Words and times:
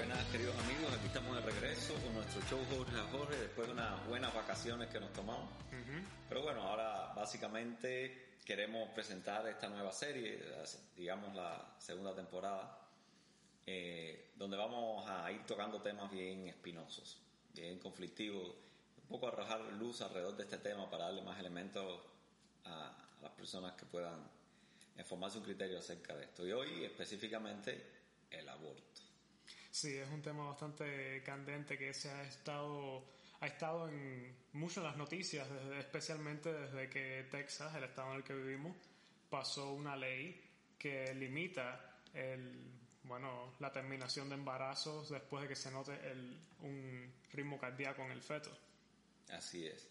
Buenas 0.00 0.24
queridos 0.28 0.58
amigos, 0.60 0.94
aquí 0.94 1.08
estamos 1.08 1.36
de 1.36 1.42
regreso 1.42 1.92
con 1.96 2.14
nuestro 2.14 2.40
show 2.48 2.58
Jorge 2.70 2.98
a 2.98 3.02
Jorge 3.12 3.36
después 3.36 3.66
de 3.66 3.74
unas 3.74 4.06
buenas 4.08 4.32
vacaciones 4.32 4.88
que 4.88 4.98
nos 4.98 5.12
tomamos. 5.12 5.50
Pero 6.26 6.42
bueno, 6.42 6.62
ahora 6.62 7.12
básicamente 7.14 8.38
queremos 8.42 8.88
presentar 8.94 9.46
esta 9.46 9.68
nueva 9.68 9.92
serie, 9.92 10.42
digamos 10.96 11.34
la 11.34 11.74
segunda 11.78 12.14
temporada, 12.14 12.78
eh, 13.66 14.30
donde 14.36 14.56
vamos 14.56 15.06
a 15.06 15.30
ir 15.32 15.44
tocando 15.44 15.82
temas 15.82 16.10
bien 16.10 16.48
espinosos, 16.48 17.18
bien 17.52 17.78
conflictivos, 17.78 18.54
un 19.02 19.06
poco 19.06 19.28
arrojar 19.28 19.60
luz 19.74 20.00
alrededor 20.00 20.34
de 20.34 20.44
este 20.44 20.56
tema 20.56 20.88
para 20.88 21.04
darle 21.04 21.20
más 21.20 21.38
elementos 21.38 22.00
a, 22.64 22.86
a 22.86 23.22
las 23.22 23.32
personas 23.32 23.74
que 23.74 23.84
puedan 23.84 24.26
formarse 25.04 25.36
un 25.36 25.44
criterio 25.44 25.78
acerca 25.78 26.16
de 26.16 26.24
esto. 26.24 26.46
Y 26.46 26.52
hoy 26.52 26.84
específicamente 26.84 28.00
el 28.30 28.48
aborto. 28.48 28.89
Sí, 29.70 29.96
es 29.96 30.08
un 30.10 30.20
tema 30.20 30.46
bastante 30.48 31.22
candente 31.22 31.78
que 31.78 31.94
se 31.94 32.10
ha 32.10 32.22
estado 32.24 33.04
ha 33.40 33.46
estado 33.46 33.88
en 33.88 34.36
mucho 34.52 34.80
en 34.80 34.86
las 34.86 34.96
noticias, 34.96 35.48
especialmente 35.78 36.52
desde 36.52 36.90
que 36.90 37.26
Texas, 37.30 37.74
el 37.74 37.84
estado 37.84 38.10
en 38.10 38.16
el 38.18 38.24
que 38.24 38.34
vivimos, 38.34 38.76
pasó 39.30 39.72
una 39.72 39.96
ley 39.96 40.38
que 40.78 41.14
limita 41.14 41.98
el 42.12 42.70
bueno 43.04 43.54
la 43.60 43.72
terminación 43.72 44.28
de 44.28 44.34
embarazos 44.34 45.08
después 45.08 45.42
de 45.42 45.48
que 45.48 45.56
se 45.56 45.70
note 45.70 45.92
el, 46.10 46.38
un 46.60 47.12
ritmo 47.32 47.58
cardíaco 47.58 48.02
en 48.02 48.10
el 48.10 48.20
feto. 48.20 48.50
Así 49.30 49.66
es. 49.66 49.88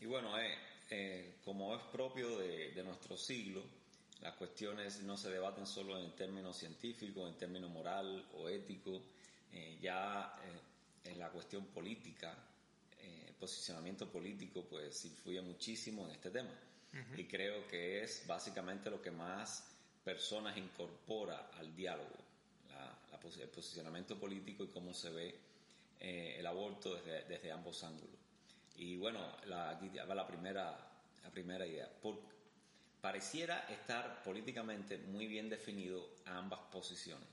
Y 0.00 0.06
bueno, 0.06 0.38
eh, 0.38 0.56
eh, 0.90 1.38
como 1.44 1.74
es 1.74 1.82
propio 1.84 2.38
de, 2.38 2.70
de 2.70 2.84
nuestro 2.84 3.16
siglo, 3.16 3.64
las 4.20 4.34
cuestiones 4.34 5.02
no 5.02 5.16
se 5.16 5.30
debaten 5.30 5.66
solo 5.66 5.98
en 5.98 6.10
términos 6.12 6.56
científicos, 6.56 7.28
en 7.28 7.38
términos 7.38 7.70
moral 7.70 8.26
o 8.34 8.48
ético, 8.48 9.02
eh, 9.52 9.78
ya 9.80 10.36
eh, 10.42 11.10
en 11.10 11.18
la 11.18 11.30
cuestión 11.30 11.66
política, 11.66 12.34
eh, 13.02 13.34
posicionamiento 13.38 14.10
político, 14.10 14.64
pues 14.68 15.04
influye 15.04 15.40
muchísimo 15.42 16.06
en 16.06 16.12
este 16.12 16.30
tema. 16.30 16.50
Y 17.14 17.24
creo 17.24 17.68
que 17.68 18.02
es 18.02 18.26
básicamente 18.26 18.88
lo 18.88 19.02
que 19.02 19.10
más 19.10 19.68
personas 20.02 20.56
incorpora 20.56 21.50
al 21.58 21.76
diálogo, 21.76 22.16
el 23.38 23.48
posicionamiento 23.48 24.18
político 24.18 24.64
y 24.64 24.68
cómo 24.68 24.94
se 24.94 25.10
ve 25.10 25.38
el 25.98 26.46
aborto 26.46 26.94
desde, 26.94 27.24
desde, 27.24 27.52
ambos 27.52 27.82
ángulos. 27.84 28.16
Y 28.76 28.96
bueno, 28.96 29.20
la, 29.44 29.70
aquí 29.70 29.90
va 29.90 30.14
la 30.14 30.26
primera, 30.26 30.74
la 31.22 31.30
primera 31.30 31.66
idea. 31.66 31.90
¿Por, 32.00 32.18
pareciera 33.06 33.68
estar 33.68 34.20
políticamente 34.24 34.98
muy 34.98 35.28
bien 35.28 35.48
definido 35.48 36.08
a 36.24 36.38
ambas 36.38 36.58
posiciones. 36.72 37.28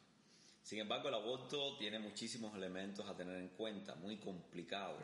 Sin 0.62 0.78
embargo, 0.78 1.10
el 1.10 1.16
aborto 1.16 1.76
tiene 1.78 1.98
muchísimos 1.98 2.54
elementos 2.54 3.10
a 3.10 3.18
tener 3.18 3.38
en 3.38 3.48
cuenta, 3.50 3.96
muy 3.96 4.18
complicado. 4.18 5.00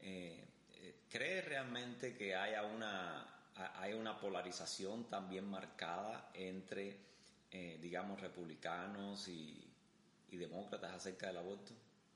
Eh, 0.00 0.44
eh, 0.72 0.94
¿Cree 1.08 1.42
realmente 1.42 2.16
que 2.16 2.34
haya 2.34 2.64
una, 2.64 3.24
hay 3.76 3.92
una 3.92 4.18
polarización 4.18 5.04
también 5.04 5.48
marcada 5.48 6.28
entre, 6.34 6.98
eh, 7.52 7.78
digamos, 7.80 8.20
republicanos 8.20 9.28
y, 9.28 9.64
y 10.32 10.36
demócratas 10.36 10.92
acerca 10.92 11.28
del 11.28 11.36
aborto? 11.36 11.72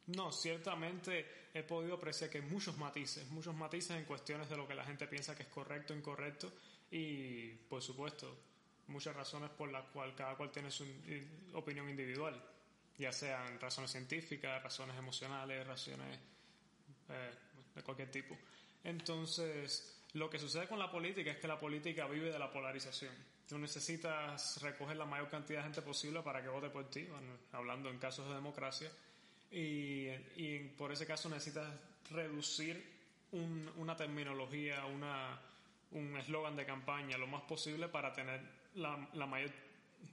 No, 0.08 0.32
ciertamente 0.32 1.48
he 1.54 1.62
podido 1.62 1.94
apreciar 1.94 2.28
que 2.28 2.38
hay 2.38 2.44
muchos 2.44 2.76
matices, 2.76 3.28
muchos 3.28 3.54
matices 3.54 3.96
en 3.96 4.04
cuestiones 4.04 4.48
de 4.48 4.56
lo 4.56 4.66
que 4.66 4.74
la 4.74 4.82
gente 4.82 5.06
piensa 5.06 5.36
que 5.36 5.44
es 5.44 5.48
correcto, 5.48 5.94
o 5.94 5.96
incorrecto 5.96 6.52
y, 6.91 7.48
por 7.69 7.83
supuesto, 7.83 8.36
muchas 8.89 9.14
razones 9.14 9.50
por 9.50 9.70
las 9.70 9.84
cuales 9.86 10.14
cada 10.17 10.34
cual 10.36 10.50
tiene 10.50 10.70
su 10.70 10.84
opinión 11.55 11.89
individual, 11.89 12.40
ya 12.96 13.12
sean 13.12 13.61
razones 13.61 13.90
científicas, 13.90 14.62
razones 14.62 14.96
emocionales, 14.96 15.67
razones 15.67 16.18
eh, 17.08 17.30
de 17.74 17.83
cualquier 17.83 18.11
tipo. 18.11 18.36
Entonces, 18.83 20.02
lo 20.14 20.29
que 20.30 20.39
sucede 20.39 20.67
con 20.67 20.79
la 20.79 20.90
política 20.90 21.30
es 21.30 21.39
que 21.39 21.48
la 21.48 21.58
política 21.58 22.07
vive 22.07 22.33
de 22.33 22.39
la 22.39 22.51
polarización. 22.51 23.14
Tú 23.48 23.58
necesitas 23.58 24.61
recoger 24.62 24.96
la 24.96 25.07
mayor 25.07 25.29
cantidad 25.29 25.61
de 25.61 25.64
gente 25.64 25.83
posible 25.83 26.23
para 26.23 26.42
que 26.42 26.48
vote 26.48 26.70
por 26.70 26.91
ti, 26.91 27.07
hablando 27.52 27.89
en 27.89 27.98
casos 27.98 28.29
de 28.29 28.35
democracia 28.35 28.91
y, 29.51 30.58
por 30.77 30.92
ese 30.92 31.07
caso 31.07 31.29
necesitas 31.29 31.67
reducir 32.11 32.98
una 33.33 33.96
terminología, 33.96 34.85
una, 34.86 35.41
un 35.92 36.16
eslogan 36.16 36.56
de 36.56 36.66
campaña 36.66 37.16
lo 37.16 37.26
más 37.26 37.42
posible 37.42 37.88
para 37.88 38.12
tener 38.12 38.40
la, 38.74 39.08
la 39.14 39.26
mayor 39.26 39.50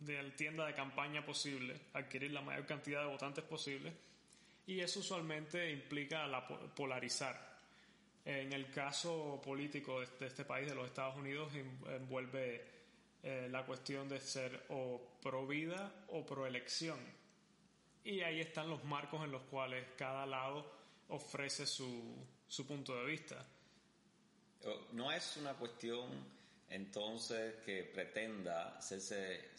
de 0.01 0.31
tienda 0.31 0.65
de 0.65 0.73
campaña 0.73 1.25
posible, 1.25 1.79
adquirir 1.93 2.31
la 2.31 2.41
mayor 2.41 2.65
cantidad 2.65 3.01
de 3.01 3.07
votantes 3.07 3.43
posible 3.43 3.93
y 4.67 4.79
eso 4.79 4.99
usualmente 4.99 5.71
implica 5.71 6.25
la 6.27 6.47
polarizar. 6.47 7.55
En 8.25 8.53
el 8.53 8.71
caso 8.71 9.39
político 9.43 9.99
de 9.99 10.25
este 10.25 10.45
país, 10.45 10.67
de 10.67 10.73
los 10.73 10.87
Estados 10.87 11.15
Unidos, 11.15 11.51
envuelve 11.53 12.65
eh, 13.21 13.47
la 13.51 13.63
cuestión 13.63 14.09
de 14.09 14.19
ser 14.19 14.65
o 14.69 14.99
pro 15.21 15.45
vida 15.45 16.05
o 16.09 16.25
pro 16.25 16.47
elección 16.47 16.97
y 18.05 18.21
ahí 18.21 18.39
están 18.39 18.69
los 18.69 18.83
marcos 18.83 19.23
en 19.23 19.31
los 19.31 19.41
cuales 19.43 19.83
cada 19.97 20.25
lado 20.25 20.71
ofrece 21.09 21.65
su, 21.65 22.23
su 22.47 22.65
punto 22.65 22.95
de 22.95 23.05
vista. 23.05 23.43
No 24.93 25.11
es 25.11 25.38
una 25.38 25.53
cuestión 25.53 26.09
entonces 26.69 27.55
que 27.66 27.83
pretenda 27.83 28.77
hacerse, 28.77 29.51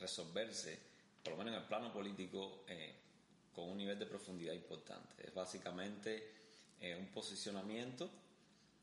resolverse, 0.00 0.78
por 1.22 1.32
lo 1.32 1.38
menos 1.38 1.54
en 1.54 1.60
el 1.60 1.68
plano 1.68 1.92
político, 1.92 2.64
eh, 2.68 2.94
con 3.54 3.70
un 3.70 3.78
nivel 3.78 3.98
de 3.98 4.06
profundidad 4.06 4.54
importante. 4.54 5.26
Es 5.26 5.34
básicamente 5.34 6.32
eh, 6.80 6.96
un 6.96 7.06
posicionamiento 7.08 8.08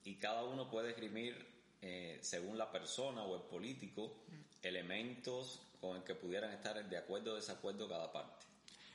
y 0.03 0.15
cada 0.15 0.43
uno 0.43 0.69
puede 0.69 0.91
esgrimir, 0.91 1.45
eh, 1.81 2.19
según 2.21 2.57
la 2.57 2.71
persona 2.71 3.23
o 3.23 3.35
el 3.35 3.43
político, 3.43 4.07
mm. 4.27 4.65
elementos 4.67 5.61
con 5.81 5.97
el 5.97 6.03
que 6.03 6.15
pudieran 6.15 6.51
estar 6.51 6.87
de 6.87 6.97
acuerdo 6.97 7.33
o 7.33 7.35
desacuerdo 7.35 7.87
cada 7.87 8.11
parte. 8.11 8.45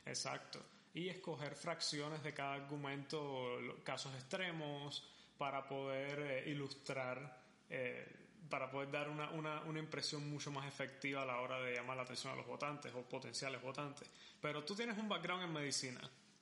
Exacto. 0.07 0.61
Y 0.93 1.09
escoger 1.09 1.55
fracciones 1.55 2.23
de 2.23 2.35
cada 2.35 2.55
argumento, 2.55 3.59
casos 3.85 4.13
extremos, 4.15 5.05
para 5.41 5.67
poder 5.67 6.19
eh, 6.21 6.51
ilustrar, 6.51 7.41
eh, 7.71 8.07
para 8.51 8.71
poder 8.71 8.91
dar 8.91 9.09
una, 9.09 9.31
una, 9.31 9.63
una, 9.63 9.79
impresión 9.79 10.31
mucho 10.31 10.51
más 10.51 10.69
efectiva 10.69 11.23
a 11.23 11.25
la 11.25 11.41
hora 11.41 11.59
de 11.63 11.77
llamar 11.77 11.97
la 11.97 12.03
atención 12.03 12.35
a 12.35 12.37
los 12.37 12.47
votantes 12.47 12.93
o 12.95 13.01
potenciales 13.03 13.63
votantes. 13.63 14.07
Pero 14.39 14.63
tú 14.65 14.75
tienes 14.75 14.99
un 14.99 15.09
background 15.09 15.45
en 15.45 15.53
medicina, 15.55 16.01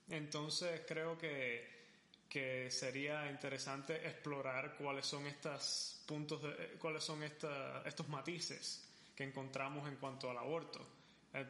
entonces 0.09 0.81
creo 0.85 1.17
que, 1.17 1.87
que 2.27 2.69
sería 2.69 3.31
interesante 3.31 4.05
explorar 4.05 4.75
cuáles 4.75 5.05
son 5.05 5.25
estos 5.27 6.03
puntos, 6.05 6.41
de, 6.43 6.49
eh, 6.49 6.75
cuáles 6.77 7.01
son 7.01 7.23
estos 7.23 8.09
matices 8.09 8.85
que 9.15 9.23
encontramos 9.23 9.87
en 9.87 9.95
cuanto 9.95 10.29
al 10.29 10.37
aborto 10.37 10.99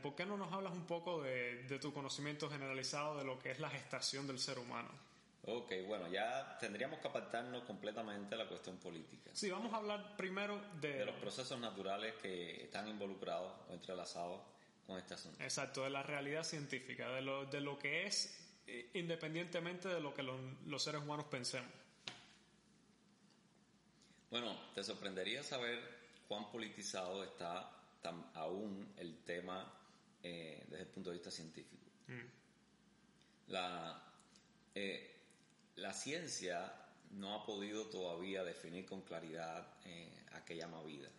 ¿Por 0.01 0.13
qué 0.13 0.25
no 0.25 0.37
nos 0.37 0.51
hablas 0.51 0.73
un 0.73 0.85
poco 0.85 1.21
de, 1.21 1.79
tu 1.81 1.93
conocimiento 1.93 2.49
generalizado 2.49 3.17
de 3.17 3.23
lo 3.23 3.39
que 3.39 3.51
es 3.51 3.59
la 3.59 3.69
gestación 3.69 4.27
del 4.27 4.37
ser 4.37 4.59
humano? 4.59 4.89
Ok, 5.43 5.71
bueno, 5.87 6.07
ya 6.09 6.57
tendríamos 6.59 6.99
que 6.99 7.07
apartarnos 7.07 7.63
completamente 7.63 8.31
de 8.31 8.43
la 8.43 8.47
cuestión 8.47 8.77
política. 8.77 9.31
Sí, 9.33 9.49
vamos 9.49 9.73
a 9.73 9.77
hablar 9.77 10.15
primero 10.17 10.61
de... 10.79 10.93
De 10.93 11.05
los 11.05 11.15
procesos 11.15 11.59
naturales 11.59 12.15
que 12.21 12.63
están 12.63 12.87
involucrados 12.87 13.53
o 13.69 13.73
entrelazados 13.73 14.41
con 14.85 14.97
este 14.97 15.13
asunto. 15.13 15.41
Exacto, 15.41 15.83
de 15.83 15.89
la 15.89 16.03
realidad 16.03 16.43
científica, 16.43 17.09
de 17.09 17.21
lo, 17.21 17.45
de 17.45 17.61
lo 17.61 17.79
que 17.79 18.05
es 18.05 18.49
eh, 18.71 18.91
independientemente 18.93 19.87
de 19.87 19.99
lo 19.99 20.13
que 20.13 20.21
los 20.21 20.83
seres 20.83 21.01
humanos 21.01 21.25
pensemos. 21.25 21.71
Bueno, 24.29 24.55
te 24.75 24.83
sorprendería 24.83 25.41
saber 25.43 25.79
cuán 26.27 26.51
politizado 26.51 27.23
está 27.23 27.71
aún 28.35 28.93
el 28.97 29.23
tema 29.23 29.73
eh, 30.21 30.63
desde 30.67 30.83
el 30.83 30.89
punto 30.89 31.09
de 31.09 31.15
vista 31.15 31.31
científico. 31.31 31.85
Mm. 32.07 33.51
La, 33.51 34.03
eh, 34.75 35.08
la 35.79 35.93
ciencia 35.93 36.71
no 37.11 37.35
ha 37.35 37.45
podido 37.45 37.85
todavía 37.87 38.43
definir 38.43 38.85
con 38.85 39.01
claridad 39.01 39.67
eh, 39.85 40.11
a 40.33 40.45
qué 40.45 40.55
llama 40.55 40.83
vida. 40.83 41.09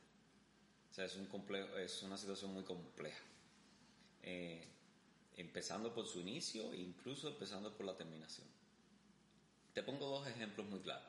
O 0.91 0.95
sea, 0.95 1.05
es, 1.05 2.03
una 2.03 2.17
situación 2.17 2.53
muy 2.53 2.65
compleja. 2.65 3.25
empezando 5.37 5.95
por 5.95 6.07
su 6.07 6.21
inicio 6.21 6.73
e 6.73 6.77
incluso 6.77 7.29
empezando 7.29 7.75
por 7.75 7.87
la 7.87 7.97
terminación. 7.97 8.47
Te 9.73 9.83
pongo 9.83 10.07
dos 10.07 10.27
ejemplos 10.29 10.69
muy 10.69 10.81
claros. 10.81 11.09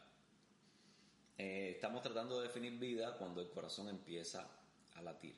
estamos 1.37 2.01
tratando 2.01 2.39
de 2.39 2.47
definir 2.47 2.77
vida 2.79 3.17
cuando 3.17 3.41
el 3.41 3.49
corazón 3.49 3.89
empieza 3.89 4.47
a 4.95 5.01
latir. 5.01 5.35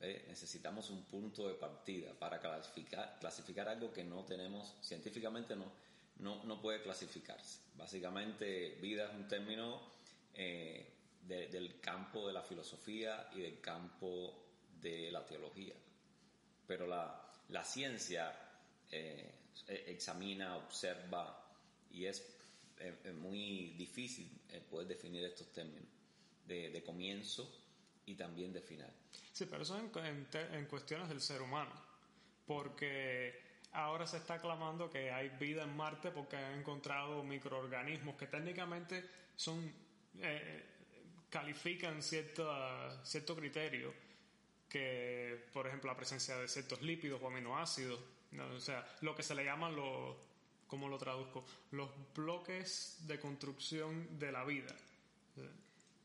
¿eh? 0.00 0.24
necesitamos 0.28 0.90
un 0.90 1.02
punto 1.04 1.48
de 1.48 1.54
partida 1.54 2.12
para 2.18 2.40
clasificar, 2.40 3.18
clasificar 3.20 3.68
algo 3.68 3.92
que 3.92 4.04
no 4.04 4.24
tenemos, 4.24 4.74
científicamente 4.80 5.56
no, 5.56 5.64
no, 6.18 6.60
puede 6.60 6.82
clasificarse. 6.82 7.60
Básicamente, 7.76 8.78
vida 8.80 9.06
es 9.06 9.14
un 9.14 9.28
término 9.28 9.80
eh, 10.34 10.92
del 11.22 11.80
campo 11.80 12.26
de 12.26 12.32
la 12.32 12.42
filosofía 12.42 13.28
y 13.34 13.40
del 13.40 13.60
campo 13.60 14.34
de 14.80 15.10
la 15.10 15.24
teología. 15.24 15.74
Pero 16.66 16.86
la, 16.86 17.30
la 17.48 17.64
ciencia, 17.64 18.32
eh, 18.90 19.34
eh, 19.68 19.84
examina, 19.88 20.56
observa 20.56 21.42
y 21.90 22.06
es 22.06 22.32
muy 23.20 23.70
difícil 23.78 24.28
poder 24.68 24.86
definir 24.86 25.24
estos 25.24 25.50
términos 25.50 25.88
de, 26.46 26.82
comienzo 26.84 27.50
y 28.04 28.14
también 28.14 28.52
de 28.52 28.60
final. 28.60 28.92
Sí, 29.32 29.46
pero 29.46 29.62
eso 29.62 29.78
en, 29.78 30.28
en, 30.52 30.66
cuestiones 30.66 31.08
del 31.08 31.20
ser 31.20 31.42
humano, 31.42 31.72
porque 32.46 33.45
ahora 33.76 34.06
se 34.06 34.16
está 34.16 34.40
clamando 34.40 34.90
que 34.90 35.10
hay 35.10 35.28
vida 35.28 35.62
en 35.62 35.76
Marte 35.76 36.10
porque 36.10 36.36
han 36.36 36.58
encontrado 36.58 37.22
microorganismos 37.22 38.16
que 38.16 38.26
técnicamente 38.26 39.04
son 39.36 39.72
eh, 40.20 40.64
califican 41.30 42.02
cierta, 42.02 43.04
cierto 43.04 43.36
criterio 43.36 43.92
que, 44.68 45.46
por 45.52 45.66
ejemplo, 45.66 45.90
la 45.90 45.96
presencia 45.96 46.36
de 46.36 46.48
ciertos 46.48 46.82
lípidos 46.82 47.20
o 47.22 47.28
aminoácidos, 47.28 48.00
o 48.54 48.60
sea, 48.60 48.86
lo 49.02 49.14
que 49.14 49.22
se 49.22 49.34
le 49.34 49.44
llaman 49.44 49.76
los, 49.76 50.16
¿cómo 50.66 50.88
lo 50.88 50.98
traduzco? 50.98 51.44
Los 51.70 51.90
bloques 52.14 52.98
de 53.06 53.20
construcción 53.20 54.18
de 54.18 54.32
la 54.32 54.44
vida. 54.44 54.74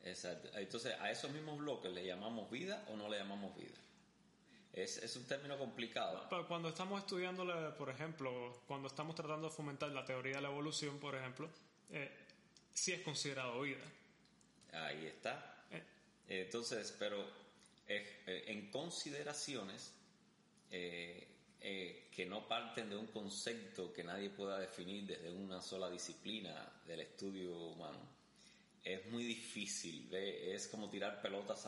Exacto. 0.03 0.49
Entonces, 0.57 0.93
a 0.99 1.11
esos 1.11 1.31
mismos 1.31 1.57
bloques 1.57 1.91
le 1.91 2.05
llamamos 2.05 2.49
vida 2.51 2.83
o 2.89 2.97
no 2.97 3.09
le 3.09 3.17
llamamos 3.17 3.55
vida. 3.55 3.77
Es, 4.73 4.97
es 4.97 5.15
un 5.17 5.25
término 5.25 5.57
complicado. 5.57 6.27
cuando 6.47 6.69
estamos 6.69 6.99
estudiando, 7.01 7.45
por 7.77 7.89
ejemplo, 7.89 8.63
cuando 8.67 8.87
estamos 8.87 9.15
tratando 9.15 9.49
de 9.49 9.53
fomentar 9.53 9.89
la 9.91 10.05
teoría 10.05 10.35
de 10.35 10.41
la 10.41 10.49
evolución, 10.49 10.97
por 10.97 11.13
ejemplo, 11.15 11.49
eh, 11.89 12.09
sí 12.73 12.93
es 12.93 13.01
considerado 13.01 13.61
vida. 13.61 13.83
Ahí 14.71 15.05
está. 15.07 15.65
Eh. 15.71 15.83
Entonces, 16.27 16.95
pero 16.97 17.21
eh, 17.87 18.45
en 18.47 18.71
consideraciones 18.71 19.93
que 20.69 22.25
no 22.25 22.47
parten 22.47 22.89
de 22.89 22.95
un 22.95 23.07
concepto 23.07 23.91
que 23.91 24.03
nadie 24.03 24.29
pueda 24.29 24.57
definir 24.57 25.05
desde 25.05 25.31
una 25.31 25.61
sola 25.61 25.89
disciplina 25.89 26.71
del 26.87 27.01
estudio 27.01 27.53
humano, 27.53 27.99
es 28.83 29.05
muy 29.07 29.25
difícil. 29.25 30.13
Es 30.13 30.67
como 30.69 30.89
tirar 30.89 31.21
pelotas 31.21 31.65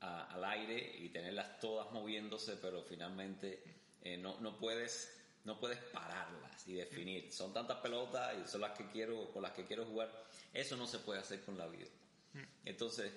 al 0.00 0.44
aire 0.44 0.96
y 0.98 1.08
tenerlas 1.08 1.58
todas 1.60 1.90
moviéndose, 1.92 2.56
pero 2.56 2.82
finalmente 2.82 3.62
eh, 4.02 4.16
no, 4.16 4.38
no, 4.40 4.56
puedes 4.58 5.14
no 5.44 5.58
puedes 5.58 5.78
pararlas 5.78 6.66
y 6.68 6.74
definir. 6.74 7.32
Son 7.32 7.52
tantas 7.52 7.78
pelotas 7.78 8.36
y 8.38 8.48
son 8.48 8.60
las 8.60 8.76
que 8.76 8.86
quiero 8.88 9.30
con 9.32 9.42
las 9.42 9.52
que 9.52 9.64
quiero 9.64 9.84
jugar. 9.86 10.10
Eso 10.52 10.76
no 10.76 10.86
se 10.86 10.98
puede 10.98 11.20
hacer 11.20 11.42
con 11.42 11.56
la 11.56 11.66
vida. 11.66 11.88
Entonces, 12.64 13.12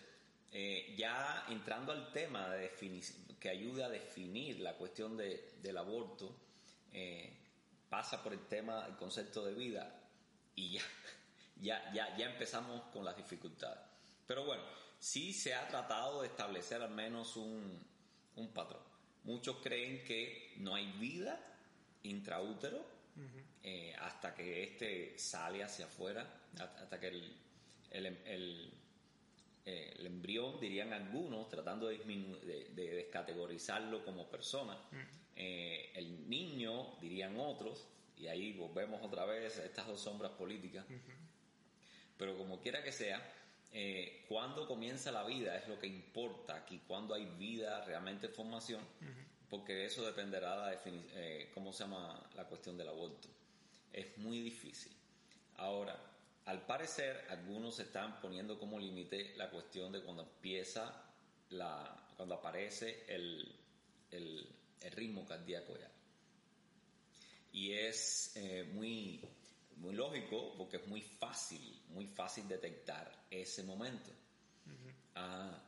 eh, 0.52 0.96
ya 0.98 1.46
entrando 1.50 1.92
al 1.92 2.12
tema 2.12 2.50
de 2.50 2.72
que 3.40 3.50
ayuda 3.50 3.86
a 3.86 3.90
definir 3.90 4.60
la 4.60 4.76
cuestión 4.76 5.18
de, 5.18 5.54
del 5.62 5.78
aborto, 5.78 6.36
eh, 6.94 7.38
pasa 7.90 8.24
por 8.24 8.34
el 8.34 8.48
tema, 8.48 8.86
el 8.88 8.96
concepto 8.96 9.46
de 9.46 9.54
vida 9.54 9.94
y 10.56 10.72
ya 10.74 10.82
ya, 11.62 11.92
ya, 11.94 12.18
ya 12.18 12.26
empezamos 12.32 12.82
con 12.94 13.06
las 13.06 13.16
dificultades. 13.16 13.84
Pero 14.26 14.46
bueno, 14.46 14.64
sí 15.02 15.34
se 15.34 15.56
ha 15.56 15.68
tratado 15.68 16.22
de 16.22 16.28
establecer 16.28 16.82
al 16.82 16.92
menos 16.92 17.36
un, 17.36 17.84
un 18.36 18.54
patrón. 18.54 18.84
Muchos 19.24 19.58
creen 19.58 20.04
que 20.06 20.54
no 20.58 20.76
hay 20.76 20.92
vida 20.94 21.40
intraútero 22.04 22.86
eh, 23.64 23.96
hasta 24.00 24.34
que 24.34 24.64
éste 24.64 25.18
sale 25.18 25.64
hacia 25.64 25.86
afuera, 25.86 26.42
hasta 26.58 27.00
que 27.00 27.08
el, 27.08 27.36
el, 27.90 28.06
el, 28.06 28.74
eh, 29.66 29.94
el 29.98 30.06
embrión, 30.06 30.60
dirían 30.60 30.94
algunos, 30.94 31.50
tratando 31.50 31.88
de, 31.88 31.98
de, 32.74 32.96
descategorizarlo 32.96 34.06
como 34.06 34.30
persona. 34.30 34.78
Eh, 35.36 35.92
el 35.96 36.30
niño, 36.30 37.00
dirían 37.00 37.38
otros, 37.40 37.88
y 38.18 38.28
ahí 38.28 38.54
volvemos 38.54 39.04
otra 39.04 39.26
vez 39.26 39.58
a 39.58 39.66
estas 39.66 39.88
dos 39.88 40.00
sombras 40.00 40.32
políticas. 40.34 40.86
Pero 42.18 42.38
como 42.38 42.62
quiera 42.62 42.84
que 42.84 42.92
sea, 42.92 43.20
eh, 43.74 44.26
cuando 44.28 44.68
comienza 44.68 45.12
la 45.12 45.24
vida 45.24 45.56
es 45.56 45.68
lo 45.68 45.80
que 45.80 45.88
importa 45.88 46.56
aquí, 46.56 46.82
cuando 46.88 47.14
hay 47.14 47.26
vida, 47.38 47.84
realmente 47.86 48.28
formación, 48.28 48.82
porque 49.50 49.86
eso 49.86 50.06
dependerá 50.06 50.68
de 50.68 50.78
eh, 50.86 51.52
cómo 51.54 51.72
se 51.72 51.84
llama 51.84 52.22
la 52.36 52.46
cuestión 52.46 52.78
del 52.78 52.90
aborto. 52.90 53.30
Es 53.94 54.18
muy 54.18 54.42
difícil. 54.42 54.92
Ahora, 55.58 55.98
al 56.46 56.66
parecer, 56.66 57.26
algunos 57.30 57.80
están 57.80 58.20
poniendo 58.20 58.60
como 58.60 58.80
límite 58.80 59.34
la 59.38 59.50
cuestión 59.50 59.92
de 59.92 60.02
cuando 60.02 60.24
empieza 60.24 61.06
la, 61.52 62.08
cuando 62.18 62.36
aparece 62.36 63.06
el, 63.08 63.56
el, 64.12 64.48
ritmo 64.92 65.26
cardíaco 65.26 65.78
ya. 65.78 65.90
Y 67.54 67.74
es 67.74 68.34
eh, 68.36 68.64
muy 68.74 69.22
muy 69.82 69.94
lógico 69.96 70.54
porque 70.58 70.78
es 70.78 70.88
muy 70.88 71.02
fácil, 71.02 71.82
muy 71.90 72.08
fácil 72.08 72.48
detectar 72.48 73.12
ese 73.30 73.64
momento. 73.64 74.12
Ah, 75.16 75.60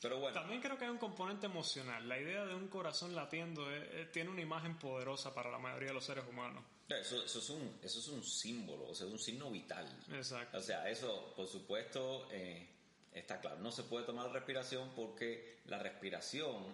pero 0.00 0.20
bueno. 0.20 0.38
También 0.40 0.60
creo 0.60 0.78
que 0.78 0.84
hay 0.84 0.90
un 0.90 0.98
componente 0.98 1.46
emocional. 1.46 2.08
La 2.08 2.18
idea 2.18 2.44
de 2.44 2.54
un 2.54 2.68
corazón 2.68 3.14
latiendo 3.14 3.70
eh, 3.70 4.02
eh, 4.02 4.08
tiene 4.12 4.30
una 4.30 4.40
imagen 4.40 4.78
poderosa 4.78 5.34
para 5.34 5.50
la 5.50 5.58
mayoría 5.58 5.88
de 5.88 5.94
los 5.94 6.04
seres 6.04 6.24
humanos. 6.28 6.64
Eso, 6.88 7.24
eso, 7.24 7.38
es 7.40 7.50
un, 7.50 7.78
eso 7.82 7.98
es 7.98 8.08
un 8.08 8.22
símbolo, 8.22 8.88
o 8.88 8.94
sea, 8.94 9.08
es 9.08 9.12
un 9.12 9.18
signo 9.18 9.50
vital. 9.50 9.86
Exacto. 10.12 10.58
O 10.58 10.60
sea, 10.60 10.88
eso, 10.88 11.32
por 11.34 11.48
supuesto, 11.48 12.28
eh, 12.30 12.68
está 13.12 13.40
claro. 13.40 13.58
No 13.58 13.72
se 13.72 13.82
puede 13.82 14.06
tomar 14.06 14.30
respiración 14.30 14.92
porque 14.94 15.58
la 15.66 15.78
respiración 15.80 16.64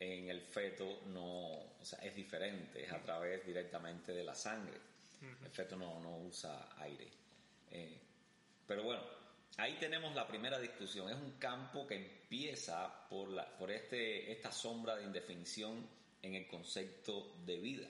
en 0.00 0.30
el 0.30 0.40
feto 0.40 1.02
no, 1.08 1.58
o 1.80 1.84
sea, 1.84 1.98
es 1.98 2.14
diferente, 2.14 2.84
es 2.84 2.92
a 2.92 3.02
través 3.02 3.44
directamente 3.44 4.12
de 4.12 4.24
la 4.24 4.34
sangre. 4.34 4.78
El 5.20 5.50
feto 5.50 5.76
no, 5.76 6.00
no 6.00 6.18
usa 6.18 6.68
aire. 6.78 7.08
Eh, 7.70 8.00
pero 8.66 8.82
bueno, 8.84 9.02
ahí 9.56 9.76
tenemos 9.78 10.14
la 10.14 10.26
primera 10.26 10.58
discusión. 10.58 11.10
Es 11.10 11.16
un 11.16 11.32
campo 11.32 11.86
que 11.86 11.96
empieza 11.96 13.08
por, 13.08 13.28
la, 13.30 13.46
por 13.56 13.70
este, 13.70 14.30
esta 14.30 14.52
sombra 14.52 14.96
de 14.96 15.04
indefinición 15.04 15.88
en 16.22 16.34
el 16.34 16.46
concepto 16.46 17.36
de 17.44 17.58
vida. 17.58 17.88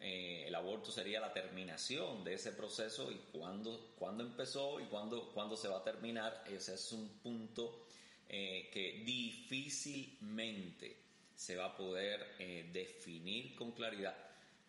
Eh, 0.00 0.44
el 0.46 0.54
aborto 0.54 0.90
sería 0.90 1.20
la 1.20 1.32
terminación 1.32 2.22
de 2.24 2.34
ese 2.34 2.52
proceso 2.52 3.10
y 3.10 3.16
cuándo, 3.32 3.94
cuándo 3.98 4.22
empezó 4.22 4.78
y 4.80 4.84
cuándo, 4.84 5.32
cuándo 5.32 5.56
se 5.56 5.68
va 5.68 5.78
a 5.78 5.84
terminar. 5.84 6.44
Ese 6.46 6.74
es 6.74 6.92
un 6.92 7.08
punto 7.22 7.86
eh, 8.28 8.68
que 8.72 9.02
difícilmente 9.04 10.98
se 11.34 11.56
va 11.56 11.66
a 11.66 11.76
poder 11.76 12.36
definir 12.72 13.56
con 13.56 13.72
claridad 13.72 14.14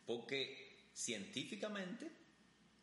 porque 0.05 0.64
científicamente 0.95 2.09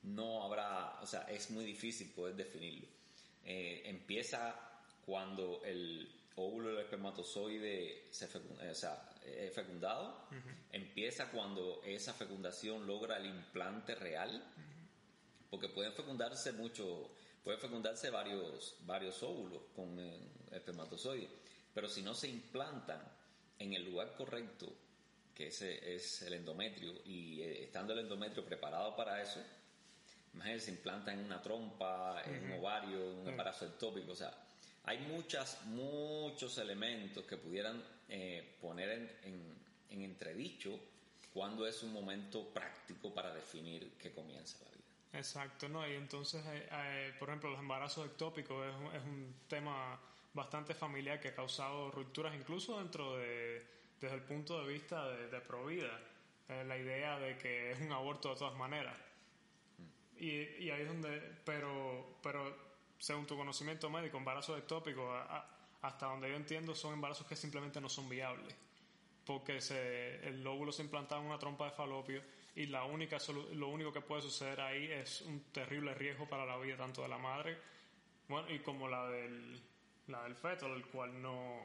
no 0.03 0.45
habrá, 0.45 1.01
o 1.01 1.07
sea, 1.07 1.23
es 1.23 1.51
muy 1.51 1.65
difícil 1.65 2.11
poder 2.11 2.37
definirlo. 2.37 2.87
Eh, 3.45 3.83
empieza 3.87 4.55
cuando 5.05 5.63
el 5.65 6.09
óvulo 6.37 6.69
del 6.69 6.79
espermatozoide 6.81 8.09
se 8.11 8.29
fecunda, 8.29 8.71
o 8.71 8.75
sea, 8.75 9.11
es 9.25 9.53
fecundado, 9.55 10.29
empieza 10.71 11.31
cuando 11.31 11.83
esa 11.85 12.13
fecundación 12.13 12.87
logra 12.87 13.17
el 13.17 13.27
implante 13.27 13.95
real, 13.95 14.45
porque 15.51 15.69
pueden 15.69 15.93
fecundarse 15.93 16.53
mucho, 16.53 17.11
pueden 17.43 17.61
fecundarse 17.61 18.11
varios, 18.11 18.77
varios 18.81 19.23
óvulos 19.23 19.63
con 19.75 19.99
el 19.99 20.21
espermatozoide, 20.51 21.29
pero 21.73 21.89
si 21.89 22.03
no 22.03 22.15
se 22.15 22.29
implantan 22.29 23.01
en 23.59 23.73
el 23.75 23.85
lugar 23.85 24.15
correcto 24.17 24.73
que 25.35 25.49
ese 25.49 25.95
es 25.95 26.23
el 26.23 26.35
endometrio, 26.35 26.93
y 27.05 27.41
eh, 27.43 27.65
estando 27.65 27.93
el 27.93 28.01
endometrio 28.01 28.45
preparado 28.45 28.95
para 28.97 29.23
eso, 29.23 29.41
imagínense, 30.35 30.67
se 30.67 30.71
implanta 30.73 31.13
en 31.13 31.21
una 31.21 31.41
trompa, 31.41 32.23
en 32.25 32.45
un 32.45 32.59
ovario, 32.59 33.13
en 33.13 33.19
un 33.19 33.29
embarazo 33.29 33.67
ectópico, 33.67 34.13
o 34.13 34.17
sea, 34.17 34.33
hay 34.85 34.99
muchas, 34.99 35.65
muchos 35.67 36.59
elementos 36.59 37.25
que 37.25 37.37
pudieran 37.37 37.83
eh, 38.09 38.57
poner 38.61 38.91
en, 39.23 39.63
en, 39.91 40.03
entredicho 40.03 40.79
cuando 41.33 41.67
es 41.67 41.83
un 41.83 41.93
momento 41.93 42.49
práctico 42.53 43.15
para 43.15 43.33
definir 43.33 43.93
que 43.93 44.11
comienza 44.13 44.59
la 44.65 44.71
vida. 44.71 44.85
Exacto, 45.13 45.69
¿no? 45.69 45.87
Y 45.89 45.95
entonces, 45.95 46.43
eh, 46.47 47.15
por 47.19 47.29
ejemplo, 47.29 47.51
los 47.51 47.61
embarazos 47.61 48.07
ectópicos 48.07 48.67
es, 48.67 49.01
es 49.01 49.05
un 49.05 49.35
tema 49.49 50.01
bastante 50.35 50.75
familiar 50.75 51.21
que 51.21 51.29
ha 51.29 51.35
causado 51.35 51.91
rupturas 51.91 52.35
incluso 52.35 52.79
dentro 52.79 53.19
de 53.19 53.65
desde 54.03 54.17
el 54.17 54.23
punto 54.23 54.61
de 54.61 54.71
vista 54.71 55.09
de, 55.09 55.29
de 55.29 55.41
Provida, 55.41 55.99
eh, 56.49 56.65
la 56.67 56.77
idea 56.77 57.19
de 57.19 57.39
que 57.39 57.73
es 57.73 57.81
un 57.81 57.93
aborto 57.93 58.31
de 58.31 58.37
todas 58.37 58.55
maneras. 58.57 58.95
Y, 60.19 60.41
y, 60.65 60.71
ahí 60.71 60.83
es 60.83 60.89
donde, 60.89 61.21
pero, 61.45 62.19
pero 62.23 62.55
según 62.99 63.27
tu 63.27 63.37
conocimiento 63.37 63.89
médico, 63.89 64.19
embarazos 64.19 64.59
ectópicos, 64.59 65.09
hasta 65.81 66.07
donde 66.07 66.29
yo 66.29 66.37
entiendo, 66.37 66.75
son 66.75 66.93
embarazos 66.93 67.27
que 67.27 67.35
simplemente 67.35 67.81
no 67.81 67.89
son 67.89 68.09
viables. 68.09 68.55
Porque 69.25 69.61
se, 69.61 70.29
el 70.29 70.47
óvulo 70.47 70.73
se 70.73 70.83
implanta 70.83 71.17
en 71.17 71.25
una 71.25 71.39
trompa 71.39 71.67
de 71.67 71.71
falopio 71.71 72.23
y 72.55 72.67
la 72.67 72.85
única, 72.85 73.17
lo 73.55 73.69
único 73.69 73.93
que 73.93 74.01
puede 74.01 74.21
suceder 74.21 74.61
ahí 74.61 74.91
es 74.91 75.23
un 75.23 75.41
terrible 75.53 75.95
riesgo 75.95 76.29
para 76.29 76.45
la 76.45 76.59
vida 76.59 76.77
tanto 76.77 77.03
de 77.03 77.09
la 77.09 77.19
madre 77.19 77.57
bueno, 78.29 78.51
y 78.51 78.61
como 78.61 78.89
la 78.89 79.09
del, 79.09 79.61
la 80.09 80.23
del 80.25 80.35
feto, 80.35 80.67
el 80.75 80.87
cual 80.87 81.21
no, 81.21 81.61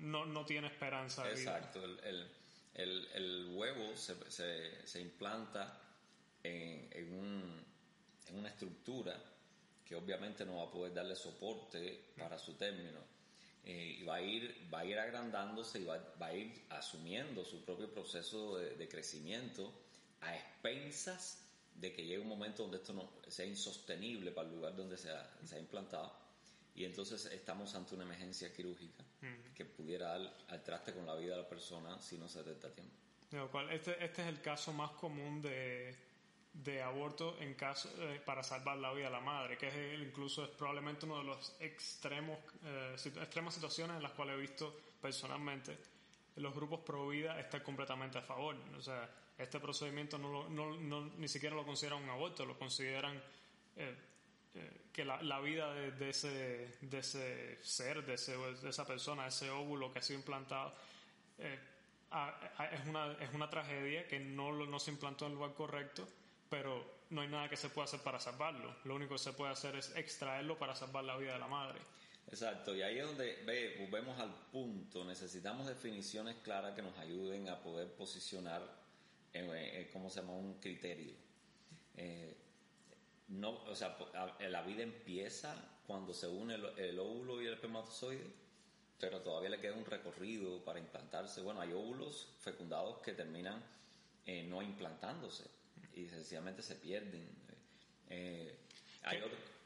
no, 0.00 0.26
no 0.26 0.44
tiene 0.44 0.68
esperanza 0.68 1.28
Exacto, 1.30 1.82
El, 1.84 2.26
el, 2.74 3.08
el, 3.14 3.50
huevo 3.54 3.96
se, 3.96 4.14
se, 4.30 4.86
se, 4.86 5.00
implanta 5.00 5.78
en, 6.42 7.12
un, 7.12 7.64
en 8.28 8.38
una 8.38 8.48
estructura 8.48 9.20
que 9.84 9.96
obviamente 9.96 10.44
no 10.44 10.56
va 10.58 10.64
a 10.64 10.70
poder 10.70 10.94
darle 10.94 11.16
soporte 11.16 12.12
para 12.16 12.38
su 12.38 12.54
término. 12.54 13.00
Eh, 13.64 13.98
y 14.00 14.04
va 14.04 14.14
a 14.14 14.22
ir 14.22 14.68
va 14.72 14.80
a 14.80 14.84
ir 14.86 14.98
agrandándose 14.98 15.80
y 15.80 15.84
va, 15.84 15.98
va 16.20 16.28
a 16.28 16.34
ir 16.34 16.64
asumiendo 16.70 17.44
su 17.44 17.62
propio 17.62 17.92
proceso 17.92 18.56
de, 18.56 18.88
crecimiento 18.88 19.70
a 20.22 20.34
expensas 20.34 21.44
de 21.74 21.92
que 21.92 22.02
llegue 22.02 22.20
un 22.20 22.28
momento 22.28 22.62
donde 22.62 22.78
esto 22.78 22.94
no 22.94 23.10
sea 23.28 23.44
insostenible 23.44 24.30
para 24.30 24.48
el 24.48 24.54
lugar 24.54 24.76
donde 24.76 24.96
se 24.96 25.10
ha, 25.10 25.30
se 25.44 25.56
ha 25.56 25.58
implantado 25.58 26.10
y 26.74 26.84
entonces 26.84 27.26
estamos 27.26 27.74
ante 27.74 27.94
una 27.94 28.04
emergencia 28.04 28.52
quirúrgica 28.52 29.04
que 29.54 29.64
pudiera 29.64 30.18
dar 30.18 30.36
al 30.48 30.62
traste 30.62 30.94
con 30.94 31.06
la 31.06 31.14
vida 31.14 31.36
de 31.36 31.42
la 31.42 31.48
persona 31.48 32.00
si 32.00 32.16
no 32.16 32.28
se 32.28 32.42
detecta 32.42 32.68
a 32.68 32.70
tiempo. 32.70 32.94
Este, 33.70 34.04
este 34.04 34.22
es 34.22 34.28
el 34.28 34.40
caso 34.40 34.72
más 34.72 34.90
común 34.92 35.42
de, 35.42 35.94
de 36.52 36.82
aborto 36.82 37.36
en 37.40 37.54
caso 37.54 37.88
eh, 37.98 38.20
para 38.24 38.42
salvar 38.42 38.78
la 38.78 38.92
vida 38.92 39.06
de 39.06 39.12
la 39.12 39.20
madre, 39.20 39.56
que 39.56 39.68
es 39.68 40.00
incluso 40.00 40.44
es 40.44 40.50
probablemente 40.50 41.06
uno 41.06 41.18
de 41.18 41.24
los 41.24 41.54
extremos 41.60 42.38
eh, 42.64 42.96
extremas 42.96 43.54
situaciones 43.54 43.96
en 43.96 44.02
las 44.02 44.12
cuales 44.12 44.36
he 44.36 44.40
visto 44.40 44.74
personalmente 45.00 45.78
los 46.36 46.54
grupos 46.54 46.80
pro 46.80 47.08
vida 47.08 47.38
están 47.38 47.62
completamente 47.62 48.18
a 48.18 48.22
favor. 48.22 48.56
O 48.76 48.82
sea, 48.82 49.08
este 49.38 49.60
procedimiento 49.60 50.18
no, 50.18 50.48
no, 50.48 50.76
no 50.76 51.00
ni 51.16 51.28
siquiera 51.28 51.54
lo 51.54 51.64
consideran 51.64 52.02
un 52.02 52.10
aborto, 52.10 52.44
lo 52.44 52.58
consideran 52.58 53.20
eh, 53.76 53.96
que 54.92 55.04
la, 55.04 55.22
la 55.22 55.40
vida 55.40 55.72
de, 55.72 55.92
de, 55.92 56.10
ese, 56.10 56.76
de 56.80 56.98
ese 56.98 57.58
ser, 57.62 58.04
de, 58.04 58.14
ese, 58.14 58.36
de 58.36 58.70
esa 58.70 58.86
persona, 58.86 59.26
ese 59.26 59.50
óvulo 59.50 59.92
que 59.92 60.00
ha 60.00 60.02
sido 60.02 60.18
implantado, 60.18 60.74
es, 61.38 62.86
una, 62.86 63.12
es 63.20 63.32
una 63.32 63.48
tragedia 63.48 64.06
que 64.08 64.20
no, 64.20 64.52
no 64.52 64.78
se 64.80 64.90
implantó 64.90 65.26
en 65.26 65.32
el 65.32 65.38
lugar 65.38 65.54
correcto 65.54 66.06
pero 66.50 66.84
no 67.10 67.22
hay 67.22 67.28
nada 67.28 67.48
que 67.48 67.56
se 67.56 67.70
pueda 67.70 67.84
hacer 67.84 68.00
para 68.00 68.18
salvarlo. 68.18 68.76
Lo 68.84 68.96
único 68.96 69.14
que 69.14 69.20
se 69.20 69.32
puede 69.32 69.52
hacer 69.52 69.76
es 69.76 69.94
extraerlo 69.96 70.58
para 70.58 70.74
salvar 70.74 71.04
la 71.04 71.16
vida 71.16 71.32
de 71.32 71.38
la 71.38 71.46
madre. 71.46 71.78
Exacto, 72.26 72.76
y 72.76 72.82
ahí 72.82 72.98
es 72.98 73.06
donde 73.06 73.42
ve, 73.46 73.76
volvemos 73.78 74.18
al 74.18 74.34
punto. 74.52 75.04
Necesitamos 75.04 75.66
definiciones 75.66 76.36
claras 76.42 76.74
que 76.74 76.82
nos 76.82 76.96
ayuden 76.98 77.48
a 77.48 77.60
poder 77.62 77.88
posicionar, 77.94 78.62
en, 79.32 79.88
¿cómo 79.92 80.10
se 80.10 80.20
llama?, 80.20 80.34
un 80.34 80.60
criterio. 80.60 81.14
Eh, 81.96 82.36
no, 83.30 83.62
o 83.64 83.74
sea, 83.74 83.96
la 84.40 84.62
vida 84.62 84.82
empieza 84.82 85.54
cuando 85.86 86.12
se 86.12 86.28
une 86.28 86.54
el, 86.54 86.98
óvulo 86.98 87.40
y 87.40 87.46
el 87.46 87.54
espermatozoide, 87.54 88.26
pero 88.98 89.20
todavía 89.20 89.50
le 89.50 89.60
queda 89.60 89.74
un 89.74 89.84
recorrido 89.84 90.62
para 90.64 90.78
implantarse. 90.78 91.40
Bueno, 91.40 91.60
hay 91.60 91.72
óvulos 91.72 92.28
fecundados 92.40 92.98
que 92.98 93.12
terminan 93.12 93.62
eh, 94.26 94.42
no 94.42 94.62
implantándose 94.62 95.44
y 95.94 96.06
sencillamente 96.06 96.62
se 96.62 96.74
pierden. 96.76 97.28
Eh, 98.08 98.58
hay 99.04 99.22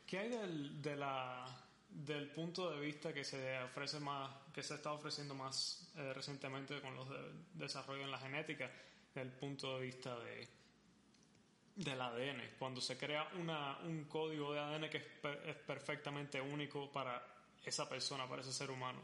¿Qué, 0.06 0.18
hay 0.18 0.28
del, 0.28 0.82
de 0.82 0.96
la, 0.96 1.46
del 1.88 2.28
punto 2.28 2.70
de 2.70 2.80
vista 2.80 3.12
que 3.12 3.24
se 3.24 3.58
ofrece 3.62 3.98
más, 4.00 4.30
que 4.52 4.62
se 4.62 4.74
está 4.74 4.92
ofreciendo 4.92 5.34
más 5.34 5.88
eh, 5.96 6.12
recientemente 6.12 6.80
con 6.80 6.94
los 6.94 7.08
de, 7.08 7.16
desarrollo 7.54 8.02
en 8.02 8.10
la 8.10 8.18
genética, 8.18 8.70
del 9.14 9.30
punto 9.30 9.78
de 9.78 9.86
vista 9.86 10.18
de 10.20 10.48
del 11.76 12.00
ADN, 12.00 12.54
cuando 12.58 12.80
se 12.80 12.96
crea 12.96 13.28
una, 13.40 13.78
un 13.78 14.04
código 14.04 14.52
de 14.52 14.60
ADN 14.60 14.90
que 14.90 14.98
es, 14.98 15.06
es 15.46 15.56
perfectamente 15.56 16.40
único 16.40 16.90
para 16.92 17.22
esa 17.64 17.88
persona, 17.88 18.28
para 18.28 18.42
ese 18.42 18.52
ser 18.52 18.70
humano. 18.70 19.00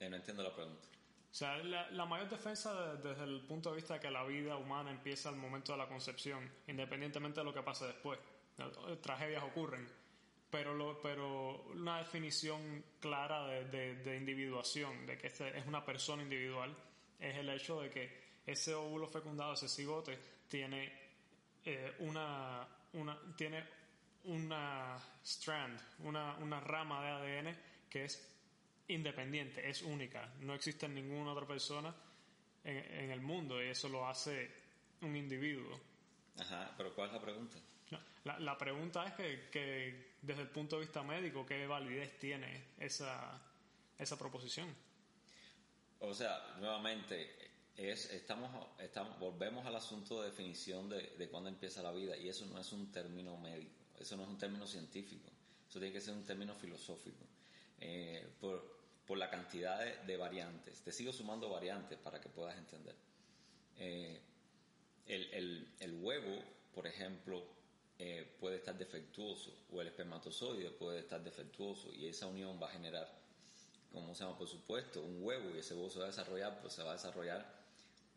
Eh, 0.00 0.08
no 0.08 0.16
entiendo 0.16 0.42
la 0.42 0.54
pregunta. 0.54 0.88
O 1.34 1.36
sea, 1.36 1.56
la, 1.58 2.06
mayor 2.06 2.28
defensa 2.28 2.94
desde 2.94 3.24
el 3.24 3.40
punto 3.40 3.70
de 3.70 3.76
vista 3.76 3.94
de 3.94 4.00
que 4.00 4.10
la 4.10 4.22
vida 4.22 4.56
humana 4.56 4.92
empieza 4.92 5.28
al 5.28 5.36
momento 5.36 5.72
de 5.72 5.78
la 5.78 5.88
concepción, 5.88 6.48
independientemente 6.68 7.40
de 7.40 7.44
lo 7.44 7.52
que 7.52 7.62
pase 7.62 7.86
después. 7.86 8.20
Tragedias 9.02 9.42
ocurren, 9.42 9.84
pero, 10.48 10.74
lo, 10.74 11.02
pero 11.02 11.64
una 11.72 11.98
definición 11.98 12.84
clara 13.00 13.48
de, 13.48 13.96
de, 13.96 14.16
individuación, 14.16 15.06
de 15.06 15.18
que 15.18 15.26
este 15.26 15.58
es 15.58 15.66
una 15.66 15.84
persona 15.84 16.22
individual, 16.22 16.72
es 17.18 17.36
el 17.36 17.48
hecho 17.48 17.80
de 17.80 17.90
que 17.90 18.24
ese 18.46 18.72
óvulo 18.74 19.08
fecundado, 19.08 19.54
ese 19.54 19.68
cigote, 19.68 20.16
tiene 20.46 21.03
eh, 21.64 21.96
una, 22.00 22.66
una, 22.92 23.18
tiene 23.36 23.64
una 24.24 24.98
strand, 25.22 25.78
una, 26.00 26.34
una 26.36 26.60
rama 26.60 27.02
de 27.02 27.10
ADN 27.10 27.56
que 27.88 28.04
es 28.04 28.34
independiente, 28.88 29.68
es 29.68 29.82
única. 29.82 30.32
No 30.40 30.54
existe 30.54 30.88
ninguna 30.88 31.32
otra 31.32 31.46
persona 31.46 31.94
en, 32.64 33.10
el 33.10 33.20
mundo 33.20 33.62
y 33.62 33.68
eso 33.68 33.88
lo 33.88 34.08
hace 34.08 34.50
un 35.02 35.16
individuo. 35.16 35.80
Ajá, 36.38 36.72
pero 36.76 36.94
¿cuál 36.94 37.08
es 37.08 37.14
la 37.14 37.20
pregunta? 37.20 37.58
la, 38.24 38.38
la, 38.40 38.58
pregunta 38.58 39.04
es 39.04 39.12
que, 39.12 39.48
que, 39.50 40.14
desde 40.22 40.42
el 40.42 40.48
punto 40.48 40.76
de 40.76 40.82
vista 40.82 41.02
médico, 41.02 41.44
¿qué 41.46 41.66
validez 41.66 42.18
tiene 42.18 42.68
esa, 42.78 43.40
esa 43.98 44.18
proposición? 44.18 44.74
O 46.00 46.12
sea, 46.12 46.56
nuevamente, 46.58 47.43
es, 47.76 48.10
estamos, 48.10 48.50
volvemos 49.18 49.66
al 49.66 49.76
asunto 49.76 50.20
de 50.22 50.30
definición 50.30 50.88
de, 50.88 51.14
de 51.18 51.28
cuándo 51.28 51.48
empieza 51.48 51.82
la 51.82 51.92
vida 51.92 52.16
y 52.16 52.28
eso 52.28 52.46
no 52.46 52.60
es 52.60 52.72
un 52.72 52.90
término 52.92 53.36
médico, 53.36 53.74
eso 53.98 54.16
no 54.16 54.24
es 54.24 54.28
un 54.28 54.38
término 54.38 54.66
científico, 54.66 55.30
eso 55.68 55.78
tiene 55.78 55.92
que 55.92 56.00
ser 56.00 56.14
un 56.14 56.24
término 56.24 56.54
filosófico. 56.54 57.24
Eh, 57.80 58.26
por, 58.40 58.62
por 59.06 59.18
la 59.18 59.28
cantidad 59.28 59.78
de, 60.04 60.16
variantes. 60.16 60.80
Te 60.80 60.90
sigo 60.92 61.12
sumando 61.12 61.50
variantes 61.50 61.98
para 61.98 62.20
que 62.20 62.28
puedas 62.28 62.56
entender. 62.56 62.94
Eh, 63.76 64.20
el, 65.06 65.98
huevo, 66.00 66.42
por 66.74 66.86
ejemplo, 66.86 67.44
eh, 67.98 68.26
puede 68.40 68.56
estar 68.56 68.76
defectuoso 68.78 69.66
o 69.70 69.80
el 69.82 69.88
espermatozoide 69.88 70.70
puede 70.70 71.00
estar 71.00 71.22
defectuoso 71.22 71.92
y 71.92 72.06
esa 72.06 72.26
unión 72.26 72.58
va 72.60 72.68
a 72.68 72.70
generar, 72.70 73.06
como 73.94 74.14
se 74.14 74.24
llama, 74.24 74.36
por 74.36 74.48
supuesto, 74.48 75.00
un 75.00 75.22
huevo 75.22 75.50
y 75.54 75.58
ese 75.58 75.74
huevo 75.74 75.88
se 75.88 76.00
va 76.00 76.06
a 76.06 76.08
desarrollar, 76.08 76.60
pues 76.60 76.74
se 76.74 76.82
va 76.82 76.90
a 76.90 76.94
desarrollar 76.94 77.46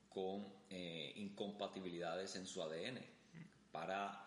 con 0.10 0.46
eh, 0.70 1.14
incompatibilidades 1.16 2.36
en 2.36 2.48
su 2.48 2.62
ADN 2.62 3.00
para 3.72 4.24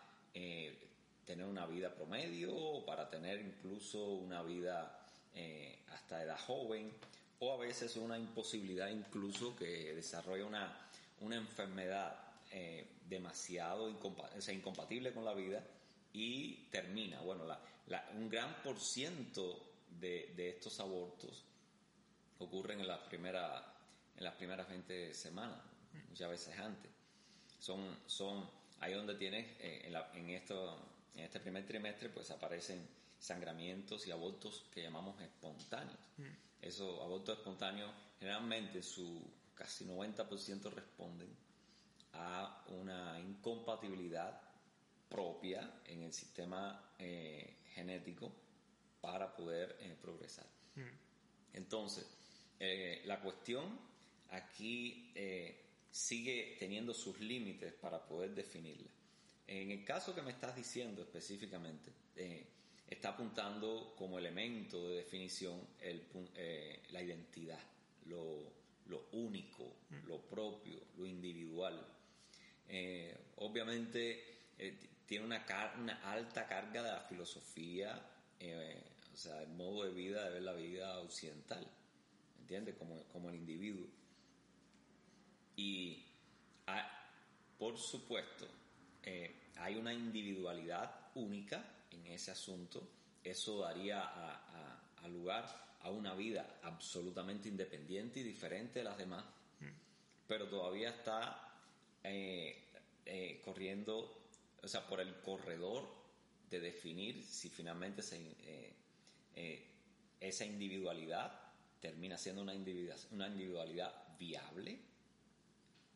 tener 1.30 1.47
una 1.47 1.64
vida 1.66 1.95
promedio 1.95 2.52
o 2.52 2.85
para 2.85 3.09
tener 3.09 3.40
incluso 3.40 4.04
una 4.04 4.42
vida 4.42 5.00
eh, 5.33 5.78
hasta 5.92 6.25
edad 6.25 6.38
joven, 6.40 6.92
o 7.38 7.52
a 7.52 7.57
veces 7.57 7.95
una 7.97 8.19
imposibilidad 8.19 8.88
incluso 8.88 9.54
que 9.54 9.95
desarrolla 9.95 10.45
una, 10.45 10.88
una 11.21 11.37
enfermedad 11.37 12.16
eh, 12.50 12.85
demasiado 13.09 13.88
incompatible 13.88 15.12
con 15.12 15.25
la 15.25 15.33
vida 15.33 15.64
y 16.12 16.66
termina. 16.73 17.21
Bueno, 17.21 17.45
un 18.16 18.28
gran 18.28 18.61
por 18.64 18.80
ciento 18.80 19.69
de, 19.99 20.32
de, 20.37 20.50
estos 20.50 20.78
abortos 20.80 21.44
ocurren 22.38 22.80
en 22.80 22.87
las, 22.87 23.00
primeras 23.00 23.62
en 24.16 24.25
las 24.25 24.35
primeras 24.35 24.68
20 24.68 25.14
semanas, 25.14 25.59
muchas 26.09 26.30
veces 26.30 26.59
antes. 26.59 26.90
Son, 27.59 27.99
son 28.06 28.49
ahí 28.80 28.94
donde 28.94 29.14
tienes, 29.14 29.47
eh, 29.61 29.82
en, 29.85 29.92
la, 29.92 30.11
en, 30.14 30.30
esto, 30.30 30.78
en 31.14 31.25
este 31.25 31.40
primer 31.40 31.66
trimestre, 31.66 32.09
pues 32.09 32.30
aparecen 32.30 32.87
sangramientos 33.18 34.06
y 34.06 34.11
abortos 34.11 34.64
que 34.73 34.82
llamamos 34.82 35.20
espontáneos. 35.20 35.99
Mm. 36.16 36.25
Esos 36.62 37.00
abortos 37.00 37.38
espontáneos 37.38 37.90
generalmente 38.18 38.82
su 38.82 39.23
casi 39.54 39.85
90% 39.85 40.70
responden 40.70 41.28
a 42.14 42.64
una 42.68 43.18
incompatibilidad 43.20 44.40
propia 45.09 45.80
en 45.87 46.02
el 46.02 46.12
sistema 46.12 46.92
eh, 46.99 47.59
genético 47.75 48.32
para 49.00 49.35
poder 49.35 49.76
eh, 49.80 49.97
progresar. 50.00 50.47
Mm. 50.76 51.54
Entonces, 51.54 52.07
eh, 52.59 53.02
la 53.07 53.21
cuestión 53.21 53.78
aquí 54.30 55.12
sigue 55.90 56.57
teniendo 56.59 56.95
sus 56.95 57.19
límites 57.21 57.73
para 57.73 58.07
poder 58.07 58.35
definirla. 58.35 58.90
En 59.47 59.73
el 59.73 59.85
caso 59.85 60.14
que 60.14 60.23
me 60.23 60.30
estás 60.30 60.54
diciendo 60.54 61.02
específicamente, 61.02 61.90
está 62.90 63.11
apuntando 63.11 63.95
como 63.97 64.19
elemento 64.19 64.88
de 64.88 64.97
definición 64.97 65.61
el, 65.80 66.02
eh, 66.35 66.83
la 66.90 67.00
identidad, 67.00 67.61
lo, 68.07 68.52
lo 68.87 69.07
único, 69.12 69.76
mm. 69.88 70.09
lo 70.09 70.21
propio, 70.23 70.80
lo 70.97 71.07
individual. 71.07 71.87
Eh, 72.69 73.16
obviamente 73.37 74.49
eh, 74.59 74.76
tiene 75.07 75.25
una, 75.25 75.47
una 75.78 76.11
alta 76.11 76.47
carga 76.47 76.83
de 76.83 76.90
la 76.90 77.00
filosofía, 77.02 78.02
o 78.40 79.16
sea, 79.16 79.42
el 79.42 79.50
modo 79.50 79.85
de 79.85 79.90
vida 79.90 80.25
de 80.25 80.30
ver 80.30 80.42
la 80.42 80.54
vida 80.54 80.99
occidental, 81.00 81.66
¿entiendes? 82.40 82.76
Como, 82.76 83.02
como 83.12 83.28
el 83.30 83.37
individuo. 83.37 83.87
Y 85.56 86.04
por 87.59 87.76
supuesto, 87.76 88.47
hay 89.56 89.76
una 89.76 89.92
individualidad 89.92 91.11
única 91.14 91.62
en 91.90 92.06
ese 92.06 92.30
asunto, 92.30 92.82
eso 93.23 93.61
daría 93.61 94.02
a, 94.02 95.09
lugar 95.09 95.76
a 95.80 95.90
una 95.90 96.14
vida 96.14 96.61
absolutamente 96.62 97.49
independiente 97.49 98.20
y 98.20 98.23
diferente 98.23 98.78
de 98.78 98.85
las 98.85 98.97
demás, 98.97 99.25
mm. 99.61 99.66
pero 100.28 100.49
todavía 100.49 100.90
está, 100.90 101.52
eh, 102.04 102.64
eh, 103.04 103.40
corriendo, 103.44 104.23
o 104.62 104.68
sea, 104.68 104.87
por 104.87 105.00
el 105.00 105.20
corredor 105.20 105.88
de 106.50 106.61
definir 106.61 107.23
si 107.25 107.49
finalmente 107.49 108.02
esa 110.21 110.45
individualidad 110.45 111.33
termina 111.80 112.19
siendo 112.19 112.42
una 112.42 112.54
individualidad, 112.54 113.07
una 113.12 113.28
viable 114.19 114.78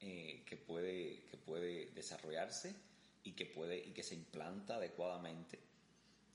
que, 0.01 0.57
puede, 0.67 1.25
que 1.31 1.37
puede 1.37 1.87
desarrollarse 1.95 2.75
y 3.25 3.33
que, 3.33 3.47
puede, 3.47 3.79
y 3.79 3.93
que 3.93 4.03
se 4.03 4.15
implanta 4.15 4.77
adecuadamente 4.77 5.59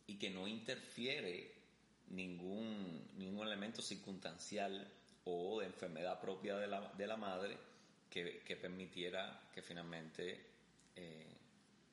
y 0.08 0.18
que 0.18 0.32
no 0.32 0.48
interfiere 0.48 1.54
ningún, 2.10 3.08
ningún 3.18 3.46
elemento 3.46 3.82
circunstancial 3.82 4.92
o 5.26 5.60
de 5.60 5.68
enfermedad 5.68 6.20
propia 6.20 6.58
de 6.58 6.68
la, 6.68 6.92
de 6.94 7.08
la 7.08 7.16
madre 7.18 7.58
que, 8.10 8.58
permitiera 8.60 9.40
que 9.54 9.62
finalmente 9.62 10.46
eh, 10.96 11.28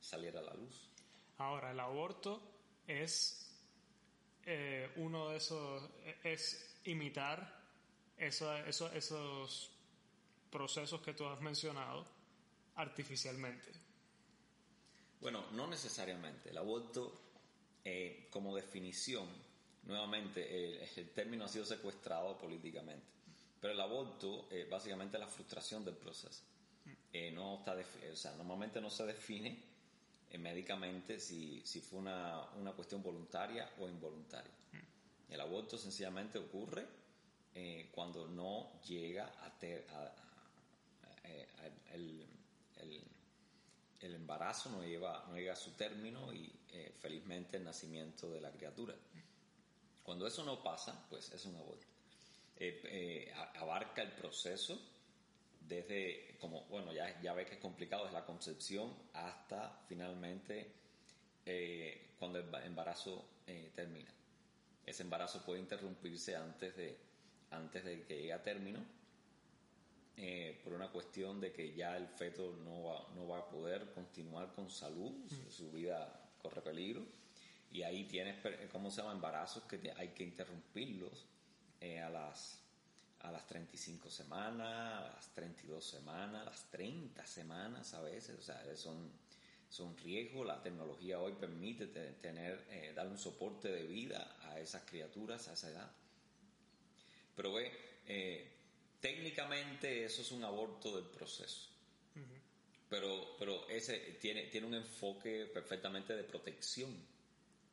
saliera 0.00 0.40
a 0.40 0.44
la 0.44 0.54
luz. 0.54 0.88
Ahora, 1.38 1.70
el 1.70 1.80
aborto 1.80 2.40
es 2.86 3.50
eh, 4.44 4.90
uno 4.96 5.30
de 5.30 5.36
esos, 5.36 5.82
es 6.24 6.76
imitar 6.84 7.56
esos 8.16 9.70
procesos 10.50 11.00
que 11.02 11.12
tú 11.12 11.26
has 11.26 11.40
mencionado 11.40 12.06
artificialmente. 12.76 13.70
Bueno, 15.20 15.44
no 15.52 15.66
necesariamente. 15.66 16.50
El 16.50 16.58
aborto, 16.58 17.12
eh, 17.84 18.28
como 18.30 18.54
definición, 18.54 19.26
nuevamente, 19.84 20.84
el, 20.96 21.10
término 21.10 21.44
ha 21.44 21.48
sido 21.48 21.64
secuestrado 21.64 22.38
políticamente. 22.38 23.06
Pero 23.60 23.72
el 23.72 23.80
aborto, 23.80 24.48
eh, 24.50 24.66
básicamente, 24.70 25.16
es 25.16 25.20
la 25.20 25.26
frustración 25.26 25.84
del 25.84 25.96
proceso. 25.96 26.42
Eh, 27.12 27.32
no 27.32 27.58
está 27.58 27.74
o 28.12 28.16
sea, 28.16 28.32
normalmente 28.32 28.80
no 28.80 28.90
se 28.90 29.06
define 29.06 29.58
médicamente 30.38 31.18
si, 31.18 31.62
si 31.64 31.80
fue 31.80 32.00
una, 32.00 32.50
una, 32.56 32.72
cuestión 32.72 33.02
voluntaria 33.02 33.70
o 33.78 33.88
involuntaria. 33.88 34.52
El 35.28 35.40
aborto 35.40 35.78
sencillamente 35.78 36.38
ocurre 36.38 36.86
cuando 37.90 38.28
no 38.28 38.80
llega 38.82 39.32
a, 39.42 39.58
ter, 39.58 39.86
a, 39.90 40.12
el, 41.94 42.26
el 44.00 44.14
embarazo 44.14 44.70
no, 44.70 44.82
lleva, 44.82 45.24
no 45.28 45.36
llega 45.36 45.52
a 45.52 45.56
su 45.56 45.72
término 45.72 46.32
y 46.32 46.50
eh, 46.72 46.94
felizmente 46.98 47.56
el 47.56 47.64
nacimiento 47.64 48.30
de 48.30 48.40
la 48.40 48.50
criatura. 48.50 48.94
Cuando 50.02 50.26
eso 50.26 50.44
no 50.44 50.62
pasa, 50.62 51.06
pues 51.08 51.32
es 51.32 51.44
un 51.46 51.56
aborto. 51.56 51.86
Eh, 52.56 52.80
eh, 52.84 53.34
abarca 53.56 54.02
el 54.02 54.12
proceso 54.12 54.78
desde, 55.68 56.36
como, 56.38 56.64
bueno, 56.66 56.92
ya, 56.92 57.20
ya 57.20 57.34
ves 57.34 57.48
que 57.48 57.54
es 57.54 57.60
complicado, 57.60 58.04
desde 58.04 58.18
la 58.18 58.26
concepción 58.26 58.94
hasta 59.12 59.80
finalmente 59.88 60.72
cuando 62.18 62.38
el 62.40 62.54
embarazo 62.64 63.24
termina. 63.74 64.10
Ese 64.84 65.02
embarazo 65.02 65.44
puede 65.44 65.60
interrumpirse 65.60 66.34
antes 66.34 66.76
de, 66.76 66.96
antes 67.50 67.84
de 67.84 68.02
que 68.04 68.16
llegue 68.16 68.32
a 68.32 68.42
término 68.42 68.84
eh, 70.18 70.58
por 70.64 70.72
una 70.72 70.90
cuestión 70.90 71.40
de 71.40 71.52
que 71.52 71.74
ya 71.74 71.96
el 71.96 72.08
feto 72.08 72.56
no 72.64 72.84
va, 72.84 73.06
no 73.14 73.28
va 73.28 73.38
a 73.38 73.48
poder 73.50 73.92
continuar 73.92 74.54
con 74.54 74.70
salud, 74.70 75.12
su 75.50 75.70
vida 75.70 76.30
corre 76.40 76.62
peligro. 76.62 77.04
Y 77.70 77.82
ahí 77.82 78.04
tienes, 78.04 78.36
¿cómo 78.72 78.90
se 78.90 79.02
llama? 79.02 79.12
Embarazos 79.12 79.64
que 79.64 79.92
hay 79.94 80.08
que 80.08 80.22
interrumpirlos 80.22 81.26
eh, 81.80 82.00
a, 82.00 82.08
las, 82.08 82.65
a 83.26 83.32
las 83.32 83.46
35 83.46 84.08
semanas, 84.08 85.10
a 85.10 85.14
las 85.14 85.34
32 85.34 85.84
semanas, 85.84 86.42
a 86.42 86.44
las 86.44 86.70
30 86.70 87.26
semanas 87.26 87.92
a 87.94 88.00
veces. 88.02 88.38
O 88.38 88.42
sea, 88.42 88.62
son, 88.76 89.10
son 89.68 89.96
riesgos. 89.98 90.46
La 90.46 90.62
tecnología 90.62 91.18
hoy 91.18 91.32
permite 91.32 91.86
tener, 91.86 92.66
eh, 92.70 92.92
dar 92.94 93.08
un 93.08 93.18
soporte 93.18 93.68
de 93.68 93.82
vida 93.82 94.36
a 94.42 94.60
esas 94.60 94.82
criaturas 94.84 95.48
a 95.48 95.54
esa 95.54 95.70
edad. 95.70 95.90
Pero 97.34 97.52
ve, 97.52 97.72
eh, 98.06 98.52
técnicamente 99.00 100.04
eso 100.04 100.22
es 100.22 100.30
un 100.30 100.44
aborto 100.44 100.94
del 100.94 101.06
proceso. 101.06 101.70
Pero, 102.88 103.34
pero 103.36 103.68
ese 103.68 103.98
tiene, 104.20 104.44
tiene 104.44 104.68
un 104.68 104.74
enfoque 104.74 105.46
perfectamente 105.46 106.14
de 106.14 106.22
protección 106.22 106.96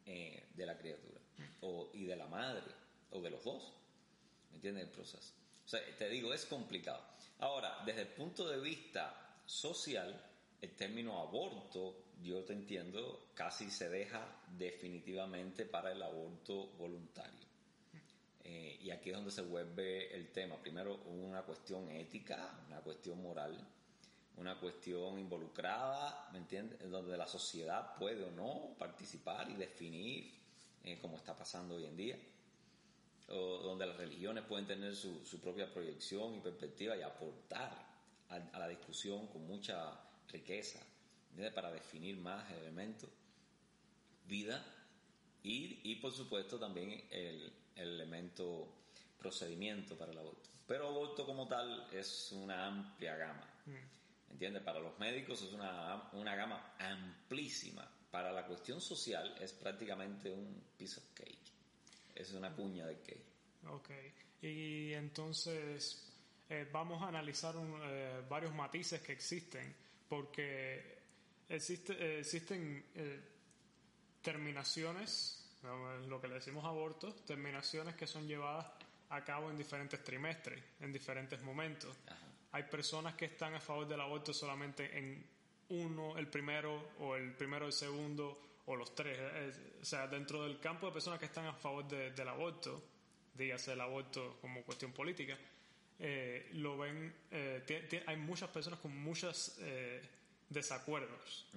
eh, 0.07 0.47
de 0.55 0.65
la 0.65 0.75
criatura 0.75 1.21
o, 1.61 1.91
y 1.93 2.05
de 2.05 2.15
la 2.15 2.25
madre 2.25 2.65
o 3.11 3.21
de 3.21 3.29
los 3.29 3.43
dos. 3.43 3.71
¿Me 4.49 4.55
entiendes 4.55 4.85
el 4.85 4.89
proceso? 4.89 5.33
O 5.65 5.67
sea, 5.67 5.81
te 5.97 6.09
digo, 6.09 6.33
es 6.33 6.45
complicado. 6.45 7.01
Ahora, 7.39 7.81
desde 7.85 8.01
el 8.01 8.07
punto 8.09 8.47
de 8.47 8.59
vista 8.59 9.37
social, 9.45 10.21
el 10.61 10.75
término 10.75 11.19
aborto, 11.19 12.03
yo 12.21 12.43
te 12.43 12.53
entiendo, 12.53 13.27
casi 13.33 13.69
se 13.69 13.89
deja 13.89 14.25
definitivamente 14.57 15.65
para 15.65 15.91
el 15.91 16.01
aborto 16.01 16.67
voluntario. 16.77 17.43
Eh, 18.45 18.79
y 18.81 18.91
aquí 18.91 19.09
es 19.09 19.15
donde 19.15 19.31
se 19.31 19.41
vuelve 19.41 20.13
el 20.13 20.31
tema. 20.31 20.57
Primero, 20.57 20.95
una 21.05 21.41
cuestión 21.43 21.89
ética, 21.89 22.65
una 22.67 22.81
cuestión 22.81 23.21
moral, 23.21 23.57
una 24.37 24.59
cuestión 24.59 25.19
involucrada, 25.19 26.29
¿me 26.31 26.39
entiendes? 26.39 26.79
Donde 26.89 27.17
la 27.17 27.27
sociedad 27.27 27.95
puede 27.97 28.23
o 28.23 28.31
no 28.31 28.75
participar 28.77 29.49
y 29.49 29.55
definir, 29.55 30.33
eh, 30.83 30.97
como 31.01 31.17
está 31.17 31.35
pasando 31.35 31.75
hoy 31.75 31.85
en 31.85 31.97
día. 31.97 32.17
O 33.35 33.57
donde 33.63 33.85
las 33.85 33.97
religiones 33.97 34.43
pueden 34.45 34.67
tener 34.67 34.95
su, 34.95 35.25
su 35.25 35.39
propia 35.39 35.71
proyección 35.71 36.35
y 36.35 36.39
perspectiva 36.39 36.95
y 36.95 37.01
aportar 37.01 37.71
a, 38.29 38.59
la 38.59 38.67
discusión 38.67 39.27
con 39.27 39.45
mucha 39.47 39.99
riqueza, 40.29 40.79
para 41.53 41.71
definir 41.71 42.17
más 42.17 42.51
elementos. 42.51 43.09
Vida 44.27 44.63
y, 45.41 45.79
y 45.91 45.95
por 45.95 46.13
supuesto 46.13 46.57
también 46.57 47.05
el, 47.09 47.51
el 47.75 47.89
elemento 47.89 48.67
procedimiento 49.17 49.97
para 49.97 50.11
el 50.11 50.17
aborto. 50.17 50.49
Pero 50.67 50.87
aborto 50.87 51.25
como 51.25 51.47
tal 51.47 51.87
es 51.91 52.31
una 52.31 52.67
amplia 52.67 53.15
gama. 53.15 53.49
Mm. 53.65 54.31
¿Entiendes? 54.31 54.63
Para 54.63 54.79
los 54.79 54.97
médicos 54.99 55.41
es 55.41 55.53
una, 55.53 56.09
una 56.13 56.35
gama 56.35 56.75
amplísima. 56.79 57.89
Para 58.09 58.31
la 58.31 58.45
cuestión 58.45 58.79
social 58.81 59.35
es 59.39 59.53
prácticamente 59.53 60.31
un 60.31 60.63
piece 60.77 60.99
of 60.99 61.05
cake. 61.13 61.42
Es 62.15 62.31
una 62.33 62.53
cuña 62.55 62.85
de 62.87 62.99
cake. 62.99 63.25
Ok. 63.69 63.89
Y 64.41 64.93
entonces 64.93 66.11
eh, 66.49 66.67
vamos 66.71 67.01
a 67.01 67.07
analizar 67.07 67.55
eh, 67.57 68.21
varios 68.29 68.53
matices 68.53 69.01
que 69.01 69.13
existen. 69.13 69.73
Porque 70.07 70.99
existe, 71.49 71.93
eh, 71.93 72.19
existen 72.19 72.85
terminaciones 74.21 75.39
lo 76.07 76.19
que 76.19 76.27
le 76.27 76.35
decimos 76.35 76.65
abortos, 76.65 77.23
terminaciones 77.25 77.95
que 77.95 78.05
son 78.05 78.27
llevadas 78.27 78.67
a 79.09 79.23
cabo 79.23 79.49
en 79.49 79.57
diferentes 79.57 80.03
trimestres, 80.03 80.61
en 80.81 80.91
diferentes 80.91 81.41
momentos. 81.41 81.95
Hay 82.51 82.63
personas 82.63 83.15
que 83.15 83.25
están 83.25 83.55
a 83.55 83.61
favor 83.61 83.87
del 83.87 84.01
aborto 84.01 84.33
solamente 84.33 84.97
en 84.97 85.25
uno, 85.69 86.17
el 86.17 86.27
primero, 86.27 86.91
o 86.99 87.15
el 87.15 87.33
primero, 87.33 87.65
el 87.65 87.73
segundo, 87.73 88.39
o 88.65 88.75
los 88.75 88.95
tres. 88.95 89.17
o 89.81 89.85
sea, 89.85 90.07
dentro 90.07 90.43
del 90.43 90.59
campo 90.59 90.87
de 90.87 90.93
personas 90.93 91.19
que 91.19 91.25
están 91.25 91.45
a 91.45 91.53
favor 91.53 91.87
del 91.87 92.27
aborto, 92.27 92.81
dígase 93.33 93.73
el 93.73 93.81
aborto 93.81 94.37
como 94.41 94.63
cuestión 94.63 94.91
política, 94.91 95.37
eh, 95.99 96.49
lo 96.53 96.77
ven, 96.77 97.13
eh, 97.31 98.03
hay 98.05 98.17
muchas 98.17 98.49
personas 98.49 98.79
con 98.79 98.95
muchos 98.95 99.57
eh, 99.59 100.01
desacuerdos. 100.49 101.47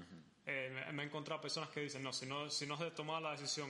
Eh, 0.45 0.85
me 0.93 1.03
he 1.03 1.07
encontrado 1.07 1.41
personas 1.41 1.71
que 1.71 1.81
dicen, 1.81 2.03
no, 2.03 2.13
si 2.13 2.27
no, 2.27 2.49
si 2.49 2.67
no 2.67 2.75
has 2.75 2.95
tomado 2.95 3.21
la 3.21 3.33
decisión 3.33 3.69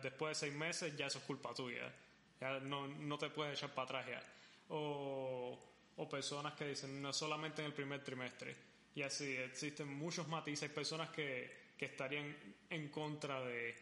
después 0.00 0.38
de 0.38 0.46
seis 0.46 0.54
meses, 0.54 0.96
ya 0.96 1.06
eso 1.06 1.18
es 1.18 1.24
culpa 1.24 1.52
tuya. 1.52 1.92
Ya 2.40 2.60
no, 2.60 2.86
no 2.86 3.18
te 3.18 3.30
puedes 3.30 3.58
echar 3.58 3.74
para 3.74 4.00
atrás 4.00 4.06
ya. 4.06 4.22
O, 4.68 5.58
o 5.96 6.08
personas 6.08 6.54
que 6.54 6.68
dicen, 6.68 7.02
no 7.02 7.12
solamente 7.12 7.62
en 7.62 7.66
el 7.66 7.74
primer 7.74 8.04
trimestre. 8.04 8.54
Y 8.94 9.02
así, 9.02 9.36
existen 9.36 9.88
muchos 9.88 10.28
matices. 10.28 10.68
Hay 10.68 10.74
personas 10.74 11.10
que, 11.10 11.61
que 11.82 11.86
estarían 11.86 12.32
en 12.70 12.90
contra 12.90 13.40
de, 13.40 13.74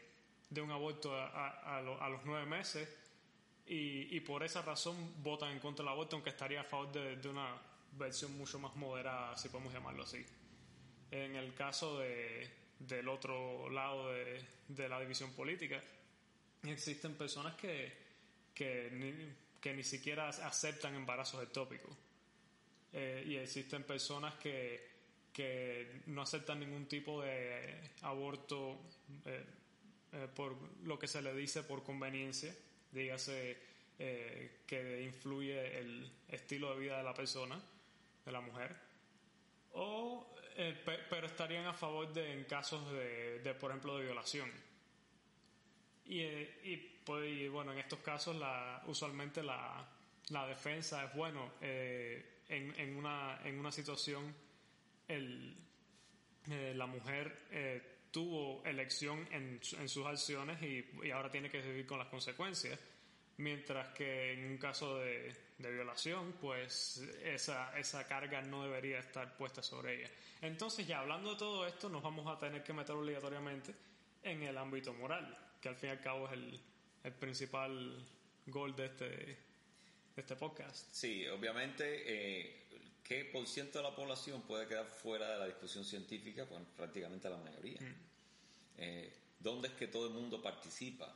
de 0.48 0.62
un 0.62 0.70
aborto 0.70 1.14
a, 1.14 1.76
a, 1.76 1.82
los 1.82 2.24
nueve 2.24 2.46
meses 2.46 2.88
y, 3.66 4.16
y, 4.16 4.20
por 4.20 4.42
esa 4.42 4.62
razón 4.62 5.22
votan 5.22 5.52
en 5.52 5.58
contra 5.58 5.84
del 5.84 5.92
aborto, 5.92 6.16
aunque 6.16 6.30
estaría 6.30 6.62
a 6.62 6.64
favor 6.64 6.90
de, 6.92 7.16
de 7.16 7.28
una 7.28 7.60
versión 7.98 8.38
mucho 8.38 8.58
más 8.58 8.74
moderada, 8.74 9.36
si 9.36 9.50
podemos 9.50 9.74
llamarlo 9.74 10.04
así. 10.04 10.24
En 11.10 11.36
el 11.36 11.52
caso 11.52 11.98
de, 11.98 12.48
del 12.78 13.06
otro 13.06 13.68
lado 13.68 14.10
de, 14.14 14.46
de, 14.68 14.88
la 14.88 14.98
división 14.98 15.32
política, 15.32 15.84
existen 16.62 17.16
personas 17.16 17.54
que, 17.56 17.92
que, 18.54 18.88
ni, 18.92 19.12
que 19.60 19.74
ni 19.74 19.84
siquiera 19.84 20.30
aceptan 20.30 20.94
embarazos 20.94 21.42
ectópicos. 21.42 21.94
Eh, 22.94 23.24
y 23.26 23.36
existen 23.36 23.84
personas 23.84 24.36
que, 24.36 24.89
que 25.32 26.02
no 26.06 26.22
aceptan 26.22 26.60
ningún 26.60 26.86
tipo 26.86 27.22
de 27.22 27.90
aborto 28.02 28.78
eh, 29.24 29.44
eh, 30.12 30.28
por 30.34 30.56
lo 30.84 30.98
que 30.98 31.06
se 31.06 31.22
le 31.22 31.34
dice 31.34 31.62
por 31.62 31.82
conveniencia, 31.82 32.54
dígase 32.92 33.68
que 34.66 35.02
influye 35.04 35.78
el 35.78 36.10
estilo 36.28 36.72
de 36.72 36.80
vida 36.80 36.96
de 36.96 37.04
la 37.04 37.12
persona, 37.12 37.60
de 38.24 38.32
la 38.32 38.40
mujer, 38.40 38.74
o 39.74 40.26
Eh, 40.56 40.76
pero 41.08 41.26
estarían 41.26 41.64
a 41.66 41.72
favor 41.72 42.12
de 42.12 42.32
en 42.32 42.44
casos 42.44 42.82
de, 42.92 43.54
por 43.58 43.70
ejemplo, 43.70 43.96
de 43.96 44.04
violación. 44.04 44.50
Y, 46.04 46.20
eh, 46.20 46.60
y, 46.64 46.76
pues, 46.76 47.50
bueno, 47.50 47.72
en 47.72 47.78
estos 47.78 48.00
casos 48.00 48.36
la, 48.36 48.82
usualmente 48.86 49.42
la, 49.42 49.88
la 50.28 50.46
defensa 50.46 51.04
es, 51.04 51.14
bueno, 51.14 51.52
eh, 51.62 52.42
en, 52.48 52.74
en, 52.78 52.96
una, 52.96 53.40
en 53.44 53.58
una 53.58 53.72
situación 53.72 54.34
el, 55.10 55.56
la 56.76 56.86
mujer 56.86 57.48
tuvo 58.10 58.62
elección 58.64 59.26
en, 59.30 59.60
en 59.78 59.88
sus 59.88 60.06
acciones 60.06 60.60
y, 60.62 60.84
y, 61.04 61.10
ahora 61.10 61.30
tiene 61.30 61.50
que 61.50 61.60
vivir 61.60 61.86
con 61.86 61.98
las 61.98 62.08
consecuencias. 62.08 62.78
Mientras 63.36 63.94
que 63.94 64.32
en 64.34 64.50
un 64.50 64.58
caso 64.58 64.98
de, 64.98 65.34
de 65.60 65.70
violación, 65.72 66.34
pues 66.40 66.98
esa, 67.22 67.78
esa 67.78 68.06
carga 68.06 68.42
no 68.42 68.64
debería 68.64 68.98
estar 68.98 69.36
puesta 69.36 69.62
sobre 69.62 70.00
ella. 70.00 70.10
Entonces, 70.42 70.86
ya 70.86 71.00
hablando 71.00 71.32
de 71.32 71.38
todo 71.38 71.66
esto, 71.66 71.88
nos 71.88 72.02
vamos 72.02 72.26
a 72.26 72.38
tener 72.38 72.62
que 72.62 72.72
meter 72.72 72.94
obligatoriamente 72.94 73.74
en 74.22 74.42
el 74.42 74.56
ámbito 74.58 74.92
moral, 74.94 75.36
que 75.60 75.68
al 75.68 75.76
fin 75.76 75.90
y 75.90 75.92
al 75.92 76.00
cabo 76.00 76.26
es 76.26 76.32
el, 76.32 76.60
el 77.04 77.12
principal 77.12 78.04
gol 78.46 78.74
de 78.74 78.86
este, 78.86 79.04
de 79.04 79.36
este 80.16 80.36
podcast. 80.36 80.92
Sí, 80.92 81.26
obviamente, 81.28 82.02
eh, 82.06 82.59
¿qué 83.04 83.24
por 83.24 83.46
ciento 83.46 83.78
de 83.78 83.84
la 83.84 83.94
población 83.94 84.42
puede 84.42 84.66
quedar 84.66 84.86
fuera 84.86 85.30
de 85.30 85.38
la 85.38 85.46
discusión 85.46 85.84
científica? 85.84 86.46
Pues 86.46 86.62
prácticamente 86.76 87.28
la 87.28 87.36
mayoría. 87.36 87.80
Mm. 87.80 87.94
Eh, 88.78 89.12
¿Dónde 89.38 89.68
es 89.68 89.74
que 89.74 89.88
todo 89.88 90.06
el 90.06 90.14
mundo 90.14 90.42
participa? 90.42 91.14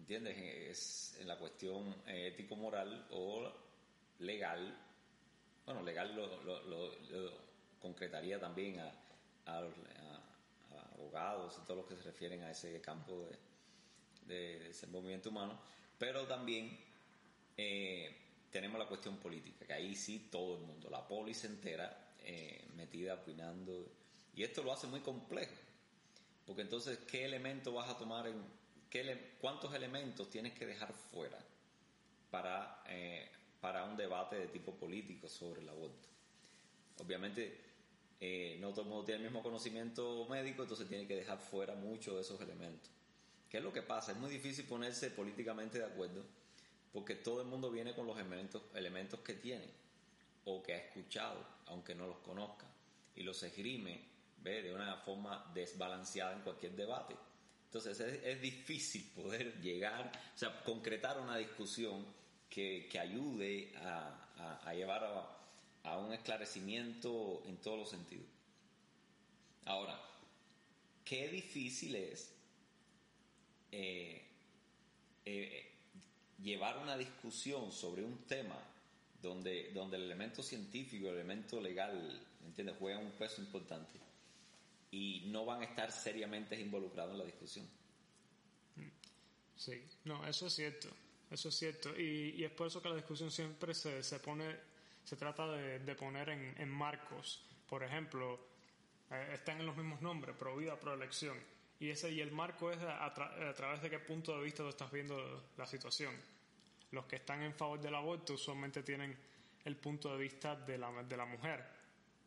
¿Entiendes? 0.00 0.36
Es 0.36 1.16
en 1.20 1.28
la 1.28 1.38
cuestión 1.38 1.94
eh, 2.06 2.28
ético-moral 2.28 3.06
o 3.10 3.50
legal. 4.18 4.76
Bueno, 5.64 5.82
legal 5.82 6.14
lo 6.14 7.52
concretaría 7.82 8.38
también 8.38 8.78
a, 8.80 8.92
abogados 10.94 11.58
y 11.60 11.66
todos 11.66 11.78
los 11.78 11.86
que 11.86 11.96
se 11.96 12.04
refieren 12.04 12.42
a 12.44 12.50
ese 12.52 12.80
campo 12.80 13.28
de, 14.26 14.70
ese 14.70 14.86
movimiento 14.86 15.30
humano, 15.30 15.58
pero 15.98 16.24
también 16.26 16.78
eh, 17.56 18.16
tenemos 18.52 18.78
la 18.78 18.86
cuestión 18.86 19.16
política, 19.16 19.66
que 19.66 19.72
ahí 19.72 19.96
sí 19.96 20.28
todo 20.30 20.58
el 20.58 20.62
mundo, 20.62 20.90
la 20.90 21.08
polis 21.08 21.42
entera 21.44 22.14
eh, 22.22 22.68
metida 22.76 23.14
opinando, 23.14 23.90
y 24.36 24.42
esto 24.42 24.62
lo 24.62 24.72
hace 24.72 24.86
muy 24.86 25.00
complejo, 25.00 25.54
porque 26.46 26.62
entonces, 26.62 26.98
¿qué 27.10 27.24
elemento 27.24 27.72
vas 27.72 27.88
a 27.88 27.96
tomar 27.96 28.26
en, 28.26 28.44
qué, 28.90 29.36
cuántos 29.40 29.74
elementos 29.74 30.28
tienes 30.28 30.52
que 30.52 30.66
dejar 30.66 30.92
fuera 30.92 31.38
para, 32.30 32.84
eh, 32.88 33.26
para 33.60 33.84
un 33.84 33.96
debate 33.96 34.36
de 34.36 34.48
tipo 34.48 34.74
político 34.74 35.28
sobre 35.28 35.62
el 35.62 35.68
aborto? 35.70 36.08
Obviamente, 36.98 37.58
eh, 38.20 38.58
no 38.60 38.70
todo 38.70 38.82
el 38.82 38.88
mundo 38.88 39.04
tiene 39.04 39.20
el 39.20 39.24
mismo 39.24 39.42
conocimiento 39.42 40.26
médico, 40.28 40.62
entonces 40.62 40.86
tiene 40.88 41.06
que 41.06 41.16
dejar 41.16 41.38
fuera 41.38 41.74
muchos 41.74 42.16
de 42.16 42.20
esos 42.20 42.40
elementos. 42.40 42.90
¿Qué 43.48 43.58
es 43.58 43.64
lo 43.64 43.72
que 43.72 43.82
pasa? 43.82 44.12
Es 44.12 44.18
muy 44.18 44.30
difícil 44.30 44.66
ponerse 44.66 45.10
políticamente 45.10 45.78
de 45.78 45.86
acuerdo 45.86 46.22
porque 46.92 47.14
todo 47.14 47.40
el 47.40 47.46
mundo 47.46 47.70
viene 47.70 47.94
con 47.94 48.06
los 48.06 48.16
elementos, 48.16 48.62
elementos 48.74 49.20
que 49.20 49.34
tiene 49.34 49.68
o 50.44 50.62
que 50.62 50.74
ha 50.74 50.78
escuchado, 50.78 51.44
aunque 51.66 51.94
no 51.94 52.06
los 52.06 52.18
conozca, 52.18 52.66
y 53.14 53.22
los 53.22 53.42
esgrime 53.42 54.00
¿ve? 54.42 54.62
de 54.62 54.74
una 54.74 54.96
forma 54.96 55.50
desbalanceada 55.54 56.34
en 56.34 56.42
cualquier 56.42 56.74
debate. 56.74 57.14
Entonces 57.66 57.98
es, 58.00 58.40
difícil 58.40 59.10
poder 59.14 59.60
llegar, 59.62 60.12
o 60.34 60.38
sea, 60.38 60.62
concretar 60.62 61.18
una 61.18 61.38
discusión 61.38 62.04
que, 62.50 62.86
que 62.90 62.98
ayude 62.98 63.72
a, 63.78 64.60
a 64.64 64.74
llevar 64.74 65.04
a, 65.04 65.42
a 65.84 65.98
un 65.98 66.12
esclarecimiento 66.12 67.42
en 67.46 67.56
todos 67.58 67.78
los 67.78 67.90
sentidos. 67.90 68.26
Ahora, 69.64 69.98
qué 71.04 71.28
difícil 71.28 71.94
es 71.96 72.32
eh, 73.70 74.22
eh, 75.24 75.72
llevar 76.42 76.78
una 76.78 76.96
discusión 76.96 77.72
sobre 77.72 78.04
un 78.04 78.18
tema 78.26 78.58
donde, 79.20 79.70
donde 79.72 79.96
el 79.96 80.04
elemento 80.04 80.42
científico, 80.42 81.08
el 81.08 81.14
elemento 81.14 81.60
legal, 81.60 82.20
¿entiendes?, 82.44 82.76
juegan 82.78 83.04
un 83.04 83.12
peso 83.12 83.40
importante 83.40 83.98
y 84.90 85.24
no 85.26 85.44
van 85.44 85.62
a 85.62 85.64
estar 85.64 85.90
seriamente 85.90 86.60
involucrados 86.60 87.12
en 87.12 87.18
la 87.18 87.24
discusión. 87.24 87.66
Sí, 89.56 89.80
no, 90.04 90.26
eso 90.26 90.48
es 90.48 90.54
cierto, 90.54 90.88
eso 91.30 91.48
es 91.48 91.54
cierto. 91.54 91.98
Y, 91.98 92.34
y 92.36 92.44
es 92.44 92.50
por 92.50 92.66
eso 92.66 92.82
que 92.82 92.88
la 92.88 92.96
discusión 92.96 93.30
siempre 93.30 93.74
se, 93.74 94.02
se 94.02 94.18
pone 94.18 94.72
se 95.04 95.16
trata 95.16 95.50
de, 95.50 95.94
poner 95.94 96.28
en, 96.30 96.68
marcos. 96.70 97.42
Por 97.68 97.82
ejemplo, 97.82 98.38
eh, 99.10 99.30
están 99.34 99.60
en 99.60 99.66
los 99.66 99.76
mismos 99.76 100.00
nombres, 100.00 100.36
pro 100.36 100.56
vida, 100.56 100.78
pro 100.78 100.94
elección. 100.94 101.36
Y, 101.82 101.90
ese, 101.90 102.12
y 102.12 102.20
el 102.20 102.30
marco 102.30 102.70
es 102.70 102.78
a, 102.80 103.12
través 103.12 103.82
de 103.82 103.90
qué 103.90 103.98
punto 103.98 104.38
de 104.38 104.44
vista 104.44 104.62
tú 104.62 104.68
estás 104.68 104.92
viendo 104.92 105.50
la 105.56 105.66
situación. 105.66 106.14
Los 106.92 107.06
que 107.06 107.16
están 107.16 107.42
en 107.42 107.52
favor 107.52 107.80
del 107.80 107.96
aborto 107.96 108.34
usualmente 108.34 108.84
tienen 108.84 109.18
el 109.64 109.74
punto 109.74 110.12
de 110.12 110.22
vista 110.22 110.54
de 110.54 110.78
la, 110.78 110.92
de 111.02 111.16
la 111.16 111.24
mujer, 111.24 111.66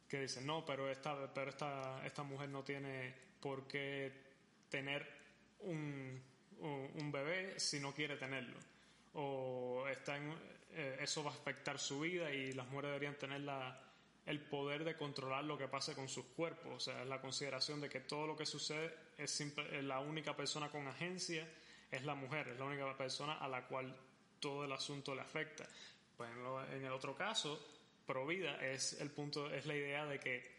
que 0.09 0.19
dicen, 0.19 0.45
no, 0.45 0.65
pero 0.65 0.91
esta, 0.91 1.33
pero 1.33 1.51
esta, 1.51 2.05
esta 2.05 2.23
mujer 2.23 2.49
no 2.49 2.65
tiene 2.65 3.13
por 3.39 3.65
qué 3.65 4.11
tener 4.67 5.09
un, 5.61 6.21
un 6.59 7.11
bebé 7.13 7.57
si 7.57 7.79
no 7.79 7.93
quiere 7.93 8.17
tenerlo. 8.17 8.57
O 9.13 9.87
está 9.87 10.17
en, 10.17 10.33
eh, 10.73 10.97
eso 10.99 11.23
va 11.23 11.31
a 11.31 11.33
afectar 11.33 11.79
su 11.79 12.01
vida 12.01 12.29
y 12.29 12.51
las 12.51 12.67
mujeres 12.67 12.89
deberían 12.89 13.15
tener 13.15 13.39
la, 13.39 13.84
el 14.25 14.41
poder 14.41 14.83
de 14.83 14.95
controlar 14.95 15.43
lo 15.43 15.57
que 15.57 15.67
pase 15.67 15.93
con 15.93 16.09
sus 16.09 16.25
cuerpos. 16.25 16.73
O 16.73 16.79
sea, 16.79 17.05
la 17.05 17.21
consideración 17.21 17.79
de 17.79 17.89
que 17.89 18.01
todo 18.01 18.25
lo 18.25 18.35
que 18.35 18.45
sucede 18.45 18.93
es 19.17 19.41
la 19.83 19.99
única 19.99 20.35
persona 20.35 20.69
con 20.69 20.88
agencia 20.88 21.47
es 21.91 22.03
la 22.03 22.15
mujer, 22.15 22.49
es 22.49 22.59
la 22.59 22.65
única 22.65 22.97
persona 22.97 23.33
a 23.33 23.47
la 23.47 23.67
cual 23.67 23.95
todo 24.39 24.65
el 24.65 24.71
asunto 24.71 25.13
le 25.15 25.21
afecta. 25.21 25.67
Pues 26.17 26.29
en, 26.71 26.85
el 26.85 26.91
otro 26.91 27.15
caso, 27.15 27.59
pro 28.05 28.25
vida 28.25 28.57
es 28.65 28.99
el 28.99 29.11
punto, 29.11 29.53
es 29.53 29.65
la 29.65 29.75
idea 29.75 30.05
de 30.05 30.19
que 30.19 30.51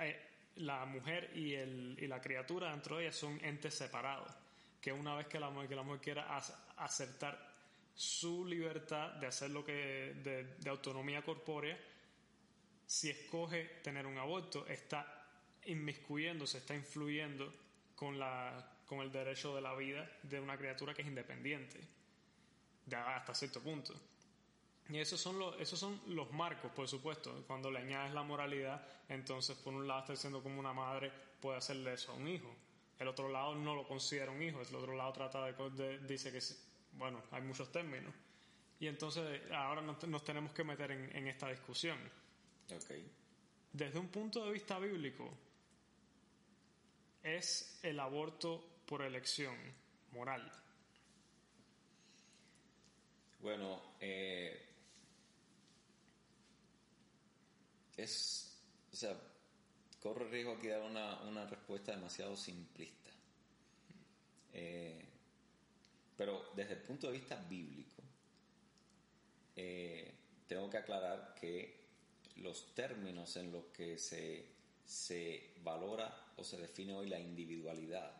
eh, 0.00 0.30
la 0.56 0.84
mujer 0.86 1.30
y, 1.34 1.54
el, 1.54 1.96
y 2.00 2.06
la 2.06 2.20
criatura 2.20 2.70
dentro 2.70 2.96
de 2.96 3.04
ella 3.04 3.12
son 3.12 3.38
entes 3.44 3.74
separados. 3.74 4.30
Que 4.80 4.92
una 4.92 5.14
vez 5.14 5.26
que 5.26 5.38
la, 5.38 5.52
que 5.68 5.76
la 5.76 5.82
mujer 5.82 6.00
quiera 6.00 6.36
acertar 6.76 7.50
su 7.94 8.46
libertad 8.46 9.10
de 9.14 9.26
hacer 9.26 9.50
lo 9.50 9.64
que 9.64 10.14
de, 10.24 10.70
autonomía 10.70 11.22
corpórea, 11.22 11.78
si 12.90 13.08
escoge 13.08 13.66
tener 13.84 14.04
un 14.04 14.18
aborto, 14.18 14.66
está 14.66 15.06
inmiscuyéndose, 15.66 16.58
está 16.58 16.74
influyendo 16.74 17.52
con, 17.94 18.18
la, 18.18 18.68
con 18.84 18.98
el 18.98 19.12
derecho 19.12 19.54
de 19.54 19.60
la 19.60 19.76
vida 19.76 20.10
de 20.24 20.40
una 20.40 20.58
criatura 20.58 20.92
que 20.92 21.02
es 21.02 21.08
independiente, 21.08 21.78
hasta 22.92 23.32
cierto 23.32 23.60
punto. 23.60 23.94
Y 24.88 24.98
esos 24.98 25.20
son, 25.20 25.38
los, 25.38 25.60
esos 25.60 25.78
son 25.78 26.02
los 26.08 26.32
marcos, 26.32 26.72
por 26.72 26.88
supuesto. 26.88 27.44
Cuando 27.46 27.70
le 27.70 27.78
añades 27.78 28.12
la 28.12 28.24
moralidad, 28.24 28.84
entonces 29.08 29.56
por 29.58 29.72
un 29.72 29.86
lado 29.86 30.00
está 30.00 30.14
diciendo 30.14 30.42
como 30.42 30.58
una 30.58 30.72
madre 30.72 31.12
puede 31.40 31.58
hacerle 31.58 31.92
eso 31.94 32.10
a 32.10 32.16
un 32.16 32.26
hijo. 32.26 32.52
El 32.98 33.06
otro 33.06 33.28
lado 33.28 33.54
no 33.54 33.76
lo 33.76 33.86
considera 33.86 34.32
un 34.32 34.42
hijo, 34.42 34.60
el 34.60 34.74
otro 34.74 34.96
lado 34.96 35.12
trata 35.12 35.44
de, 35.44 35.70
de 35.70 35.98
dice 36.00 36.32
que 36.32 36.40
bueno, 36.94 37.22
hay 37.30 37.42
muchos 37.42 37.70
términos. 37.70 38.12
Y 38.80 38.88
entonces 38.88 39.42
ahora 39.52 39.80
nos, 39.80 40.24
tenemos 40.24 40.52
que 40.52 40.64
meter 40.64 40.90
en, 40.90 41.28
esta 41.28 41.50
discusión. 41.50 41.98
Desde 43.72 43.98
un 43.98 44.08
punto 44.08 44.44
de 44.44 44.52
vista 44.52 44.78
bíblico, 44.78 45.30
¿es 47.22 47.78
el 47.82 47.98
aborto 47.98 48.82
por 48.86 49.02
elección 49.02 49.56
moral? 50.12 50.50
Bueno, 53.40 53.94
eh, 54.00 54.60
es, 57.96 58.60
o 58.92 58.96
sea, 58.96 59.16
corre 60.00 60.28
riesgo 60.28 60.52
aquí 60.52 60.66
de 60.66 60.74
dar 60.74 60.82
una, 60.82 61.20
una 61.22 61.46
respuesta 61.46 61.92
demasiado 61.92 62.36
simplista. 62.36 63.10
Eh, 64.52 65.04
pero 66.16 66.50
desde 66.54 66.74
el 66.74 66.82
punto 66.82 67.06
de 67.06 67.14
vista 67.14 67.36
bíblico, 67.48 68.02
eh, 69.56 70.12
tengo 70.46 70.68
que 70.68 70.76
aclarar 70.76 71.34
que 71.34 71.79
los 72.40 72.74
términos 72.74 73.36
en 73.36 73.52
los 73.52 73.64
que 73.66 73.98
se, 73.98 74.46
se 74.84 75.54
valora 75.62 76.32
o 76.36 76.44
se 76.44 76.56
define 76.56 76.94
hoy 76.94 77.08
la 77.08 77.20
individualidad, 77.20 78.12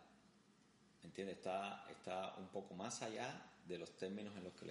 ¿entiendes? 1.02 1.38
Está, 1.38 1.87
está 1.90 2.37
un 2.37 2.48
poco 2.48 2.74
más 2.74 3.02
allá 3.02 3.46
de 3.66 3.78
los 3.78 3.96
términos 3.96 4.37
en 4.37 4.44
los 4.44 4.52
que 4.54 4.66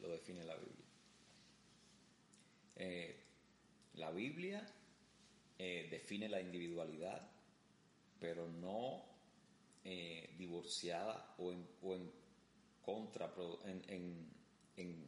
lo 0.00 0.08
define 0.08 0.44
la 0.44 0.56
Biblia. 0.56 0.86
Eh, 2.76 3.20
la 3.94 4.10
Biblia 4.10 4.66
eh, 5.58 5.88
define 5.90 6.28
la 6.28 6.40
individualidad, 6.40 7.30
pero 8.20 8.48
no 8.48 9.04
divorciada 10.36 11.36
o 11.38 11.54
o 11.84 11.94
en 11.94 12.10
en, 13.86 14.28
en, 14.76 15.06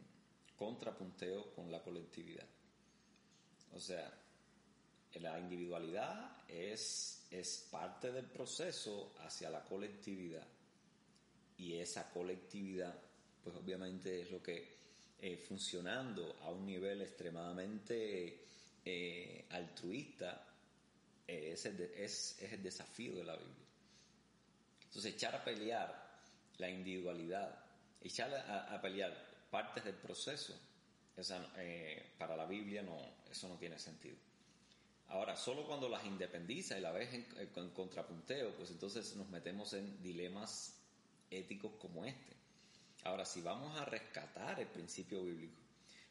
contrapunteo 0.57 1.53
con 1.53 1.71
la 1.71 1.81
colectividad. 1.81 2.47
O 3.73 3.79
sea, 3.79 4.11
la 5.15 5.39
individualidad 5.39 6.37
es, 6.47 7.25
es 7.31 7.67
parte 7.71 8.11
del 8.11 8.25
proceso 8.25 9.13
hacia 9.19 9.49
la 9.49 9.63
colectividad. 9.63 10.47
Y 11.57 11.75
esa 11.75 12.09
colectividad, 12.09 12.97
pues 13.43 13.55
obviamente 13.55 14.21
es 14.21 14.31
lo 14.31 14.41
que 14.41 14.79
eh, 15.21 15.37
funcionando 15.37 16.37
a 16.43 16.49
un 16.51 16.65
nivel 16.65 17.01
extremadamente 17.01 18.45
eh, 18.85 19.45
altruista, 19.49 20.45
es 21.27 21.65
el 22.41 22.63
desafío 22.63 23.15
de 23.15 23.23
la 23.23 23.35
Biblia. 23.35 23.69
Entonces, 24.89 25.13
echar 25.13 25.35
a 25.35 25.43
pelear 25.43 26.09
la 26.57 26.69
individualidad, 26.69 27.63
echar 28.01 28.33
a, 28.33 28.81
pelear 28.81 29.15
partes 29.51 29.83
del 29.83 29.93
proceso, 29.93 30.59
esa, 31.21 31.47
para 32.17 32.35
la 32.35 32.45
Biblia 32.45 32.81
no, 32.81 32.97
eso 33.29 33.47
no 33.47 33.55
tiene 33.55 33.77
sentido. 33.79 34.17
Ahora, 35.09 35.35
solo 35.35 35.65
cuando 35.65 35.89
las 35.89 36.05
independiza 36.05 36.77
y 36.77 36.81
la 36.81 36.91
ves 36.91 37.11
en, 37.13 37.69
contrapunteo, 37.71 38.55
pues 38.55 38.69
entonces 38.69 39.15
nos 39.15 39.27
metemos 39.29 39.73
en 39.73 40.01
dilemas 40.03 40.79
éticos 41.31 41.71
como 41.79 42.05
este. 42.05 42.35
Ahora, 43.03 43.25
si 43.25 43.41
vamos 43.41 43.75
a 43.79 43.85
rescatar 43.85 44.59
el 44.59 44.67
principio 44.67 45.23
bíblico, 45.23 45.55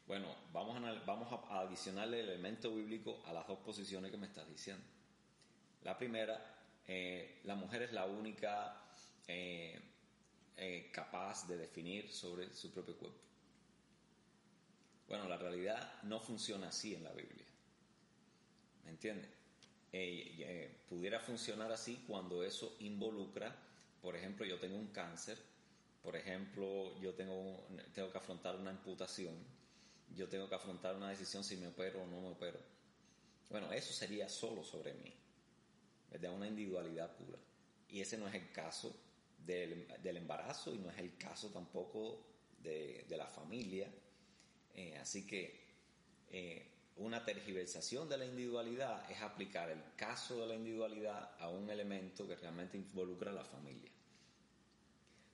bueno, 0.05 0.35
vamos 0.51 0.83
a, 0.83 0.91
vamos 1.05 1.31
a 1.31 1.61
adicionarle 1.61 2.19
el 2.19 2.29
elemento 2.29 2.75
bíblico 2.75 3.21
a 3.25 3.31
las 3.31 3.47
dos 3.47 3.59
posiciones 3.59 4.11
que 4.11 4.17
me 4.17 4.27
estás 4.27 4.49
diciendo. 4.49 4.83
La 5.83 5.97
primera, 5.97 6.57
eh, 6.85 7.39
la 7.45 7.55
mujer 7.55 7.83
es 7.83 7.93
la 7.93 8.05
única 8.05 8.83
eh, 9.27 9.79
eh, 10.57 10.89
capaz 10.91 11.47
de 11.47 11.55
definir 11.55 12.11
sobre 12.11 12.53
su 12.53 12.73
propio 12.73 12.97
cuerpo. 12.97 13.28
Bueno, 15.09 15.27
la 15.27 15.37
realidad 15.37 16.01
no 16.03 16.21
funciona 16.21 16.69
así 16.69 16.95
en 16.95 17.03
la 17.03 17.11
Biblia. 17.11 17.45
¿Me 18.85 18.91
entiendes? 18.91 19.29
pudiera 20.87 21.19
funcionar 21.19 21.71
así 21.71 22.03
cuando 22.05 22.43
eso 22.43 22.75
involucra, 22.79 23.55
por 24.03 24.15
ejemplo, 24.15 24.45
yo 24.45 24.59
tengo 24.59 24.77
un 24.77 24.89
cáncer, 24.89 25.35
por 26.03 26.15
ejemplo, 26.15 26.95
yo 27.01 27.15
tengo, 27.15 27.65
tengo 27.93 28.11
que 28.11 28.17
afrontar 28.19 28.55
una 28.55 28.71
imputación, 28.71 29.33
yo 30.15 30.29
tengo 30.29 30.47
que 30.47 30.55
afrontar 30.55 30.95
una 30.95 31.09
decisión 31.09 31.43
si 31.43 31.57
me 31.57 31.67
opero 31.67 32.03
o 32.03 32.05
no 32.05 32.21
me 32.21 32.27
opero. 32.27 32.59
Bueno, 33.49 33.71
eso 33.71 33.91
sería 33.93 34.29
solo 34.29 34.63
sobre 34.63 34.93
mí, 34.93 35.11
de 36.11 36.29
una 36.29 36.47
individualidad 36.47 37.15
pura. 37.15 37.39
Y 37.89 38.01
ese 38.01 38.17
no 38.17 38.27
es 38.27 38.35
el 38.35 38.51
caso 38.51 38.95
del, 39.45 39.87
embarazo 40.03 40.73
y 40.73 40.77
no 40.77 40.89
es 40.91 40.97
el 40.99 41.17
caso 41.17 41.49
tampoco 41.49 42.23
de, 42.61 43.05
la 43.09 43.27
familia. 43.27 43.87
Eh, 44.75 44.97
así 44.97 45.25
que 45.25 45.59
eh, 46.31 46.67
una 46.97 47.23
tergiversación 47.23 48.09
de 48.09 48.17
la 48.17 48.25
individualidad 48.25 49.09
es 49.09 49.21
aplicar 49.21 49.69
el 49.69 49.81
caso 49.95 50.41
de 50.41 50.47
la 50.47 50.55
individualidad 50.55 51.35
a 51.39 51.49
un 51.49 51.69
elemento 51.69 52.27
que 52.27 52.35
realmente 52.35 52.77
involucra 52.77 53.31
a 53.31 53.33
la 53.33 53.45
familia. 53.45 53.89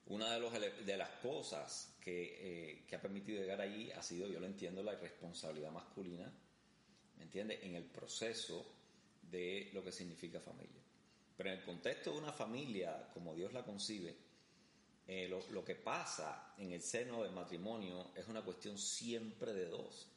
Una 0.07 0.37
de, 0.37 0.97
las 0.97 1.09
cosas 1.21 1.95
que, 1.99 2.37
eh, 2.39 2.83
que, 2.87 2.95
ha 2.95 3.01
permitido 3.01 3.41
llegar 3.41 3.59
allí 3.59 3.91
ha 3.91 4.03
sido, 4.03 4.27
yo 4.27 4.39
lo 4.39 4.45
entiendo, 4.45 4.83
la 4.83 4.93
irresponsabilidad 4.93 5.71
masculina, 5.71 6.31
¿me 7.17 7.23
entiendes? 7.23 7.63
En 7.63 7.75
el 7.75 7.85
proceso 7.85 8.63
de 9.31 9.71
lo 9.73 9.83
que 9.83 9.91
significa 9.91 10.39
familia. 10.39 10.81
Pero 11.35 11.49
en 11.49 11.57
el 11.57 11.65
contexto 11.65 12.11
de 12.11 12.19
una 12.19 12.31
familia, 12.31 13.09
como 13.13 13.33
Dios 13.33 13.51
la 13.51 13.63
concibe, 13.63 14.15
eh, 15.07 15.27
lo, 15.27 15.63
que 15.63 15.75
pasa 15.75 16.53
en 16.57 16.71
el 16.71 16.81
seno 16.81 17.21
del 17.21 17.31
matrimonio 17.31 18.11
es 18.15 18.27
una 18.27 18.43
cuestión 18.43 18.77
siempre 18.77 19.53
de 19.53 19.67
dos. 19.67 20.07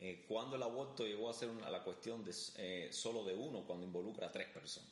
Eh, 0.00 0.24
cuando 0.26 0.56
el 0.56 0.62
aborto 0.62 1.06
llegó 1.06 1.28
a 1.28 1.34
ser 1.34 1.50
la 1.50 1.82
cuestión 1.82 2.24
eh, 2.56 2.88
solo 2.90 3.24
de 3.24 3.34
uno 3.34 3.66
cuando 3.66 3.84
involucra 3.84 4.28
a 4.28 4.32
tres 4.32 4.48
personas. 4.48 4.90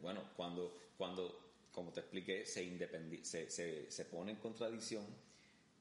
Bueno, 0.00 0.22
cuando, 0.36 0.92
cuando, 0.96 1.52
como 1.72 1.92
te 1.92 2.00
expliqué, 2.00 2.44
se, 2.44 3.20
se, 3.24 3.90
se, 3.90 4.04
pone 4.04 4.32
en 4.32 4.38
contradicción 4.38 5.04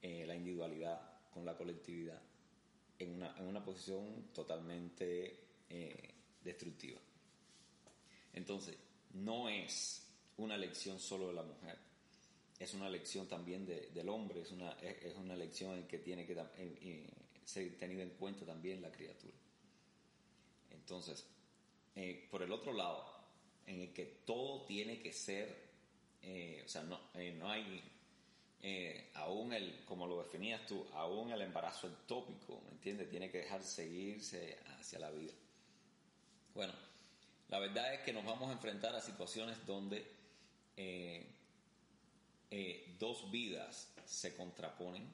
eh, 0.02 0.26
la 0.26 0.36
individualidad 0.36 1.00
con 1.32 1.46
la 1.46 1.58
colectividad 1.58 2.22
en 3.00 3.16
una, 3.16 3.36
en 3.38 3.46
una 3.46 3.64
posición 3.64 4.30
totalmente 4.34 5.44
destructiva. 6.44 7.00
Entonces, 8.34 8.78
no 9.14 9.50
es 9.50 10.07
una 10.38 10.56
elección 10.56 11.00
solo 11.00 11.28
de 11.28 11.34
la 11.34 11.44
mujer 11.44 11.88
es 12.60 12.74
una 12.74 12.90
lección 12.90 13.28
también 13.28 13.66
del 13.66 14.10
hombre, 14.10 14.42
es 14.42 14.52
una, 14.52 14.72
es, 14.82 15.16
una 15.16 15.36
lección 15.36 15.78
en 15.78 15.88
que 15.88 16.00
tiene 16.00 16.26
que 16.26 16.36
ser 17.46 17.78
tenida 17.78 18.02
en 18.02 18.10
cuenta 18.12 18.46
también 18.46 18.82
la 18.82 18.92
criatura. 18.92 19.34
Entonces, 20.72 21.28
eh, 21.96 22.28
por 22.32 22.42
el 22.42 22.52
otro 22.52 22.74
lado, 22.74 23.06
en 23.68 23.82
el 23.82 23.94
que 23.94 24.06
todo 24.26 24.66
tiene 24.66 25.00
que 25.02 25.14
ser, 25.14 25.70
eh, 26.24 26.64
o 26.66 26.68
sea, 26.68 26.84
no, 26.84 27.00
eh, 27.14 27.36
no 27.38 27.50
hay, 27.50 27.84
aún 29.14 29.54
el, 29.54 29.86
como 29.86 30.08
lo 30.08 30.24
definías 30.24 30.66
tú, 30.66 30.84
aún 30.94 31.32
el 31.32 31.42
embarazo 31.42 31.88
ectópico, 31.88 32.60
¿me 32.66 32.72
entiendes? 32.72 33.10
Tiene 33.10 33.30
que 33.30 33.40
dejar 33.40 33.64
seguirse 33.64 34.58
hacia 34.80 34.98
la 34.98 35.12
vida. 35.12 35.34
Bueno, 36.56 36.74
la 37.50 37.60
verdad 37.60 37.94
es 37.94 38.02
que 38.02 38.12
nos 38.12 38.26
vamos 38.26 38.50
a 38.50 38.54
enfrentar 38.54 38.96
a 38.96 39.00
situaciones 39.00 39.64
donde 39.66 40.17
eh, 40.78 41.26
dos 43.00 43.30
vidas 43.30 43.92
se 44.06 44.36
contraponen 44.36 45.06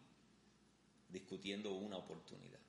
discutiendo 1.09 1.71
una 1.73 1.97
oportunidad. 1.97 2.59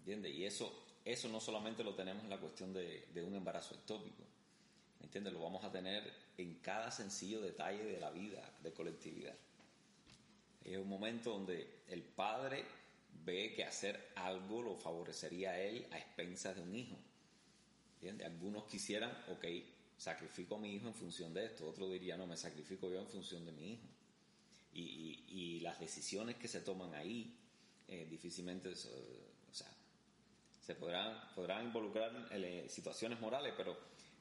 ¿Entiendes? 0.00 0.34
Y 0.34 0.44
eso, 0.44 0.72
eso 1.04 1.28
no 1.28 1.40
solamente 1.40 1.82
lo 1.82 1.94
tenemos 1.94 2.24
en 2.24 2.30
la 2.30 2.38
cuestión 2.38 2.72
de, 2.72 3.22
un 3.26 3.34
embarazo 3.34 3.74
ectópico. 3.74 4.22
¿Entiendes? 5.02 5.32
Lo 5.32 5.42
vamos 5.42 5.64
a 5.64 5.72
tener 5.72 6.12
en 6.36 6.54
cada 6.56 6.90
sencillo 6.90 7.40
detalle 7.40 7.84
de 7.84 8.00
la 8.00 8.10
vida 8.10 8.42
de 8.62 8.72
colectividad. 8.72 9.34
Es 10.64 10.76
un 10.76 10.88
momento 10.88 11.30
donde 11.30 11.82
el 11.88 12.02
padre 12.02 12.64
ve 13.24 13.54
que 13.54 13.64
hacer 13.64 14.12
algo 14.16 14.62
lo 14.62 14.76
favorecería 14.76 15.50
a 15.50 15.60
él 15.60 15.86
a 15.90 15.98
expensas 15.98 16.56
de 16.56 16.62
un 16.62 16.74
hijo. 16.74 16.96
¿Entiendes? 17.94 18.26
Algunos 18.26 18.64
quisieran, 18.64 19.10
ok, 19.30 19.44
sacrifico 19.98 20.54
a 20.54 20.58
mi 20.58 20.74
hijo 20.74 20.86
en 20.86 20.94
función 20.94 21.34
de 21.34 21.44
esto, 21.44 21.68
otro 21.68 21.88
diría, 21.90 22.16
no, 22.16 22.26
me 22.26 22.36
sacrifico 22.36 22.88
yo 22.88 23.00
en 23.00 23.08
función 23.08 23.44
de 23.44 23.52
mi 23.52 23.72
hijo. 23.72 23.86
Y, 24.72 25.60
las 25.60 25.80
decisiones 25.80 26.36
que 26.36 26.46
se 26.48 26.60
toman 26.60 26.94
ahí 26.94 27.36
eh, 27.88 28.06
difícilmente, 28.08 28.68
o 28.70 28.74
sea, 28.74 29.66
se 30.64 30.74
podrán, 30.76 31.20
podrán 31.34 31.66
involucrar 31.66 32.28
en 32.30 32.44
eh, 32.44 32.68
situaciones 32.68 33.20
morales, 33.20 33.52
pero, 33.56 33.76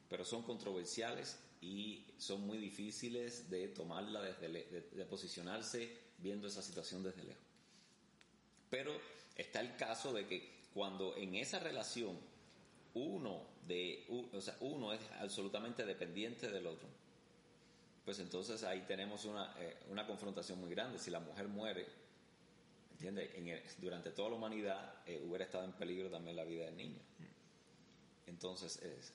pero 0.09 0.25
son 0.25 0.43
controversiales 0.43 1.37
y 1.61 2.05
son 2.17 2.41
muy 2.41 2.57
difíciles 2.57 3.49
de 3.49 3.67
tomarla 3.69 4.21
desde, 4.21 4.81
de 4.81 5.05
posicionarse 5.05 5.95
viendo 6.17 6.47
esa 6.47 6.61
situación 6.61 7.03
desde 7.03 7.23
lejos. 7.23 7.43
Pero 8.69 8.99
está 9.35 9.61
el 9.61 9.75
caso 9.77 10.11
de 10.11 10.25
que 10.25 10.57
cuando 10.73 11.15
en 11.15 11.35
esa 11.35 11.59
relación 11.59 12.19
uno, 12.93 13.45
de, 13.67 14.05
o 14.33 14.41
sea, 14.41 14.55
uno 14.61 14.93
es 14.93 15.01
absolutamente 15.19 15.85
dependiente 15.85 16.49
del 16.49 16.67
otro, 16.67 16.87
pues 18.05 18.19
entonces 18.19 18.63
ahí 18.63 18.85
tenemos 18.87 19.25
una, 19.25 19.53
eh, 19.59 19.75
una 19.89 20.07
confrontación 20.07 20.61
muy 20.61 20.69
grande. 20.69 20.97
Si 20.97 21.11
la 21.11 21.19
mujer 21.19 21.49
muere, 21.49 21.85
¿entiendes? 22.93 23.29
durante 23.79 24.11
toda 24.11 24.29
la 24.29 24.35
humanidad 24.35 24.93
eh, 25.05 25.21
hubiera 25.27 25.43
estado 25.43 25.65
en 25.65 25.73
peligro 25.73 26.09
también 26.09 26.37
la 26.37 26.45
vida 26.45 26.65
del 26.65 26.77
niño. 26.77 27.01
Entonces 28.25 28.81
es 28.81 29.11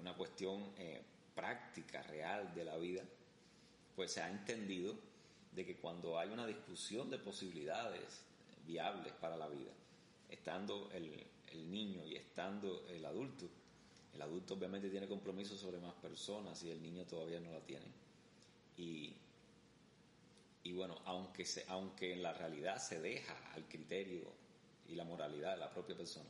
una 0.00 0.14
cuestión 0.14 0.72
eh, 0.78 1.02
práctica, 1.34 2.00
real 2.04 2.54
de 2.54 2.64
la 2.64 2.76
vida, 2.76 3.02
pues 3.96 4.12
se 4.12 4.22
ha 4.22 4.30
entendido 4.30 4.94
de 5.52 5.66
que 5.66 5.76
cuando 5.76 6.16
hay 6.16 6.28
una 6.28 6.46
discusión 6.46 7.10
de 7.10 7.18
posibilidades 7.18 8.22
viables 8.64 9.12
para 9.14 9.36
la 9.36 9.48
vida, 9.48 9.72
estando 10.28 10.90
el, 10.92 11.26
el 11.50 11.70
niño 11.70 12.04
y 12.06 12.14
estando 12.14 12.86
el 12.88 13.04
adulto, 13.04 13.48
el 14.14 14.22
adulto 14.22 14.54
obviamente 14.54 14.90
tiene 14.90 15.06
compromiso 15.06 15.56
sobre 15.56 15.78
más 15.78 15.94
personas 15.94 16.62
y 16.62 16.70
el 16.70 16.82
niño 16.82 17.04
todavía 17.04 17.40
no 17.40 17.52
la 17.52 17.60
tiene. 17.60 17.86
Y, 18.76 19.14
y 20.64 20.72
bueno, 20.72 20.96
aunque, 21.04 21.44
se, 21.44 21.64
aunque 21.68 22.12
en 22.12 22.22
la 22.22 22.32
realidad 22.32 22.78
se 22.78 23.00
deja 23.00 23.36
al 23.54 23.68
criterio 23.68 24.32
y 24.88 24.94
la 24.94 25.04
moralidad 25.04 25.52
de 25.52 25.58
la 25.58 25.70
propia 25.70 25.96
persona, 25.96 26.28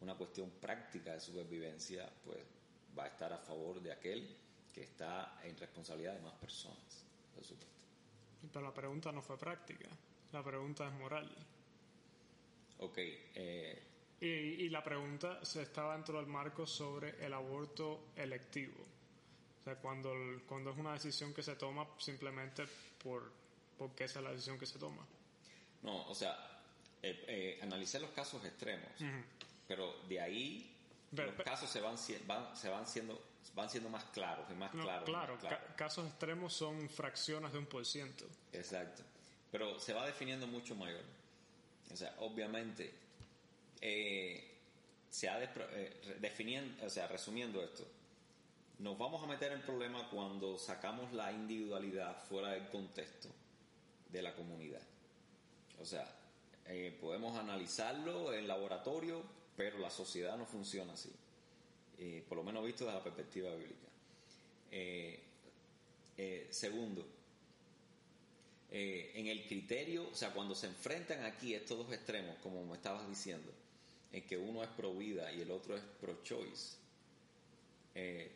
una 0.00 0.14
cuestión 0.14 0.50
práctica 0.60 1.12
de 1.12 1.20
supervivencia, 1.20 2.10
pues 2.24 2.38
va 2.98 3.04
a 3.04 3.08
estar 3.08 3.32
a 3.32 3.38
favor 3.38 3.80
de 3.80 3.92
aquel 3.92 4.36
que 4.72 4.82
está 4.82 5.38
en 5.42 5.56
responsabilidad 5.56 6.14
de 6.14 6.20
más 6.20 6.34
personas, 6.34 7.04
por 7.34 7.44
supuesto. 7.44 7.84
Pero 8.52 8.64
la 8.64 8.74
pregunta 8.74 9.10
no 9.12 9.22
fue 9.22 9.38
práctica, 9.38 9.88
la 10.32 10.42
pregunta 10.42 10.86
es 10.86 10.92
moral. 10.94 11.30
Ok, 12.78 12.98
eh, 12.98 13.82
y, 14.20 14.68
la 14.70 14.82
pregunta 14.82 15.44
se 15.44 15.62
estaba 15.62 15.94
dentro 15.94 16.16
del 16.18 16.26
marco 16.26 16.66
sobre 16.66 17.24
el 17.24 17.32
aborto 17.34 18.08
electivo. 18.16 18.82
O 19.60 19.64
sea, 19.64 19.76
cuando, 19.76 20.12
cuando 20.46 20.70
es 20.70 20.76
una 20.78 20.92
decisión 20.94 21.34
que 21.34 21.42
se 21.42 21.56
toma 21.56 21.86
simplemente 21.98 22.64
por 23.02 23.30
porque 23.76 24.04
esa 24.04 24.20
es 24.20 24.24
la 24.24 24.30
decisión 24.30 24.58
que 24.58 24.64
se 24.66 24.78
toma. 24.78 25.04
No, 25.82 26.06
o 26.08 26.14
sea, 26.14 26.34
eh, 27.02 27.24
eh, 27.28 27.58
analicé 27.62 28.00
los 28.00 28.10
casos 28.10 28.42
extremos, 28.44 28.88
pero 29.68 29.94
de 30.08 30.20
ahí 30.20 30.74
Pero- 31.14 31.26
los 31.26 31.34
pero- 31.36 31.44
casos 31.50 31.68
se 31.68 31.80
van, 31.80 31.96
van- 32.26 32.56
se 32.56 32.68
van 32.70 32.86
siendo 32.86 33.20
van 33.54 33.70
siendo 33.70 33.88
más 33.88 34.04
claros 34.06 34.44
y 34.50 34.54
más 34.54 34.74
No, 34.74 34.82
claros. 34.82 35.08
y 35.08 35.12
claro, 35.12 35.32
más 35.34 35.40
claros. 35.42 35.60
ca- 35.68 35.76
casos 35.76 36.06
extremos 36.08 36.52
son 36.52 36.88
fracciones 36.90 37.52
de 37.52 37.58
un 37.58 37.64
por 37.66 37.86
ciento. 37.86 38.26
Exacto. 38.52 39.02
Pero 39.50 39.78
se 39.80 39.94
va 39.94 40.04
definiendo 40.04 40.46
mucho 40.46 40.74
mayor. 40.74 41.00
O 41.90 41.96
sea, 41.96 42.14
obviamente, 42.18 42.92
eh, 43.80 44.56
se 45.16 45.30
ha 45.30 45.42
eh, 45.42 46.18
definiendo, 46.20 46.84
o 46.84 46.90
sea, 46.90 47.06
resumiendo 47.08 47.62
esto, 47.62 47.86
nos 48.80 48.98
vamos 48.98 49.22
a 49.22 49.26
meter 49.26 49.50
en 49.52 49.62
problema 49.62 50.10
cuando 50.10 50.58
sacamos 50.58 51.10
la 51.14 51.32
individualidad 51.32 52.22
fuera 52.24 52.50
del 52.50 52.68
contexto 52.68 53.30
de 54.10 54.20
la 54.20 54.34
comunidad. 54.34 54.82
O 55.80 55.86
sea, 55.86 56.06
eh, 56.66 56.94
podemos 57.00 57.34
analizarlo 57.38 58.34
en 58.34 58.46
laboratorio, 58.46 59.22
pero 59.56 59.78
la 59.78 59.88
sociedad 59.88 60.36
no 60.36 60.44
funciona 60.44 60.92
así. 60.92 61.10
Eh, 61.98 62.22
por 62.28 62.36
lo 62.36 62.44
menos 62.44 62.62
visto 62.66 62.84
desde 62.84 62.98
la 62.98 63.02
perspectiva 63.02 63.54
bíblica. 63.54 63.86
Segundo, 66.50 67.06
en 68.70 69.26
el 69.26 69.46
criterio, 69.46 70.10
o 70.10 70.14
sea, 70.14 70.34
cuando 70.34 70.54
se 70.54 70.66
enfrentan 70.66 71.24
aquí 71.24 71.54
estos 71.54 71.78
dos 71.78 71.90
extremos, 71.90 72.36
como 72.42 72.62
me 72.66 72.74
estabas 72.74 73.08
diciendo, 73.08 73.50
en 74.16 74.22
que 74.26 74.38
uno 74.38 74.62
es 74.62 74.70
pro 74.70 74.94
vida 74.94 75.30
y 75.30 75.42
el 75.42 75.50
otro 75.50 75.76
es 75.76 75.82
pro 76.00 76.22
choice, 76.22 76.78
eh, 77.94 78.30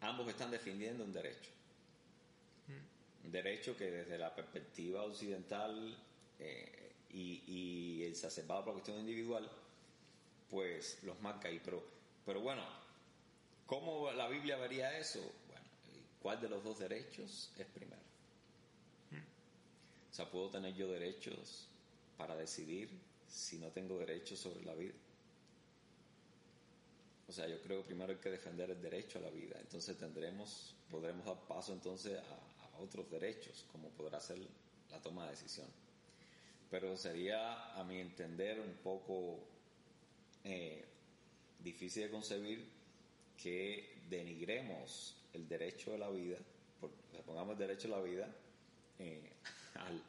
ambos 0.00 0.26
están 0.28 0.50
defendiendo 0.50 1.04
un 1.04 1.12
derecho. 1.12 1.50
Un 3.24 3.30
derecho 3.30 3.76
que 3.76 3.90
desde 3.90 4.16
la 4.16 4.34
perspectiva 4.34 5.04
occidental 5.04 5.96
eh, 6.40 6.92
y, 7.10 7.42
y 7.46 8.04
exacerbado 8.04 8.64
por 8.64 8.68
la 8.68 8.80
cuestión 8.80 8.98
individual, 8.98 9.48
pues 10.50 10.98
los 11.02 11.20
marca 11.20 11.48
ahí. 11.48 11.60
Pero, 11.62 11.84
pero 12.24 12.40
bueno, 12.40 12.62
¿cómo 13.66 14.10
la 14.12 14.28
Biblia 14.28 14.56
vería 14.56 14.98
eso? 14.98 15.20
Bueno, 15.46 15.66
¿cuál 16.22 16.40
de 16.40 16.48
los 16.48 16.64
dos 16.64 16.78
derechos 16.78 17.52
es 17.58 17.66
primero? 17.66 18.00
O 20.10 20.14
sea, 20.14 20.30
¿puedo 20.30 20.48
tener 20.48 20.74
yo 20.74 20.88
derechos 20.88 21.68
para 22.16 22.34
decidir 22.34 22.88
si 23.32 23.58
no 23.58 23.68
tengo 23.70 23.98
derechos 23.98 24.38
sobre 24.38 24.62
la 24.64 24.74
vida? 24.74 24.92
O 27.28 27.32
sea, 27.32 27.48
yo 27.48 27.60
creo 27.62 27.78
que 27.80 27.86
primero 27.86 28.12
hay 28.12 28.18
que 28.18 28.30
defender 28.30 28.70
el 28.70 28.80
derecho 28.82 29.18
a 29.18 29.22
la 29.22 29.30
vida. 29.30 29.56
Entonces 29.60 29.96
tendremos, 29.96 30.74
podremos 30.90 31.24
dar 31.24 31.38
paso 31.48 31.72
entonces 31.72 32.18
a, 32.18 32.74
a 32.76 32.78
otros 32.78 33.10
derechos, 33.10 33.64
como 33.72 33.88
podrá 33.90 34.20
ser 34.20 34.38
la 34.90 35.00
toma 35.00 35.24
de 35.24 35.30
decisión. 35.30 35.66
Pero 36.70 36.96
sería, 36.96 37.74
a 37.74 37.84
mi 37.84 37.98
entender, 38.00 38.60
un 38.60 38.74
poco 38.82 39.38
eh, 40.44 40.84
difícil 41.62 42.04
de 42.04 42.10
concebir 42.10 42.66
que 43.42 43.98
denigremos 44.10 45.16
el 45.32 45.48
derecho 45.48 45.94
a 45.94 45.98
la 45.98 46.10
vida, 46.10 46.36
por, 46.80 46.90
o 46.90 47.12
sea, 47.12 47.22
pongamos 47.22 47.52
el 47.52 47.58
derecho 47.58 47.88
a 47.88 47.98
la 47.98 48.02
vida 48.02 48.28
eh, 48.98 49.30
al, 49.74 50.02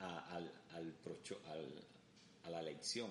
a, 0.00 0.36
al, 0.36 0.52
al 0.74 0.92
procho- 1.04 1.40
al- 1.46 1.91
a 2.44 2.50
la 2.50 2.60
elección, 2.60 3.10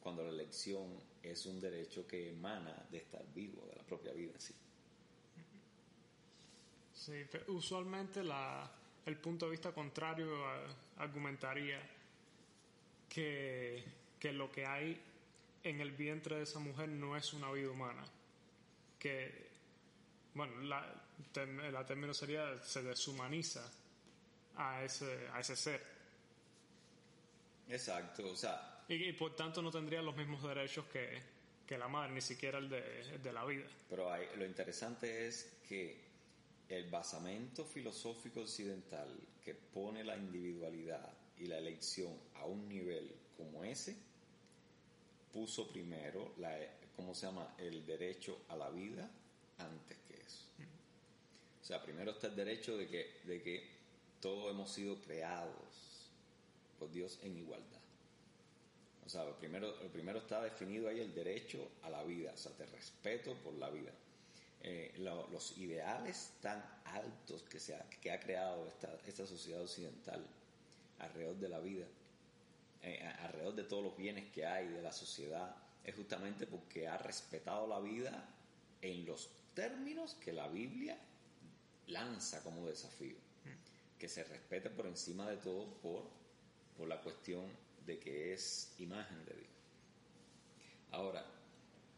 cuando 0.00 0.22
la 0.22 0.30
elección 0.30 0.84
es 1.22 1.46
un 1.46 1.60
derecho 1.60 2.06
que 2.06 2.30
emana 2.30 2.86
de 2.90 2.98
estar 2.98 3.24
vivo, 3.34 3.66
de 3.68 3.76
la 3.76 3.82
propia 3.82 4.12
vida 4.12 4.32
en 4.32 4.40
sí. 4.40 4.54
Sí, 6.94 7.24
usualmente 7.48 8.24
la, 8.24 8.68
el 9.04 9.16
punto 9.16 9.46
de 9.46 9.52
vista 9.52 9.72
contrario 9.72 10.26
eh, 10.26 10.66
argumentaría 10.98 11.80
que, 13.08 13.84
que 14.18 14.32
lo 14.32 14.50
que 14.50 14.66
hay 14.66 15.00
en 15.62 15.80
el 15.80 15.92
vientre 15.92 16.36
de 16.36 16.42
esa 16.44 16.58
mujer 16.58 16.88
no 16.88 17.16
es 17.16 17.32
una 17.32 17.50
vida 17.52 17.70
humana. 17.70 18.04
Que, 18.98 19.48
bueno, 20.34 20.60
la, 20.62 20.84
la 21.70 21.86
término 21.86 22.14
sería 22.14 22.62
se 22.62 22.82
deshumaniza 22.82 23.68
a 24.56 24.82
ese, 24.84 25.28
a 25.32 25.40
ese 25.40 25.56
ser. 25.56 25.95
Exacto, 27.68 28.30
o 28.30 28.36
sea, 28.36 28.84
Y, 28.88 28.94
y 28.94 29.12
por 29.12 29.34
tanto 29.34 29.60
no 29.62 29.70
tendría 29.70 30.00
los 30.02 30.16
mismos 30.16 30.42
derechos 30.42 30.86
que, 30.86 31.20
que 31.66 31.76
la 31.76 31.88
madre, 31.88 32.12
ni 32.12 32.20
siquiera 32.20 32.58
el 32.58 32.68
de, 32.68 33.00
el 33.14 33.22
de 33.22 33.32
la 33.32 33.44
vida. 33.44 33.66
pero 33.88 34.12
hay- 34.12 34.28
lo 34.36 34.44
interesante 34.44 35.26
es 35.26 35.58
que 35.68 36.04
el 36.68 36.88
basamento 36.90 37.64
filosófico 37.64 38.40
occidental 38.40 39.08
que 39.44 39.54
pone 39.54 40.02
la 40.04 40.16
individualidad 40.16 41.12
y 41.38 41.46
la 41.46 41.58
elección 41.58 42.12
a 42.34 42.44
un 42.46 42.68
nivel 42.68 43.12
como 43.36 43.62
ese, 43.64 43.96
puso 45.32 45.68
primero 45.68 46.32
la, 46.38 46.56
¿cómo 46.96 47.14
se 47.14 47.26
llama? 47.26 47.54
El 47.58 47.84
derecho 47.84 48.38
a 48.48 48.56
la 48.56 48.70
vida 48.70 49.08
antes 49.58 49.96
que 50.08 50.14
eso. 50.14 50.44
O 51.62 51.64
sea, 51.64 51.82
primero 51.82 52.12
está 52.12 52.28
el 52.28 52.36
derecho 52.36 52.76
de 52.76 52.86
que, 52.88 53.20
de 53.24 53.42
que 53.42 53.68
todos 54.20 54.50
hemos 54.50 54.72
sido 54.72 55.00
creados 55.02 55.95
por 56.78 56.90
Dios 56.90 57.18
en 57.22 57.36
igualdad. 57.36 57.80
O 59.04 59.08
sea, 59.08 59.24
lo 59.24 59.36
primero, 59.38 59.68
lo 59.82 59.88
primero 59.88 60.18
está 60.18 60.42
definido 60.42 60.88
ahí 60.88 61.00
el 61.00 61.14
derecho 61.14 61.68
a 61.82 61.90
la 61.90 62.02
vida, 62.02 62.32
o 62.34 62.36
sea, 62.36 62.52
te 62.52 62.66
respeto 62.66 63.34
por 63.36 63.54
la 63.54 63.70
vida. 63.70 63.92
Eh, 64.62 64.94
lo- 64.98 65.28
los 65.28 65.56
ideales 65.58 66.32
tan 66.40 66.64
altos 66.86 67.42
que, 67.44 67.60
se 67.60 67.76
ha, 67.76 67.88
que 67.88 68.10
ha 68.10 68.18
creado 68.18 68.66
esta, 68.66 68.98
esta 69.06 69.24
sociedad 69.26 69.62
occidental 69.62 70.26
alrededor 70.98 71.36
de 71.36 71.48
la 71.48 71.60
vida, 71.60 71.86
eh, 72.82 73.00
alrededor 73.20 73.54
de 73.54 73.64
todos 73.64 73.84
los 73.84 73.96
bienes 73.96 74.30
que 74.32 74.44
hay 74.44 74.66
de 74.68 74.82
la 74.82 74.92
sociedad, 74.92 75.54
es 75.84 75.94
justamente 75.94 76.46
porque 76.46 76.88
ha 76.88 76.98
respetado 76.98 77.66
la 77.68 77.78
vida 77.78 78.28
en 78.82 79.06
los 79.06 79.30
términos 79.54 80.14
que 80.14 80.32
la 80.32 80.48
Biblia 80.48 80.98
lanza 81.86 82.42
como 82.42 82.66
desafío. 82.66 83.16
Que 83.98 84.08
se 84.08 84.24
respete 84.24 84.68
por 84.68 84.86
encima 84.86 85.30
de 85.30 85.36
todo 85.36 85.64
por, 85.80 86.02
por 86.76 86.88
la 86.88 87.00
cuestión 87.00 87.46
de 87.84 87.98
que 87.98 88.32
es 88.32 88.74
imagen 88.78 89.24
de 89.24 89.34
Dios. 89.34 89.50
Ahora, 90.92 91.24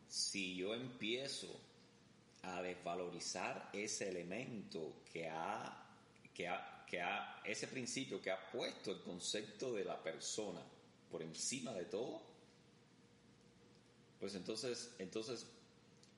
si 0.09 0.57
yo 0.57 0.75
empiezo 0.75 1.49
a 2.43 2.63
desvalorizar 2.63 3.71
ese 3.73 4.09
elemento 4.09 5.03
que 5.13 5.29
ha, 5.29 5.87
que 6.35 6.49
ha, 6.49 6.85
que 6.87 7.01
ha, 7.01 7.43
ese 7.45 7.69
principio 7.69 8.21
que 8.21 8.31
ha 8.31 8.51
puesto 8.51 8.93
el 8.93 9.03
concepto 9.03 9.73
de 9.75 9.85
la 9.85 10.03
persona 10.03 10.63
por 11.11 11.23
encima 11.23 11.73
de 11.73 11.85
todo, 11.87 12.23
pues 14.21 14.35
entonces, 14.35 14.95
entonces, 14.99 15.47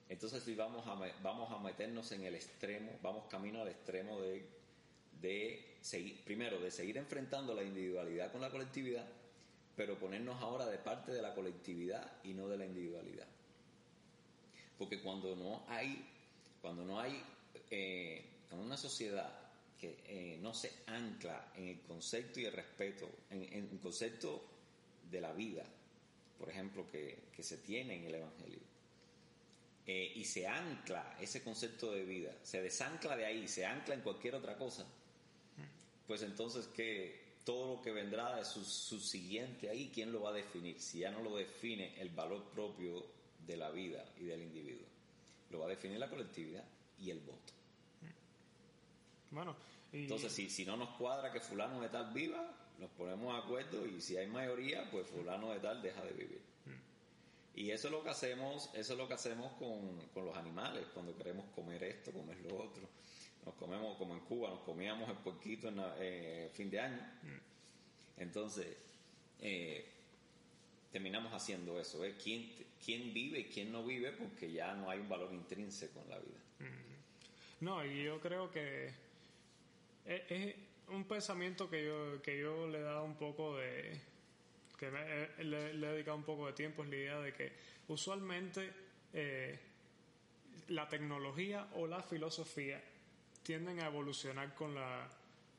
entonces 0.09 0.43
sí 0.43 0.55
vamos 0.55 0.87
a, 0.87 0.95
vamos 1.23 1.51
a 1.51 1.59
meternos 1.59 2.13
en 2.13 2.25
el 2.25 2.35
extremo, 2.35 2.99
vamos 3.03 3.25
camino 3.29 3.61
al 3.61 3.69
extremo 3.69 4.21
de, 4.21 4.47
de 5.21 5.70
primero, 6.25 6.61
de 6.61 6.71
seguir 6.71 6.97
enfrentando 6.97 7.55
la 7.55 7.63
individualidad 7.63 8.31
con 8.33 8.41
la 8.41 8.51
colectividad, 8.51 9.07
pero 9.77 9.99
ponernos 9.99 10.41
ahora 10.43 10.67
de 10.67 10.79
parte 10.79 11.13
de 11.13 11.23
la 11.23 11.35
colectividad 11.35 12.13
y 12.25 12.35
no 12.35 12.49
de 12.49 12.59
la 12.59 12.67
individualidad. 12.67 13.27
Porque 14.79 15.01
cuando 15.01 15.35
no 15.37 15.65
hay, 15.69 16.07
cuando 16.61 16.85
no 16.85 17.01
hay 17.01 17.23
eh, 17.71 18.25
una 18.53 18.77
sociedad 18.77 19.33
que 19.79 19.99
eh, 20.07 20.39
no 20.43 20.53
se 20.53 20.73
ancla 20.87 21.53
en 21.57 21.69
el 21.69 21.81
concepto 21.81 22.41
y 22.41 22.45
el 22.45 22.53
respeto, 22.53 23.09
en, 23.31 23.43
en 23.45 23.69
el 23.73 23.79
concepto 23.79 24.45
de 25.11 25.21
la 25.21 25.33
vida, 25.33 25.65
por 26.39 26.49
ejemplo, 26.49 26.87
que, 26.91 27.19
que 27.35 27.43
se 27.43 27.59
tiene 27.59 27.97
en 27.97 28.05
el 28.05 28.15
Evangelio, 28.15 28.61
eh, 29.87 30.13
y 30.15 30.25
se 30.25 30.47
ancla 30.47 31.17
ese 31.21 31.43
concepto 31.43 31.91
de 31.93 32.05
vida, 32.05 32.33
se 32.43 32.63
desancla 32.63 33.17
de 33.17 33.25
ahí, 33.25 33.49
se 33.49 33.67
ancla 33.67 33.95
en 33.95 34.03
cualquier 34.03 34.35
otra 34.35 34.57
cosa, 34.57 34.87
pues 36.11 36.23
entonces 36.23 36.67
que 36.67 37.37
todo 37.45 37.77
lo 37.77 37.81
que 37.81 37.93
vendrá 37.93 38.35
de 38.35 38.45
su, 38.45 38.65
subsiguiente 38.65 39.71
ahí, 39.71 39.93
¿quién 39.95 40.11
lo 40.11 40.23
va 40.23 40.31
a 40.31 40.33
definir? 40.33 40.81
Si 40.81 40.99
ya 40.99 41.13
no 41.13 41.23
lo 41.23 41.37
define 41.37 41.95
el 42.01 42.09
valor 42.09 42.51
propio 42.51 43.07
de 43.47 43.57
la 43.57 43.71
vida 43.71 44.05
y 44.19 44.25
del 44.25 44.43
individuo, 44.43 44.89
lo 45.51 45.61
va 45.61 45.67
a 45.67 45.69
definir 45.69 46.01
la 46.01 46.11
colectividad 46.11 46.65
y 46.99 47.11
el 47.13 47.21
voto. 47.21 47.53
Bueno, 49.31 49.55
y 49.93 49.99
Entonces, 49.99 50.33
si, 50.33 50.51
si 50.51 50.65
no 50.65 50.77
nos 50.77 50.97
cuadra 50.97 51.31
que 51.31 51.39
fulano 51.39 51.81
de 51.81 51.91
tal 51.91 52.13
viva, 52.13 52.57
nos 52.81 52.91
ponemos 52.91 53.33
de 53.33 53.43
acuerdo 53.45 53.87
y 53.87 54.01
si 54.01 54.17
hay 54.17 54.27
mayoría, 54.27 54.91
pues 54.91 55.07
fulano 55.07 55.53
de 55.53 55.61
tal 55.61 55.81
deja 55.81 56.05
de 56.05 56.11
vivir. 56.11 56.41
Y 57.55 57.71
eso 57.71 57.87
es 57.87 57.93
lo 57.93 58.03
que 58.03 58.11
hacemos, 58.11 58.69
eso 58.75 58.95
es 58.95 58.99
lo 58.99 59.07
que 59.07 59.15
hacemos 59.15 59.53
con, 59.61 60.09
con 60.13 60.27
los 60.27 60.37
animales, 60.37 60.87
cuando 60.93 61.17
queremos 61.17 61.45
comer 61.55 61.85
esto, 61.85 62.11
comer 62.11 62.41
lo 62.41 62.65
otro. 62.65 62.89
Nos 63.51 63.59
comemos, 63.59 63.97
como 63.99 64.15
en 64.15 64.21
Cuba, 64.21 64.49
nos 64.51 64.61
comíamos 64.61 65.09
el 65.11 65.17
puerquito 65.17 65.67
en 65.69 65.77
la- 65.79 65.97
eh, 65.99 66.49
fin 66.55 66.71
de 66.71 66.79
año. 66.79 67.01
Entonces, 68.17 68.77
eh, 69.41 69.85
terminamos 70.93 71.33
haciendo 71.33 71.81
eso, 71.81 72.05
¿eh? 72.05 72.15
¿Quién, 72.23 72.49
¿Quién 72.85 73.13
vive 73.13 73.41
y 73.41 73.45
quién 73.47 73.73
no 73.73 73.85
vive? 73.85 74.13
Porque 74.13 74.53
ya 74.53 74.73
no 74.75 74.89
hay 74.89 75.01
un 75.01 75.09
valor 75.09 75.35
intrínseco 75.35 76.01
en 76.01 76.09
la 76.11 76.19
vida. 76.21 76.39
No, 77.61 77.85
y 77.85 78.05
yo 78.05 78.21
creo 78.21 78.53
que 78.53 78.93
es, 80.07 80.23
es 80.31 80.55
un 80.89 81.03
pensamiento 81.05 81.69
que 81.69 81.85
yo, 81.85 82.23
que 82.23 82.39
yo 82.39 82.69
le 82.69 82.79
he 82.79 82.83
dado 82.83 83.03
un 83.05 83.17
poco 83.17 83.57
de 83.57 84.01
que 84.79 84.91
le, 84.93 85.69
he 85.71 85.75
dedicado 85.75 86.17
un 86.17 86.23
poco 86.23 86.47
de 86.47 86.53
tiempo, 86.53 86.85
es 86.85 86.89
la 86.89 86.97
idea 86.97 87.19
de 87.19 87.35
que 87.35 87.53
usualmente 87.89 88.73
eh, 89.13 89.59
la 90.69 90.89
tecnología 90.89 91.69
o 91.75 91.89
la 91.89 92.01
filosofía 92.03 92.81
tienden 93.43 93.81
a 93.81 93.87
evolucionar 93.87 94.55
con 94.55 94.75
la, 94.75 95.09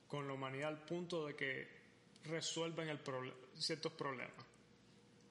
con 0.07 0.27
la 0.27 0.33
humanidad 0.33 0.69
al 0.69 0.85
punto 0.85 1.27
de 1.27 1.35
que 1.35 1.67
resuelven 2.25 2.89
el 2.89 2.99
ciertos 3.55 3.91
problemas. 3.93 4.45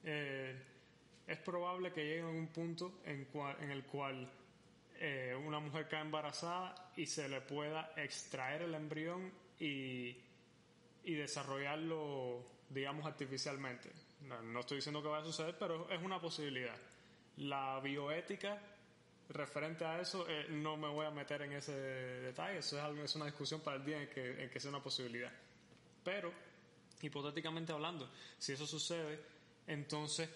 Eh, 0.03 0.55
es 1.27 1.37
probable 1.39 1.91
que 1.91 2.03
lleguen 2.03 2.25
a 2.25 2.29
un 2.29 2.47
punto 2.47 3.01
en, 3.05 3.27
en 3.59 3.71
el 3.71 3.83
cual 3.83 4.29
eh, 4.99 5.35
una 5.45 5.59
mujer 5.59 5.87
cae 5.87 6.01
embarazada 6.01 6.91
y 6.95 7.05
se 7.05 7.27
le 7.29 7.41
pueda 7.41 7.93
extraer 7.95 8.63
el 8.63 8.75
embrión 8.75 9.31
y, 9.59 10.15
y 11.03 11.13
desarrollarlo, 11.13 12.45
digamos, 12.69 13.05
artificialmente. 13.05 13.89
No, 14.21 14.59
estoy 14.59 14.77
diciendo 14.77 15.01
que 15.01 15.07
vaya 15.07 15.23
a 15.23 15.25
suceder, 15.25 15.57
pero 15.57 15.89
es 15.89 16.01
una 16.01 16.21
posibilidad. 16.21 16.75
La 17.37 17.79
bioética 17.79 18.61
referente 19.33 19.85
a 19.85 19.99
eso, 19.99 20.25
eh, 20.27 20.47
no 20.49 20.77
me 20.77 20.87
voy 20.87 21.05
a 21.05 21.11
meter 21.11 21.41
en 21.43 21.53
ese 21.53 21.73
detalle, 21.73 22.59
eso 22.59 22.77
es, 22.77 22.83
algo, 22.83 23.03
es 23.03 23.15
una 23.15 23.25
discusión 23.25 23.61
para 23.61 23.77
el 23.77 23.85
día 23.85 24.01
en 24.01 24.09
que, 24.09 24.43
en 24.43 24.49
que 24.49 24.59
sea 24.59 24.69
una 24.69 24.81
posibilidad. 24.81 25.31
Pero, 26.03 26.31
hipotéticamente 27.01 27.71
hablando, 27.71 28.09
si 28.37 28.53
eso 28.53 28.65
sucede, 28.65 29.19
entonces 29.67 30.29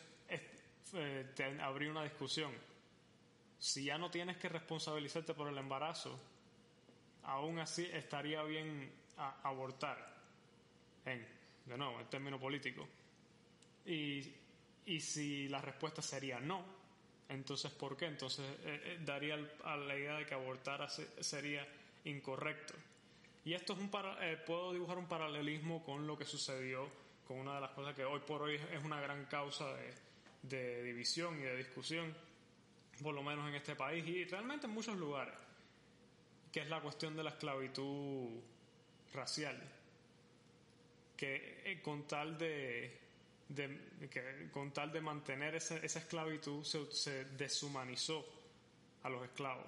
eh, 0.93 1.31
te 1.35 1.61
habría 1.61 1.91
una 1.91 2.03
discusión. 2.03 2.51
Si 3.57 3.85
ya 3.85 3.97
no 3.97 4.09
tienes 4.09 4.37
que 4.37 4.49
responsabilizarte 4.49 5.33
por 5.33 5.47
el 5.47 5.57
embarazo, 5.57 6.19
aún 7.23 7.59
así 7.59 7.85
estaría 7.91 8.43
bien 8.43 8.91
abortar, 9.43 10.13
en, 11.05 11.25
de 11.65 11.77
nuevo, 11.77 11.99
en 11.99 12.07
término 12.07 12.39
político. 12.39 12.87
Y, 13.85 14.23
y 14.85 14.99
si 14.99 15.47
la 15.47 15.61
respuesta 15.61 16.01
sería 16.01 16.39
no, 16.39 16.63
entonces 17.29 17.71
¿por 17.71 17.97
qué? 17.97 18.05
Entonces 18.05 18.45
eh, 18.65 18.81
eh, 18.83 18.99
daría 19.03 19.37
a 19.63 19.75
la 19.77 19.97
idea 19.97 20.17
de 20.17 20.25
que 20.25 20.33
abortar 20.33 20.87
sería 20.89 21.67
incorrecto. 22.03 22.73
Y 23.43 23.53
esto 23.53 23.73
es 23.73 23.79
un 23.79 23.89
para, 23.89 24.17
puedo 24.45 24.73
dibujar 24.73 24.97
un 24.97 25.07
paralelismo 25.07 25.83
con 25.83 26.07
lo 26.07 26.17
que 26.17 26.25
sucedió 26.25 26.89
con 27.27 27.39
una 27.39 27.55
de 27.55 27.61
las 27.61 27.71
cosas 27.71 27.95
que 27.95 28.05
hoy 28.05 28.19
por 28.19 28.43
hoy 28.43 28.55
es 28.55 28.83
una 28.83 29.01
gran 29.01 29.25
causa 29.25 29.65
de, 30.43 30.83
división 30.83 31.39
y 31.39 31.43
de 31.43 31.57
discusión, 31.57 32.15
por 33.01 33.15
lo 33.15 33.23
menos 33.23 33.49
en 33.49 33.55
este 33.55 33.75
país 33.75 34.05
y 34.07 34.25
realmente 34.25 34.67
en 34.67 34.73
muchos 34.73 34.95
lugares, 34.95 35.35
que 36.51 36.61
es 36.61 36.69
la 36.69 36.81
cuestión 36.81 37.15
de 37.15 37.23
la 37.23 37.31
esclavitud 37.31 38.29
racial, 39.13 39.59
que 41.17 41.63
eh, 41.65 41.81
con 41.81 42.07
tal 42.07 42.37
de, 42.37 43.04
con 44.51 44.71
tal 44.71 44.91
de 44.91 45.01
mantener 45.01 45.55
esa, 45.55 45.77
esa 45.77 45.99
esclavitud 45.99 46.63
se, 46.63 47.25
deshumanizó 47.25 48.25
a 49.03 49.09
los 49.09 49.23
esclavos. 49.23 49.67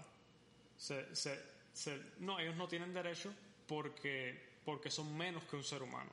Se, 0.78 1.16
se, 1.16 2.02
no, 2.20 2.40
ellos 2.40 2.56
no 2.56 2.68
tienen 2.68 2.94
derecho 2.94 3.34
porque, 3.68 4.60
porque 4.66 4.90
son 4.90 5.16
menos 5.16 5.44
que 5.44 5.56
un 5.56 5.64
ser 5.64 5.82
humano 5.82 6.12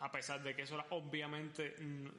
a 0.00 0.12
pesar 0.12 0.42
de 0.42 0.54
que 0.54 0.62
eso 0.62 0.74
era 0.74 0.86
obviamente, 0.90 1.74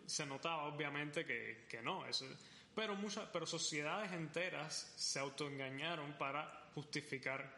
se 0.05 0.25
notaba 0.25 0.63
obviamente 0.63 1.25
que, 1.25 1.65
que 1.69 1.81
no, 1.81 2.05
eso, 2.07 2.25
pero 2.73 2.95
muchas, 2.95 3.27
pero 3.33 3.45
sociedades 3.45 4.11
enteras 4.11 4.93
se 4.95 5.19
autoengañaron 5.19 6.13
para 6.13 6.69
justificar, 6.73 7.51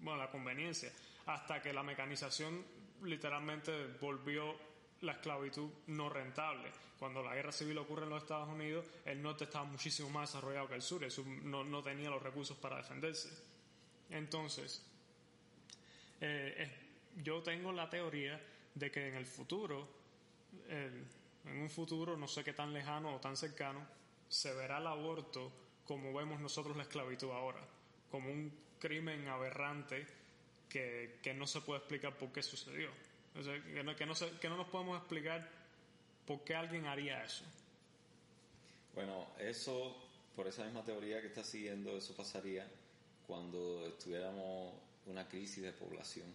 bueno, 0.00 0.18
la 0.18 0.30
conveniencia, 0.30 0.92
hasta 1.26 1.62
que 1.62 1.72
la 1.72 1.82
mecanización 1.82 2.64
literalmente 3.02 3.86
volvió 4.00 4.56
la 5.04 5.12
esclavitud 5.12 5.70
no 5.88 6.08
rentable. 6.08 6.70
Cuando 6.98 7.22
la 7.22 7.34
guerra 7.34 7.52
civil 7.52 7.76
ocurre 7.78 8.04
en 8.04 8.10
los 8.10 8.22
Estados 8.22 8.48
Unidos, 8.48 8.86
el 9.04 9.22
norte 9.22 9.44
estaba 9.44 9.64
muchísimo 9.64 10.10
más 10.10 10.32
desarrollado 10.32 10.68
que 10.68 10.74
el 10.74 10.82
sur, 10.82 11.04
el 11.04 11.10
sur 11.10 11.26
no, 11.26 11.64
no 11.64 11.82
tenía 11.82 12.10
los 12.10 12.22
recursos 12.22 12.56
para 12.56 12.76
defenderse. 12.76 13.28
Entonces, 14.10 14.84
eh, 16.20 16.70
yo 17.22 17.42
tengo 17.42 17.72
la 17.72 17.88
teoría 17.90 18.40
de 18.74 18.90
que 18.90 19.08
en 19.08 19.14
el 19.14 19.26
futuro, 19.26 19.88
en 20.68 21.06
un 21.60 21.70
futuro 21.70 22.16
no 22.16 22.26
sé 22.26 22.42
qué 22.42 22.52
tan 22.52 22.72
lejano 22.72 23.14
o 23.14 23.20
tan 23.20 23.36
cercano, 23.36 23.86
se 24.28 24.52
verá 24.54 24.78
el 24.78 24.86
aborto 24.86 25.52
como 25.84 26.12
vemos 26.14 26.40
nosotros 26.40 26.76
la 26.76 26.84
esclavitud 26.84 27.30
ahora, 27.30 27.60
como 28.10 28.30
un 28.30 28.52
crimen 28.78 29.28
aberrante 29.28 30.06
que, 30.68 31.18
que 31.22 31.34
no 31.34 31.46
se 31.46 31.60
puede 31.60 31.80
explicar 31.80 32.16
por 32.16 32.32
qué 32.32 32.42
sucedió. 32.42 32.90
Que, 33.34 33.82
no, 33.82 33.96
que, 33.96 34.48
no 34.48 34.56
nos 34.56 34.68
podemos 34.68 34.98
explicar 34.98 35.48
por 36.26 36.44
qué 36.44 36.54
alguien 36.54 36.86
haría 36.86 37.24
eso. 37.24 37.44
Bueno, 38.94 39.26
eso, 39.38 39.96
por 40.36 40.46
esa 40.46 40.64
misma 40.64 40.84
teoría 40.84 41.20
que 41.20 41.26
está 41.26 41.42
siguiendo, 41.42 41.96
eso 41.96 42.14
pasaría 42.14 42.66
cuando 43.26 43.92
tuviéramos 43.94 44.74
una 45.06 45.26
crisis 45.28 45.64
de 45.64 45.72
población, 45.72 46.32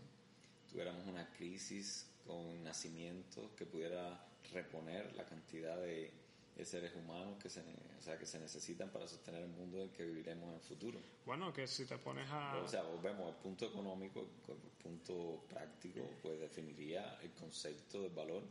tuviéramos 0.70 1.08
una 1.08 1.28
crisis 1.32 2.06
con 2.28 2.64
nacimientos 2.64 3.50
que 3.58 3.66
pudiera 3.66 4.20
reponer 4.52 5.16
la 5.16 5.24
cantidad 5.24 5.78
de, 5.78 6.12
seres 6.66 6.94
humanos 6.96 7.38
que 7.42 7.50
se, 7.50 7.62
o 7.62 8.02
sea, 8.02 8.18
que 8.18 8.26
se 8.26 8.40
necesitan 8.40 8.90
para 8.90 9.08
sostener 9.08 9.44
el 9.44 9.50
mundo 9.50 9.78
en 9.78 9.84
el 9.84 9.90
que 9.92 10.06
viviremos 10.06 10.50
en 10.50 10.56
el 10.56 10.62
futuro. 10.62 11.00
Bueno, 11.26 11.54
que 11.54 11.68
si 11.68 11.86
te 11.86 11.98
pones 11.98 12.30
a... 12.30 12.58
o 12.58 12.68
sea, 12.68 12.84
volvemos, 12.84 13.30
el 13.30 13.36
punto 13.36 13.66
económico, 13.66 14.28
el 14.48 14.58
punto 14.84 15.44
práctico, 15.50 16.02
pues 16.22 16.40
definiría 16.40 17.20
el 17.22 17.32
concepto 17.32 18.02
del 18.02 18.12
valor 18.12 18.44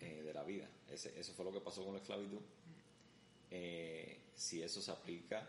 eh, 0.00 0.22
de 0.22 0.34
la 0.34 0.42
vida. 0.42 0.68
Ese, 0.88 1.18
eso 1.18 1.32
fue 1.32 1.44
lo 1.44 1.52
que 1.52 1.60
pasó 1.60 1.84
con 1.84 1.94
la 1.94 2.00
esclavitud. 2.00 2.40
Eh, 3.50 4.18
si 4.34 4.62
eso 4.62 4.82
se 4.82 4.90
aplica, 4.90 5.48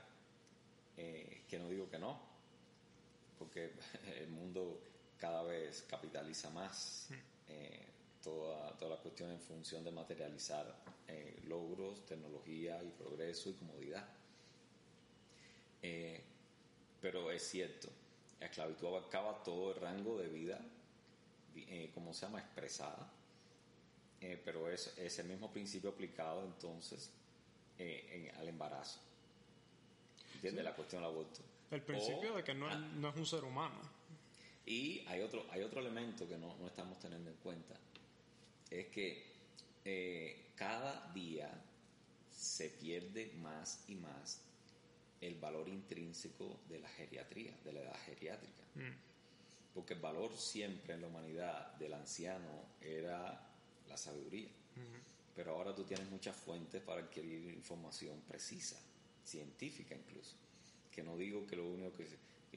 eh, 0.97 1.43
que 1.47 1.57
no 1.57 1.69
digo 1.69 1.89
que 1.89 1.99
no, 1.99 2.19
porque 3.37 3.71
el 4.19 4.29
mundo 4.29 4.79
cada 5.17 5.43
vez 5.43 5.85
capitaliza 5.89 6.49
más. 6.51 7.07
Hmm. 7.09 7.13
Eh, 7.49 7.87
toda, 8.25 8.75
toda 8.77 8.95
la 8.95 9.01
cuestión 9.01 9.31
en 9.31 9.39
función 9.39 9.83
de 9.83 9.91
materializar 9.91 10.75
eh, 11.07 11.39
logros, 11.47 12.05
tecnología 12.05 12.83
y 12.83 12.89
progreso 12.89 13.51
y 13.51 13.53
comodidad. 13.53 14.05
Eh, 15.81 16.21
pero 16.99 17.31
es 17.31 17.43
cierto, 17.43 17.87
la 18.39 18.47
esclavitud 18.47 18.87
abarcaba 18.87 19.43
todo 19.43 19.73
el 19.73 19.79
rango 19.79 20.17
de 20.17 20.27
vida, 20.27 20.59
como 21.93 22.13
se 22.13 22.25
llama, 22.25 22.39
expresada, 22.39 23.09
pero 24.43 24.69
es, 24.69 24.97
es, 24.97 25.19
el 25.19 25.27
mismo 25.27 25.49
principio 25.51 25.91
aplicado 25.91 26.43
entonces 26.43 27.11
al 27.79 28.47
embarazo. 28.47 28.99
¿Entiendes? 30.33 30.65
La 30.65 30.75
cuestión 30.75 31.01
del 31.01 31.11
aborto. 31.11 31.39
El 31.71 31.81
principio 31.81 32.35
de 32.35 32.43
que 32.43 32.53
no, 32.53 32.67
ah. 32.67 32.75
no 32.75 33.09
es 33.09 33.15
un 33.15 33.25
ser 33.25 33.43
humano. 33.43 33.79
Y 34.65 35.03
hay 35.07 35.21
otro, 35.21 35.45
hay 35.51 35.61
otro 35.61 35.79
elemento 35.79 36.27
que 36.27 36.37
no, 36.37 36.55
estamos 36.65 36.99
teniendo 36.99 37.29
en 37.29 37.37
cuenta, 37.37 37.75
es 38.69 38.87
que 38.87 39.23
eh, 39.83 40.51
cada 40.55 41.11
día 41.13 41.49
se 42.31 42.69
pierde 42.69 43.31
más 43.37 43.83
y 43.87 43.95
más 43.95 44.41
el 45.21 45.35
valor 45.35 45.69
intrínseco 45.69 46.59
de 46.69 46.79
la 46.79 46.89
geriatría, 46.89 47.55
de 47.63 47.73
la 47.73 47.81
edad 47.81 47.97
geriátrica. 48.05 48.63
Mm. 48.75 49.73
Porque 49.73 49.93
el 49.93 49.99
valor 49.99 50.35
siempre 50.37 50.93
en 50.93 51.01
la 51.01 51.07
humanidad 51.07 51.73
del 51.75 51.93
anciano 51.93 52.63
era 52.81 53.47
la 53.87 53.97
sabiduría. 53.97 54.49
Pero 55.35 55.51
ahora 55.51 55.75
tú 55.75 55.83
tienes 55.83 56.09
muchas 56.09 56.35
fuentes 56.35 56.81
para 56.81 57.01
adquirir 57.01 57.53
información 57.53 58.21
precisa, 58.27 58.79
científica 59.23 59.95
incluso. 59.95 60.35
Que 60.91 61.03
no 61.03 61.17
digo 61.17 61.45
que 61.45 61.57
lo 61.57 61.67
único 61.67 61.91
que... 61.93 62.07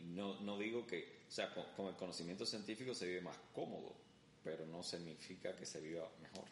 No, 0.02 0.38
no 0.40 0.56
digo 0.58 0.86
que 0.86 1.18
o 1.28 1.30
sea, 1.30 1.52
con, 1.52 1.86
el 1.86 1.94
conocimiento 1.96 2.46
científico 2.46 2.94
se 2.94 3.06
vive 3.06 3.20
más 3.20 3.36
cómodo, 3.54 3.92
pero 4.48 4.64
no 4.64 4.82
significa 4.82 5.54
que 5.54 5.66
se 5.66 5.78
viva 5.78 6.08
mejor. 6.22 6.46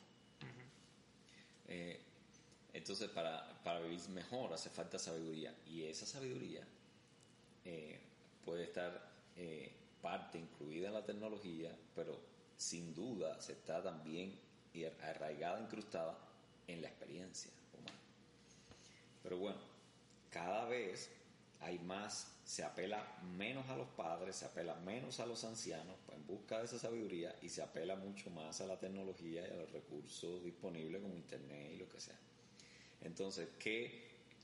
Eh, 1.66 1.98
entonces, 2.74 3.08
para, 3.08 3.58
para, 3.64 3.80
vivir 3.80 4.06
mejor 4.10 4.52
hace 4.52 4.68
falta 4.68 4.98
sabiduría. 4.98 5.54
Y 5.66 5.84
esa 5.84 6.04
sabiduría 6.04 6.62
eh, 7.64 7.98
puede 8.44 8.64
estar 8.64 9.10
eh, 9.34 9.72
parte 10.02 10.38
incluida 10.38 10.88
en 10.88 10.94
la 10.94 11.04
tecnología, 11.06 11.74
pero 11.94 12.20
sin 12.58 12.94
duda 12.94 13.40
se 13.40 13.52
está 13.52 13.82
también 13.82 14.38
arraigada, 15.02 15.58
incrustada 15.58 16.18
en 16.68 16.82
la 16.82 16.88
experiencia 16.88 17.50
humana. 17.72 17.98
Pero 19.22 19.38
bueno, 19.38 19.58
cada 20.30 20.66
vez 20.66 21.10
hay 21.60 21.78
más 21.78 22.36
se 22.44 22.62
apela 22.62 23.18
menos 23.36 23.68
a 23.68 23.76
los 23.76 23.88
padres, 23.88 24.36
se 24.36 24.44
apela 24.44 24.76
menos 24.76 25.18
a 25.18 25.26
los 25.26 25.42
ancianos 25.42 25.96
en 26.12 26.24
busca 26.26 26.58
de 26.58 26.66
esa 26.66 26.78
sabiduría 26.78 27.34
y 27.42 27.48
se 27.48 27.60
apela 27.60 27.96
mucho 27.96 28.30
más 28.30 28.60
a 28.60 28.66
la 28.66 28.78
tecnología 28.78 29.42
y 29.46 29.50
a 29.50 29.56
los 29.56 29.72
recursos 29.72 30.44
disponibles 30.44 31.02
como 31.02 31.16
Internet 31.16 31.72
y 31.74 31.78
lo 31.78 31.88
que 31.88 32.00
sea. 32.00 32.18
Entonces, 33.00 33.48
¿qué, 33.58 33.90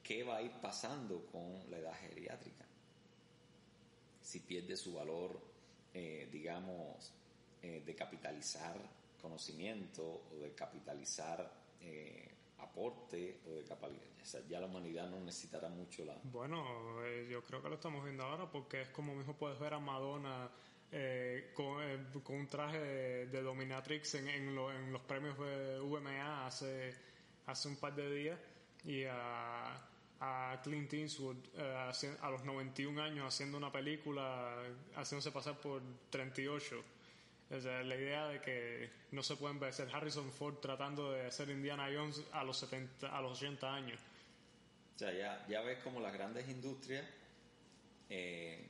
qué 0.02 0.24
va 0.24 0.38
a 0.38 0.42
ir 0.42 0.50
pasando 0.60 1.24
con 1.26 1.70
la 1.70 1.78
edad 1.78 1.94
geriátrica? 2.00 2.66
Si 4.20 4.40
pierde 4.40 4.76
su 4.76 4.94
valor, 4.94 5.40
eh, 5.94 6.28
digamos, 6.32 7.12
eh, 7.62 7.82
de 7.86 7.94
capitalizar 7.94 8.76
conocimiento 9.20 10.24
o 10.32 10.38
de 10.40 10.52
capitalizar 10.52 11.48
eh, 11.80 12.31
aporte 12.62 13.40
o 13.46 13.54
de 13.54 13.64
capitalizar. 13.64 14.46
ya 14.48 14.60
la 14.60 14.66
humanidad 14.66 15.10
no 15.10 15.20
necesitará 15.20 15.68
mucho 15.68 16.04
la... 16.04 16.14
Bueno, 16.24 16.64
eh, 17.04 17.26
yo 17.30 17.42
creo 17.42 17.62
que 17.62 17.68
lo 17.68 17.74
estamos 17.74 18.04
viendo 18.04 18.22
ahora 18.24 18.50
porque 18.50 18.82
es 18.82 18.88
como 18.88 19.14
mismo 19.14 19.34
puedes 19.34 19.58
ver 19.58 19.74
a 19.74 19.80
Madonna 19.80 20.50
eh, 20.90 21.52
con, 21.54 22.36
un 22.36 22.46
traje 22.48 22.78
de, 22.78 23.42
dominatrix 23.42 24.14
en, 24.14 24.28
en, 24.28 24.58
en, 24.58 24.92
los 24.92 25.02
premios 25.02 25.38
de 25.38 25.80
VMA 25.80 26.46
hace, 26.46 26.94
hace 27.46 27.68
un 27.68 27.76
par 27.76 27.94
de 27.94 28.14
días 28.14 28.38
y 28.84 29.04
a, 29.04 29.74
a 30.20 30.60
Clint 30.62 30.92
Eastwood 30.92 31.36
a 31.58 32.30
los 32.30 32.44
91 32.44 33.02
años 33.02 33.26
haciendo 33.26 33.58
una 33.58 33.72
película 33.72 34.56
haciéndose 34.94 35.32
pasar 35.32 35.58
por 35.60 35.82
38 36.10 36.84
o 37.52 37.60
sea, 37.60 37.82
la 37.82 37.96
idea 37.96 38.28
de 38.28 38.40
que 38.40 38.90
no 39.10 39.22
se 39.22 39.36
pueden 39.36 39.60
ver 39.60 39.74
Harrison 39.92 40.32
Ford 40.32 40.56
tratando 40.56 41.12
de 41.12 41.26
hacer 41.26 41.50
Indiana 41.50 41.88
Jones 41.94 42.22
a 42.32 42.44
los 42.44 42.56
70, 42.58 43.14
a 43.14 43.20
los 43.20 43.38
80 43.38 43.74
años. 43.74 44.00
O 44.96 44.98
sea, 44.98 45.12
ya, 45.12 45.46
ya 45.48 45.60
ves 45.60 45.78
como 45.82 46.00
las 46.00 46.12
grandes 46.14 46.48
industrias 46.48 47.04
eh, 48.08 48.66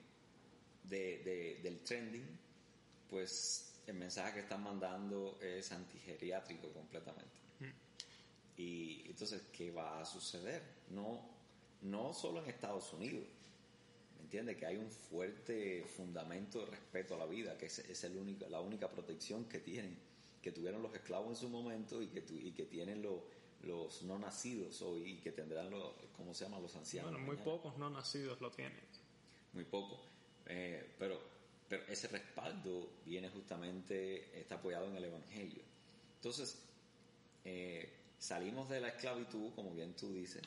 de, 0.84 1.60
del 1.62 1.80
trending, 1.80 2.26
pues 3.08 3.72
el 3.86 3.94
mensaje 3.94 4.34
que 4.34 4.40
están 4.40 4.62
mandando 4.62 5.38
es 5.40 5.70
antigeriátrico 5.70 6.68
completamente. 6.72 7.36
Mm. 7.60 7.70
Y 8.56 9.10
entonces, 9.10 9.42
¿qué 9.52 9.70
va 9.70 10.00
a 10.00 10.04
suceder? 10.04 10.62
No, 10.90 11.28
no 11.82 12.12
solo 12.12 12.42
en 12.42 12.50
Estados 12.50 12.92
Unidos, 12.92 13.26
entiende 14.32 14.56
que 14.56 14.64
hay 14.64 14.78
un 14.78 14.90
fuerte 14.90 15.84
fundamento 15.94 16.60
de 16.60 16.64
respeto 16.64 17.16
a 17.16 17.18
la 17.18 17.26
vida, 17.26 17.58
que 17.58 17.66
es, 17.66 17.80
es 17.80 18.04
el 18.04 18.16
único, 18.16 18.48
la 18.48 18.62
única 18.62 18.90
protección 18.90 19.44
que 19.44 19.58
tienen, 19.58 19.94
que 20.40 20.52
tuvieron 20.52 20.82
los 20.82 20.94
esclavos 20.94 21.28
en 21.28 21.36
su 21.36 21.50
momento 21.50 22.00
y 22.00 22.06
que, 22.06 22.24
y 22.30 22.52
que 22.52 22.64
tienen 22.64 23.02
los 23.02 24.02
no 24.04 24.18
nacidos 24.18 24.80
hoy 24.80 25.02
y 25.02 25.16
que 25.18 25.32
tendrán 25.32 25.70
los, 25.70 25.92
¿cómo 26.16 26.32
se 26.32 26.46
llama? 26.46 26.58
Los 26.60 26.74
ancianos. 26.76 27.12
Bueno, 27.12 27.26
muy 27.26 27.36
pocos 27.36 27.76
no 27.76 27.90
nacidos 27.90 28.40
lo 28.40 28.50
tienen. 28.50 28.80
Muy 29.52 29.64
poco. 29.64 30.00
Eh, 30.46 30.94
pero, 30.98 31.20
pero 31.68 31.82
ese 31.88 32.08
respaldo 32.08 32.88
viene 33.04 33.28
justamente, 33.28 34.40
está 34.40 34.54
apoyado 34.54 34.86
en 34.86 34.96
el 34.96 35.04
Evangelio. 35.04 35.62
Entonces, 36.16 36.58
eh, 37.44 37.98
salimos 38.18 38.70
de 38.70 38.80
la 38.80 38.88
esclavitud, 38.88 39.52
como 39.54 39.74
bien 39.74 39.94
tú 39.94 40.10
dices, 40.10 40.40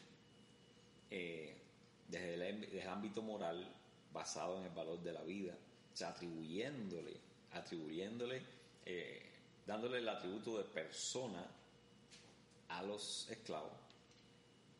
eh, 1.11 1.64
desde 2.07 2.49
el, 2.79 2.87
ámbito 2.87 3.21
moral 3.21 3.67
basado 4.13 4.57
en 4.59 4.65
el 4.65 4.73
valor 4.73 5.01
de 5.01 5.13
la 5.13 5.21
vida, 5.21 5.53
o 5.93 5.97
sea, 5.97 6.09
atribuyéndole, 6.09 7.17
atribuyéndole, 7.53 8.41
eh, 8.85 9.21
dándole 9.65 9.99
el 9.99 10.09
atributo 10.09 10.57
de 10.57 10.63
persona 10.65 11.45
a 12.69 12.83
los 12.83 13.29
esclavos, 13.29 13.71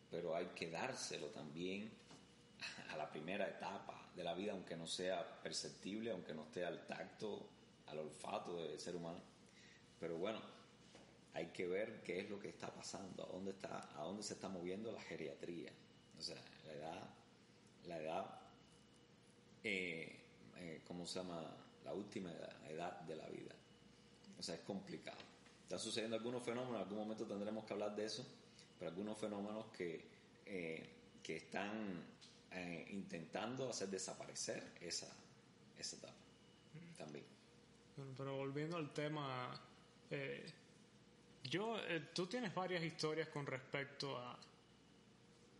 pero 0.10 0.36
hay 0.36 0.48
que 0.48 0.70
dárselo 0.70 1.28
también 1.28 1.92
a 2.90 2.98
la 2.98 3.10
primera 3.10 3.48
etapa 3.48 4.10
de 4.16 4.24
la 4.24 4.34
vida, 4.34 4.54
aunque 4.54 4.76
no 4.76 4.88
sea 4.88 5.42
perceptible, 5.42 6.12
aunque 6.12 6.34
no 6.34 6.44
esté 6.44 6.66
al 6.66 6.86
tacto, 6.88 7.50
al 7.88 8.00
olfato 8.00 8.58
del 8.58 8.80
ser 8.80 8.96
humano. 8.96 9.20
Pero 10.00 10.18
bueno, 10.18 10.40
hay 11.34 11.48
que 11.48 11.68
ver 11.68 12.02
qué 12.04 12.22
es 12.22 12.30
lo 12.30 12.40
que 12.40 12.50
está 12.50 12.74
pasando, 12.74 13.24
a 13.24 13.28
dónde 13.28 13.52
está, 13.52 13.90
a 14.00 14.04
dónde 14.04 14.24
se 14.24 14.36
está 14.36 14.48
moviendo 14.48 14.92
la 14.92 15.02
geriatría. 15.02 15.72
O 16.18 16.22
sea, 16.22 16.38
la 16.66 16.74
edad, 16.74 17.10
la 17.88 18.00
edad, 18.00 18.26
eh, 19.64 20.20
eh, 20.58 20.82
¿cómo 20.88 21.06
se 21.06 21.20
llama? 21.20 21.44
La 21.84 21.94
última 21.94 22.32
edad, 22.32 23.02
de 23.02 23.16
la 23.16 23.28
vida. 23.28 23.54
O 24.38 24.44
sea, 24.44 24.56
es 24.56 24.62
complicado. 24.62 25.18
Están 25.64 25.80
sucediendo 25.80 26.16
algunos 26.16 26.44
fenómenos, 26.44 26.76
en 26.76 26.82
algún 26.84 26.98
momento 27.00 27.26
tendremos 27.26 27.64
que 27.66 27.74
hablar 27.74 27.96
de 27.96 28.06
eso, 28.06 28.26
pero 28.78 28.90
algunos 28.90 29.18
fenómenos 29.18 29.66
que, 29.68 30.06
eh, 30.46 30.90
que 31.22 31.38
están 31.38 32.16
intentando 32.90 33.70
hacer 33.70 33.90
desaparecer 33.90 34.72
esa, 34.80 35.14
esa 35.78 35.98
etapa 35.98 36.14
también. 36.98 37.26
pero 38.16 38.38
volviendo 38.38 38.78
al 38.78 38.94
tema, 38.94 39.60
yo, 41.44 41.76
tú 42.14 42.28
tienes 42.28 42.56
varias 42.56 42.82
historias 42.82 43.28
con 43.28 43.46
respecto 43.46 44.18
a 44.18 44.40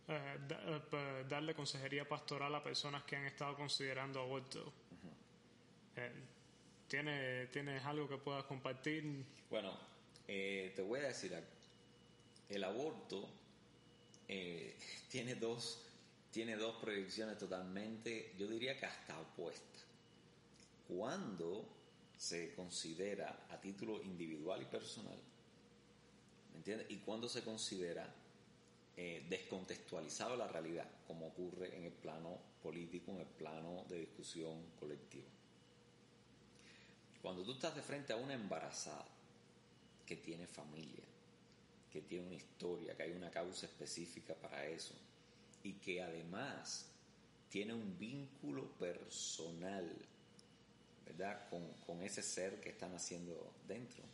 eh, 0.08 0.38
eh, 0.48 1.24
darle 1.28 1.54
consejería 1.54 2.08
pastoral 2.08 2.54
a 2.54 2.62
personas 2.62 3.02
que 3.02 3.16
han 3.16 3.24
estado 3.24 3.56
considerando 3.56 4.20
aborto. 4.20 4.72
Eh, 5.96 6.12
¿Tienes, 6.86 7.84
algo 7.84 8.08
que 8.08 8.16
puedas 8.16 8.44
compartir? 8.44 9.24
Bueno, 9.50 9.76
te 10.26 10.82
voy 10.86 11.00
a 11.00 11.08
decir 11.08 11.36
El 12.48 12.62
aborto 12.62 13.28
tiene 15.08 15.34
dos 15.34 15.82
tiene 16.30 16.54
dos 16.56 16.76
proyecciones 16.76 17.38
totalmente, 17.38 18.34
yo 18.36 18.46
diría 18.46 18.78
que 18.78 18.84
hasta 18.84 19.18
opuestas. 19.18 19.86
Cuando 20.86 21.66
se 22.18 22.54
considera 22.54 23.46
a 23.48 23.58
título 23.58 24.02
individual 24.02 24.60
y 24.60 24.66
personal, 24.66 25.18
¿me 26.52 26.58
entiendes? 26.58 26.90
Y 26.90 26.98
cuando 26.98 27.26
se 27.26 27.42
considera 27.42 28.14
eh, 28.98 29.26
descontextualizado 29.28 30.36
la 30.36 30.48
realidad, 30.48 30.88
como 31.06 31.26
ocurre 31.26 31.76
en 31.76 31.84
el 31.84 31.92
plano 31.92 32.38
político, 32.62 33.10
en 33.10 33.20
el 33.20 33.26
plano 33.26 33.84
de 33.90 33.98
discusión 33.98 34.58
colectiva. 34.80 35.28
Cuando 37.20 37.42
tú 37.42 37.52
estás 37.52 37.74
de 37.74 37.82
frente 37.82 38.14
a 38.14 38.16
una 38.16 38.32
embarazada 38.32 39.06
que 40.06 40.16
tiene 40.16 40.46
familia, 40.46 41.04
que 41.92 42.00
tiene 42.00 42.26
una 42.26 42.36
historia, 42.36 42.96
que 42.96 43.02
hay 43.02 43.12
una 43.12 43.30
causa 43.30 43.66
específica 43.66 44.34
para 44.34 44.64
eso, 44.66 44.94
y 45.62 45.74
que 45.74 46.00
además 46.00 46.86
tiene 47.50 47.74
un 47.74 47.98
vínculo 47.98 48.70
personal, 48.78 49.94
¿verdad? 51.04 51.48
Con, 51.50 51.70
con 51.86 52.02
ese 52.02 52.22
ser 52.22 52.60
que 52.60 52.70
están 52.70 52.94
haciendo 52.94 53.52
dentro 53.66 54.04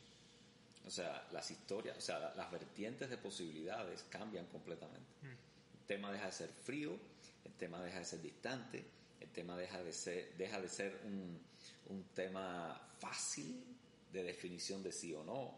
o 0.86 0.90
sea, 0.90 1.28
las 1.32 1.50
historias, 1.50 1.96
o 1.96 2.00
sea, 2.00 2.34
las 2.34 2.50
vertientes 2.50 3.08
de 3.08 3.16
posibilidades 3.16 4.04
cambian 4.08 4.46
completamente. 4.46 5.10
Mm. 5.22 5.26
El 5.26 5.86
tema 5.86 6.12
deja 6.12 6.26
de 6.26 6.32
ser 6.32 6.48
frío, 6.50 6.98
el 7.44 7.52
tema 7.54 7.80
deja 7.82 7.98
de 7.98 8.04
ser 8.04 8.22
distante, 8.22 8.84
el 9.20 9.28
tema 9.30 9.56
deja 9.56 9.82
de 9.82 9.92
ser, 9.92 10.36
deja 10.36 10.60
de 10.60 10.68
ser 10.68 11.00
un, 11.04 11.40
un 11.88 12.04
tema 12.14 12.80
fácil 12.98 13.64
de 14.12 14.22
definición 14.22 14.82
de 14.82 14.92
sí 14.92 15.14
o 15.14 15.24
no, 15.24 15.54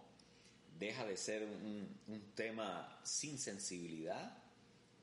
deja 0.79 1.05
de 1.05 1.16
ser 1.16 1.45
un, 1.45 1.89
un 2.09 2.20
tema 2.35 3.01
sin 3.03 3.39
sensibilidad, 3.39 4.37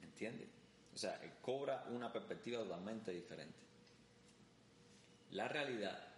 ¿entiendes? 0.01 0.47
O 0.93 0.97
sea, 0.97 1.19
cobra 1.41 1.85
una 1.89 2.11
perspectiva 2.11 2.59
totalmente 2.63 3.11
diferente. 3.11 3.57
La 5.31 5.47
realidad, 5.47 6.10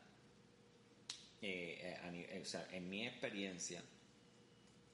eh, 1.45 1.99
eh, 2.01 2.43
en 2.71 2.89
mi 2.89 3.05
experiencia, 3.05 3.83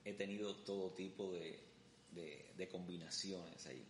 he 0.03 0.13
tenido 0.13 0.55
todo 0.55 0.89
tipo 0.91 1.31
de, 1.31 1.59
de, 2.57 2.67
combinaciones 2.69 3.67
ahí. 3.67 3.85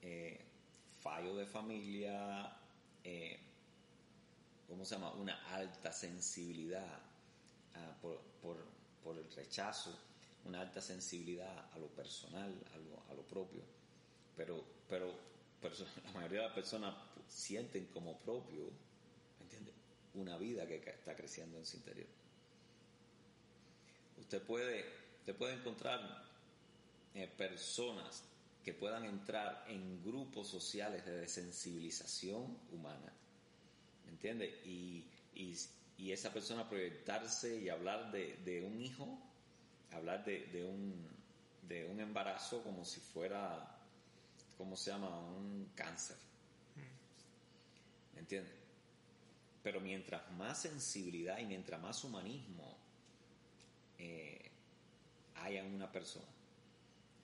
Eh, 0.00 0.40
fallo 1.00 1.36
de 1.36 1.44
familia, 1.44 2.56
¿cómo 4.66 4.84
se 4.84 4.94
llama? 4.94 5.12
Una 5.12 5.54
alta 5.54 5.92
sensibilidad 5.92 6.98
ah, 7.74 7.96
por, 8.00 8.18
por, 8.42 8.56
por, 9.04 9.18
el 9.18 9.30
rechazo, 9.32 9.98
una 10.46 10.62
alta 10.62 10.80
sensibilidad 10.80 11.70
a 11.72 11.78
lo 11.78 11.88
personal, 11.88 12.50
a 12.74 12.78
lo, 12.78 13.12
a 13.12 13.14
lo 13.14 13.22
propio. 13.22 13.62
Pero, 14.36 14.64
pero, 14.88 15.12
la 16.04 16.12
mayoría 16.12 16.40
de 16.40 16.46
las 16.46 16.54
personas 16.54 16.94
sienten 17.28 17.86
como 17.88 18.18
propio. 18.20 18.89
Una 20.14 20.36
vida 20.36 20.66
que 20.66 20.76
está 20.76 21.14
creciendo 21.14 21.56
en 21.58 21.64
su 21.64 21.76
interior. 21.76 22.08
Usted 24.20 24.42
puede, 24.42 24.84
puede 25.38 25.54
encontrar 25.54 26.24
eh, 27.14 27.28
personas 27.36 28.22
que 28.64 28.74
puedan 28.74 29.04
entrar 29.04 29.64
en 29.68 30.02
grupos 30.04 30.48
sociales 30.48 31.04
de 31.06 31.16
desensibilización 31.16 32.58
humana, 32.72 33.12
¿me 34.04 34.12
entiende? 34.12 34.60
Y, 34.64 35.04
esa 35.98 36.32
persona 36.32 36.68
proyectarse 36.68 37.56
y 37.60 37.68
hablar 37.68 38.10
de, 38.10 38.64
un 38.66 38.80
hijo, 38.80 39.18
hablar 39.92 40.24
de, 40.24 40.64
un, 40.64 41.08
de 41.68 41.86
un 41.86 42.00
embarazo 42.00 42.62
como 42.62 42.84
si 42.84 43.00
fuera, 43.00 43.78
¿cómo 44.58 44.76
se 44.76 44.90
llama? 44.90 45.08
Un 45.20 45.70
cáncer. 45.74 46.16
¿Me 48.14 48.20
entiende? 48.20 48.59
Pero 49.62 49.80
mientras 49.80 50.30
más 50.32 50.62
sensibilidad 50.62 51.38
y 51.38 51.44
mientras 51.44 51.80
más 51.80 52.02
humanismo 52.04 52.76
eh, 53.98 54.50
haya 55.36 55.64
una 55.64 55.90
persona. 55.90 56.26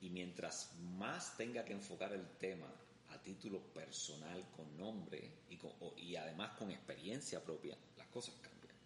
Y 0.01 0.11
mientras 0.11 0.72
más 0.97 1.37
tenga 1.37 1.64
que 1.64 1.72
enfocar 1.72 2.12
el 2.12 2.28
tema 2.39 2.66
a 3.11 3.18
título 3.22 3.61
personal, 3.72 4.45
con 4.55 4.76
nombre 4.76 5.30
y, 5.49 5.59
y 6.03 6.16
además 6.16 6.53
con 6.59 6.70
experiencia 6.70 7.43
propia, 7.43 7.76
las 7.97 8.07
cosas 8.09 8.34
cambian. 8.43 8.76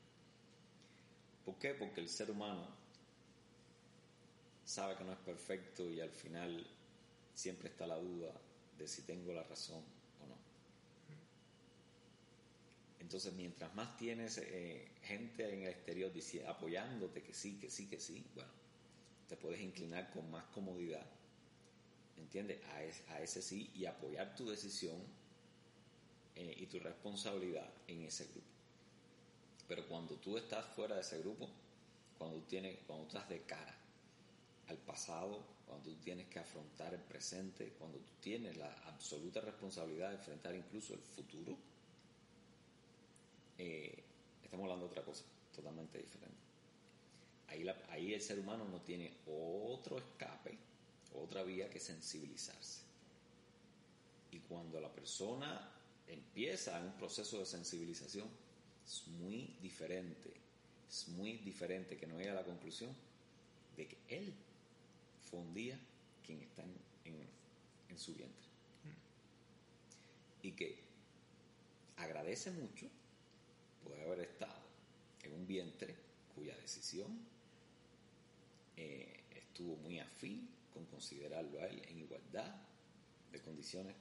qué? 1.58 1.74
Porque 1.74 2.00
el 2.00 2.08
ser 2.08 2.30
humano 2.30 2.68
sabe 4.64 4.94
que 4.94 5.02
no 5.02 5.12
es 5.12 5.18
perfecto 5.18 5.90
y 5.90 6.00
al 6.00 6.10
final 6.10 6.64
siempre 7.34 7.68
está 7.68 7.86
la 7.88 7.96
duda 7.96 8.32
de 8.78 8.86
si 8.86 9.02
tengo 9.02 9.32
la 9.32 9.42
razón 9.42 9.82
o 10.22 10.26
no. 10.26 10.36
Entonces, 13.10 13.32
mientras 13.32 13.74
más 13.74 13.96
tienes 13.96 14.38
eh, 14.38 14.86
gente 15.02 15.52
en 15.52 15.64
el 15.64 15.70
exterior 15.70 16.12
apoyándote 16.46 17.24
que 17.24 17.34
sí, 17.34 17.58
que 17.58 17.68
sí, 17.68 17.88
que 17.88 17.98
sí, 17.98 18.24
bueno, 18.36 18.52
te 19.28 19.36
puedes 19.36 19.60
inclinar 19.60 20.12
con 20.12 20.30
más 20.30 20.44
comodidad, 20.54 21.04
¿entiendes? 22.16 22.60
A, 23.08 23.20
ese 23.20 23.42
sí 23.42 23.68
y 23.74 23.86
apoyar 23.86 24.36
tu 24.36 24.48
decisión 24.48 24.96
eh, 26.36 26.54
y 26.56 26.66
tu 26.66 26.78
responsabilidad 26.78 27.68
en 27.88 28.02
ese 28.02 28.26
grupo. 28.26 28.46
Pero 29.66 29.88
cuando 29.88 30.14
tú 30.14 30.38
estás 30.38 30.64
fuera 30.66 30.94
de 30.94 31.00
ese 31.00 31.18
grupo, 31.18 31.50
cuando, 32.16 32.40
tienes, 32.42 32.78
cuando 32.86 33.08
estás 33.08 33.28
de 33.28 33.42
cara 33.42 33.76
al 34.68 34.78
pasado, 34.78 35.44
cuando 35.66 35.90
tú 35.90 35.96
tienes 35.96 36.28
que 36.28 36.38
afrontar 36.38 36.94
el 36.94 37.00
presente, 37.00 37.74
cuando 37.76 37.98
tú 37.98 38.12
tienes 38.20 38.56
la 38.56 38.72
absoluta 38.84 39.40
responsabilidad 39.40 40.10
de 40.10 40.14
enfrentar 40.14 40.54
incluso 40.54 40.94
el 40.94 41.00
futuro, 41.00 41.58
eh, 43.60 43.92
estamos 44.42 44.64
hablando 44.64 44.86
de 44.86 44.90
otra 44.92 45.04
cosa 45.04 45.22
totalmente 45.54 45.98
diferente. 45.98 46.38
Ahí, 47.48 47.66
ahí 47.90 48.14
el 48.14 48.22
ser 48.22 48.38
humano 48.38 48.64
no 48.64 48.80
tiene 48.80 49.12
otro 49.26 49.98
escape, 49.98 50.56
otra 51.14 51.42
vía 51.42 51.68
que 51.68 51.78
sensibilizarse. 51.78 52.80
Y 54.32 54.38
cuando 54.38 54.80
la 54.80 54.90
persona 54.90 55.70
empieza 56.08 56.80
un 56.80 56.92
proceso 56.92 57.38
de 57.38 57.44
sensibilización, 57.44 58.28
es 58.86 59.06
muy 59.08 59.54
diferente, 59.60 60.32
es 60.88 61.08
muy 61.08 61.34
diferente 61.38 61.98
que 61.98 62.06
no 62.06 62.16
llegue 62.16 62.30
a 62.30 62.34
la 62.34 62.44
conclusión 62.44 62.94
de 63.76 63.86
que 63.86 63.98
él 64.08 64.32
fue 65.30 65.40
un 65.40 65.52
día 65.52 65.78
quien 66.24 66.40
está 66.40 66.62
en, 67.04 67.98
su 67.98 68.14
vientre. 68.14 68.48
Y 70.42 70.52
que 70.52 70.78
agradece 71.98 72.50
mucho 72.52 72.86
poder 73.84 74.02
haber 74.02 74.20
estado 74.20 74.60
en 75.22 75.32
un 75.32 75.46
vientre 75.46 75.94
cuya 76.34 76.56
decisión 76.56 77.18
eh, 78.76 79.24
estuvo 79.34 79.76
muy 79.76 79.98
afín 79.98 80.48
con 80.72 80.86
considerarlo 80.86 81.60
a 81.60 81.66
él 81.66 81.82
en 81.88 81.98
igualdad 81.98 82.54
de 83.30 83.40
condiciones 83.40 83.94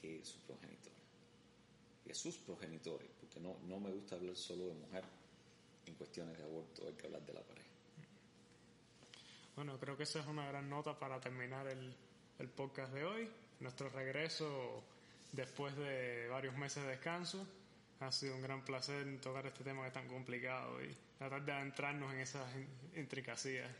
que 0.00 0.24
su 0.24 0.38
progenitora. 0.40 0.96
Que 2.04 2.14
sus 2.14 2.38
progenitores, 2.38 3.08
porque 3.20 3.38
no, 3.40 3.58
no 3.66 3.78
me 3.78 3.90
gusta 3.90 4.16
hablar 4.16 4.36
solo 4.36 4.68
de 4.68 4.74
mujer 4.74 5.04
en 5.86 5.94
cuestiones 5.94 6.36
de 6.38 6.44
aborto, 6.44 6.86
hay 6.86 6.94
que 6.94 7.06
hablar 7.06 7.24
de 7.26 7.34
la 7.34 7.42
pareja. 7.42 7.68
Bueno, 9.56 9.78
creo 9.78 9.96
que 9.96 10.04
esa 10.04 10.20
es 10.20 10.26
una 10.26 10.46
gran 10.46 10.70
nota 10.70 10.98
para 10.98 11.20
terminar 11.20 11.66
el, 11.66 11.94
el 12.38 12.48
podcast 12.48 12.92
de 12.94 13.04
hoy. 13.04 13.30
Nuestro 13.60 13.90
regreso 13.90 14.82
después 15.32 15.76
de 15.76 16.28
varios 16.28 16.56
meses 16.56 16.82
de 16.82 16.90
descanso. 16.90 17.46
Ha 18.00 18.10
sido 18.10 18.34
un 18.34 18.42
gran 18.42 18.64
placer 18.64 19.20
tocar 19.20 19.46
este 19.46 19.62
tema 19.62 19.82
que 19.82 19.88
es 19.88 19.92
tan 19.92 20.08
complicado 20.08 20.82
y 20.82 20.96
tratar 21.18 21.44
de 21.44 21.52
adentrarnos 21.52 22.12
en 22.14 22.20
esas 22.20 22.46
intricacías. 22.96 23.70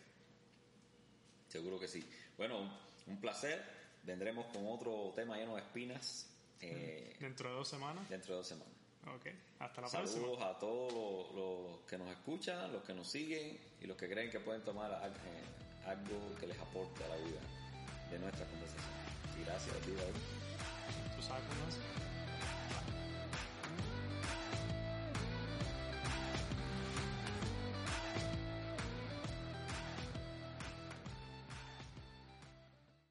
Seguro 1.49 1.81
que 1.81 1.89
sí. 1.89 2.07
Bueno, 2.37 2.71
un 3.07 3.21
placer 3.21 3.62
vendremos 4.05 4.47
con 4.47 4.66
otro 4.66 5.12
tema 5.16 5.37
lleno 5.37 5.57
de 5.57 5.62
espinas. 5.62 6.29
Eh, 6.61 7.16
¿Dentro 7.18 7.49
de 7.49 7.55
dos 7.57 7.68
semanas? 7.68 8.09
Dentro 8.09 8.35
de 8.35 8.39
dos 8.39 8.47
semanas. 8.47 8.75
Ok, 9.07 9.27
hasta 9.59 9.81
la 9.81 9.89
Saludos 9.89 10.14
próxima. 10.14 10.27
Saludos 10.27 10.43
a 10.43 10.59
todos 10.59 11.35
los, 11.35 11.81
que 11.89 11.97
nos 11.97 12.09
escuchan, 12.11 12.73
los 12.73 12.83
que 12.85 12.93
nos 12.93 13.09
siguen 13.09 13.59
y 13.81 13.87
los 13.87 13.97
que 13.97 14.09
creen 14.09 14.31
que 14.31 14.41
pueden 14.41 14.62
tomar 14.62 14.91
eh, 14.93 15.89
algo 15.89 16.37
que 16.39 16.47
les 16.47 16.59
aporte 16.59 17.03
a 17.05 17.09
la 17.09 17.16
vida 17.16 17.41
de 18.11 18.18
nuestra 18.18 18.47
conversación. 18.47 18.93
Y 19.41 19.45
gracias, 19.45 19.75
¿Tú 21.16 21.23
sabes 21.23 21.43
cómo 21.49 21.68
es? 21.68 22.10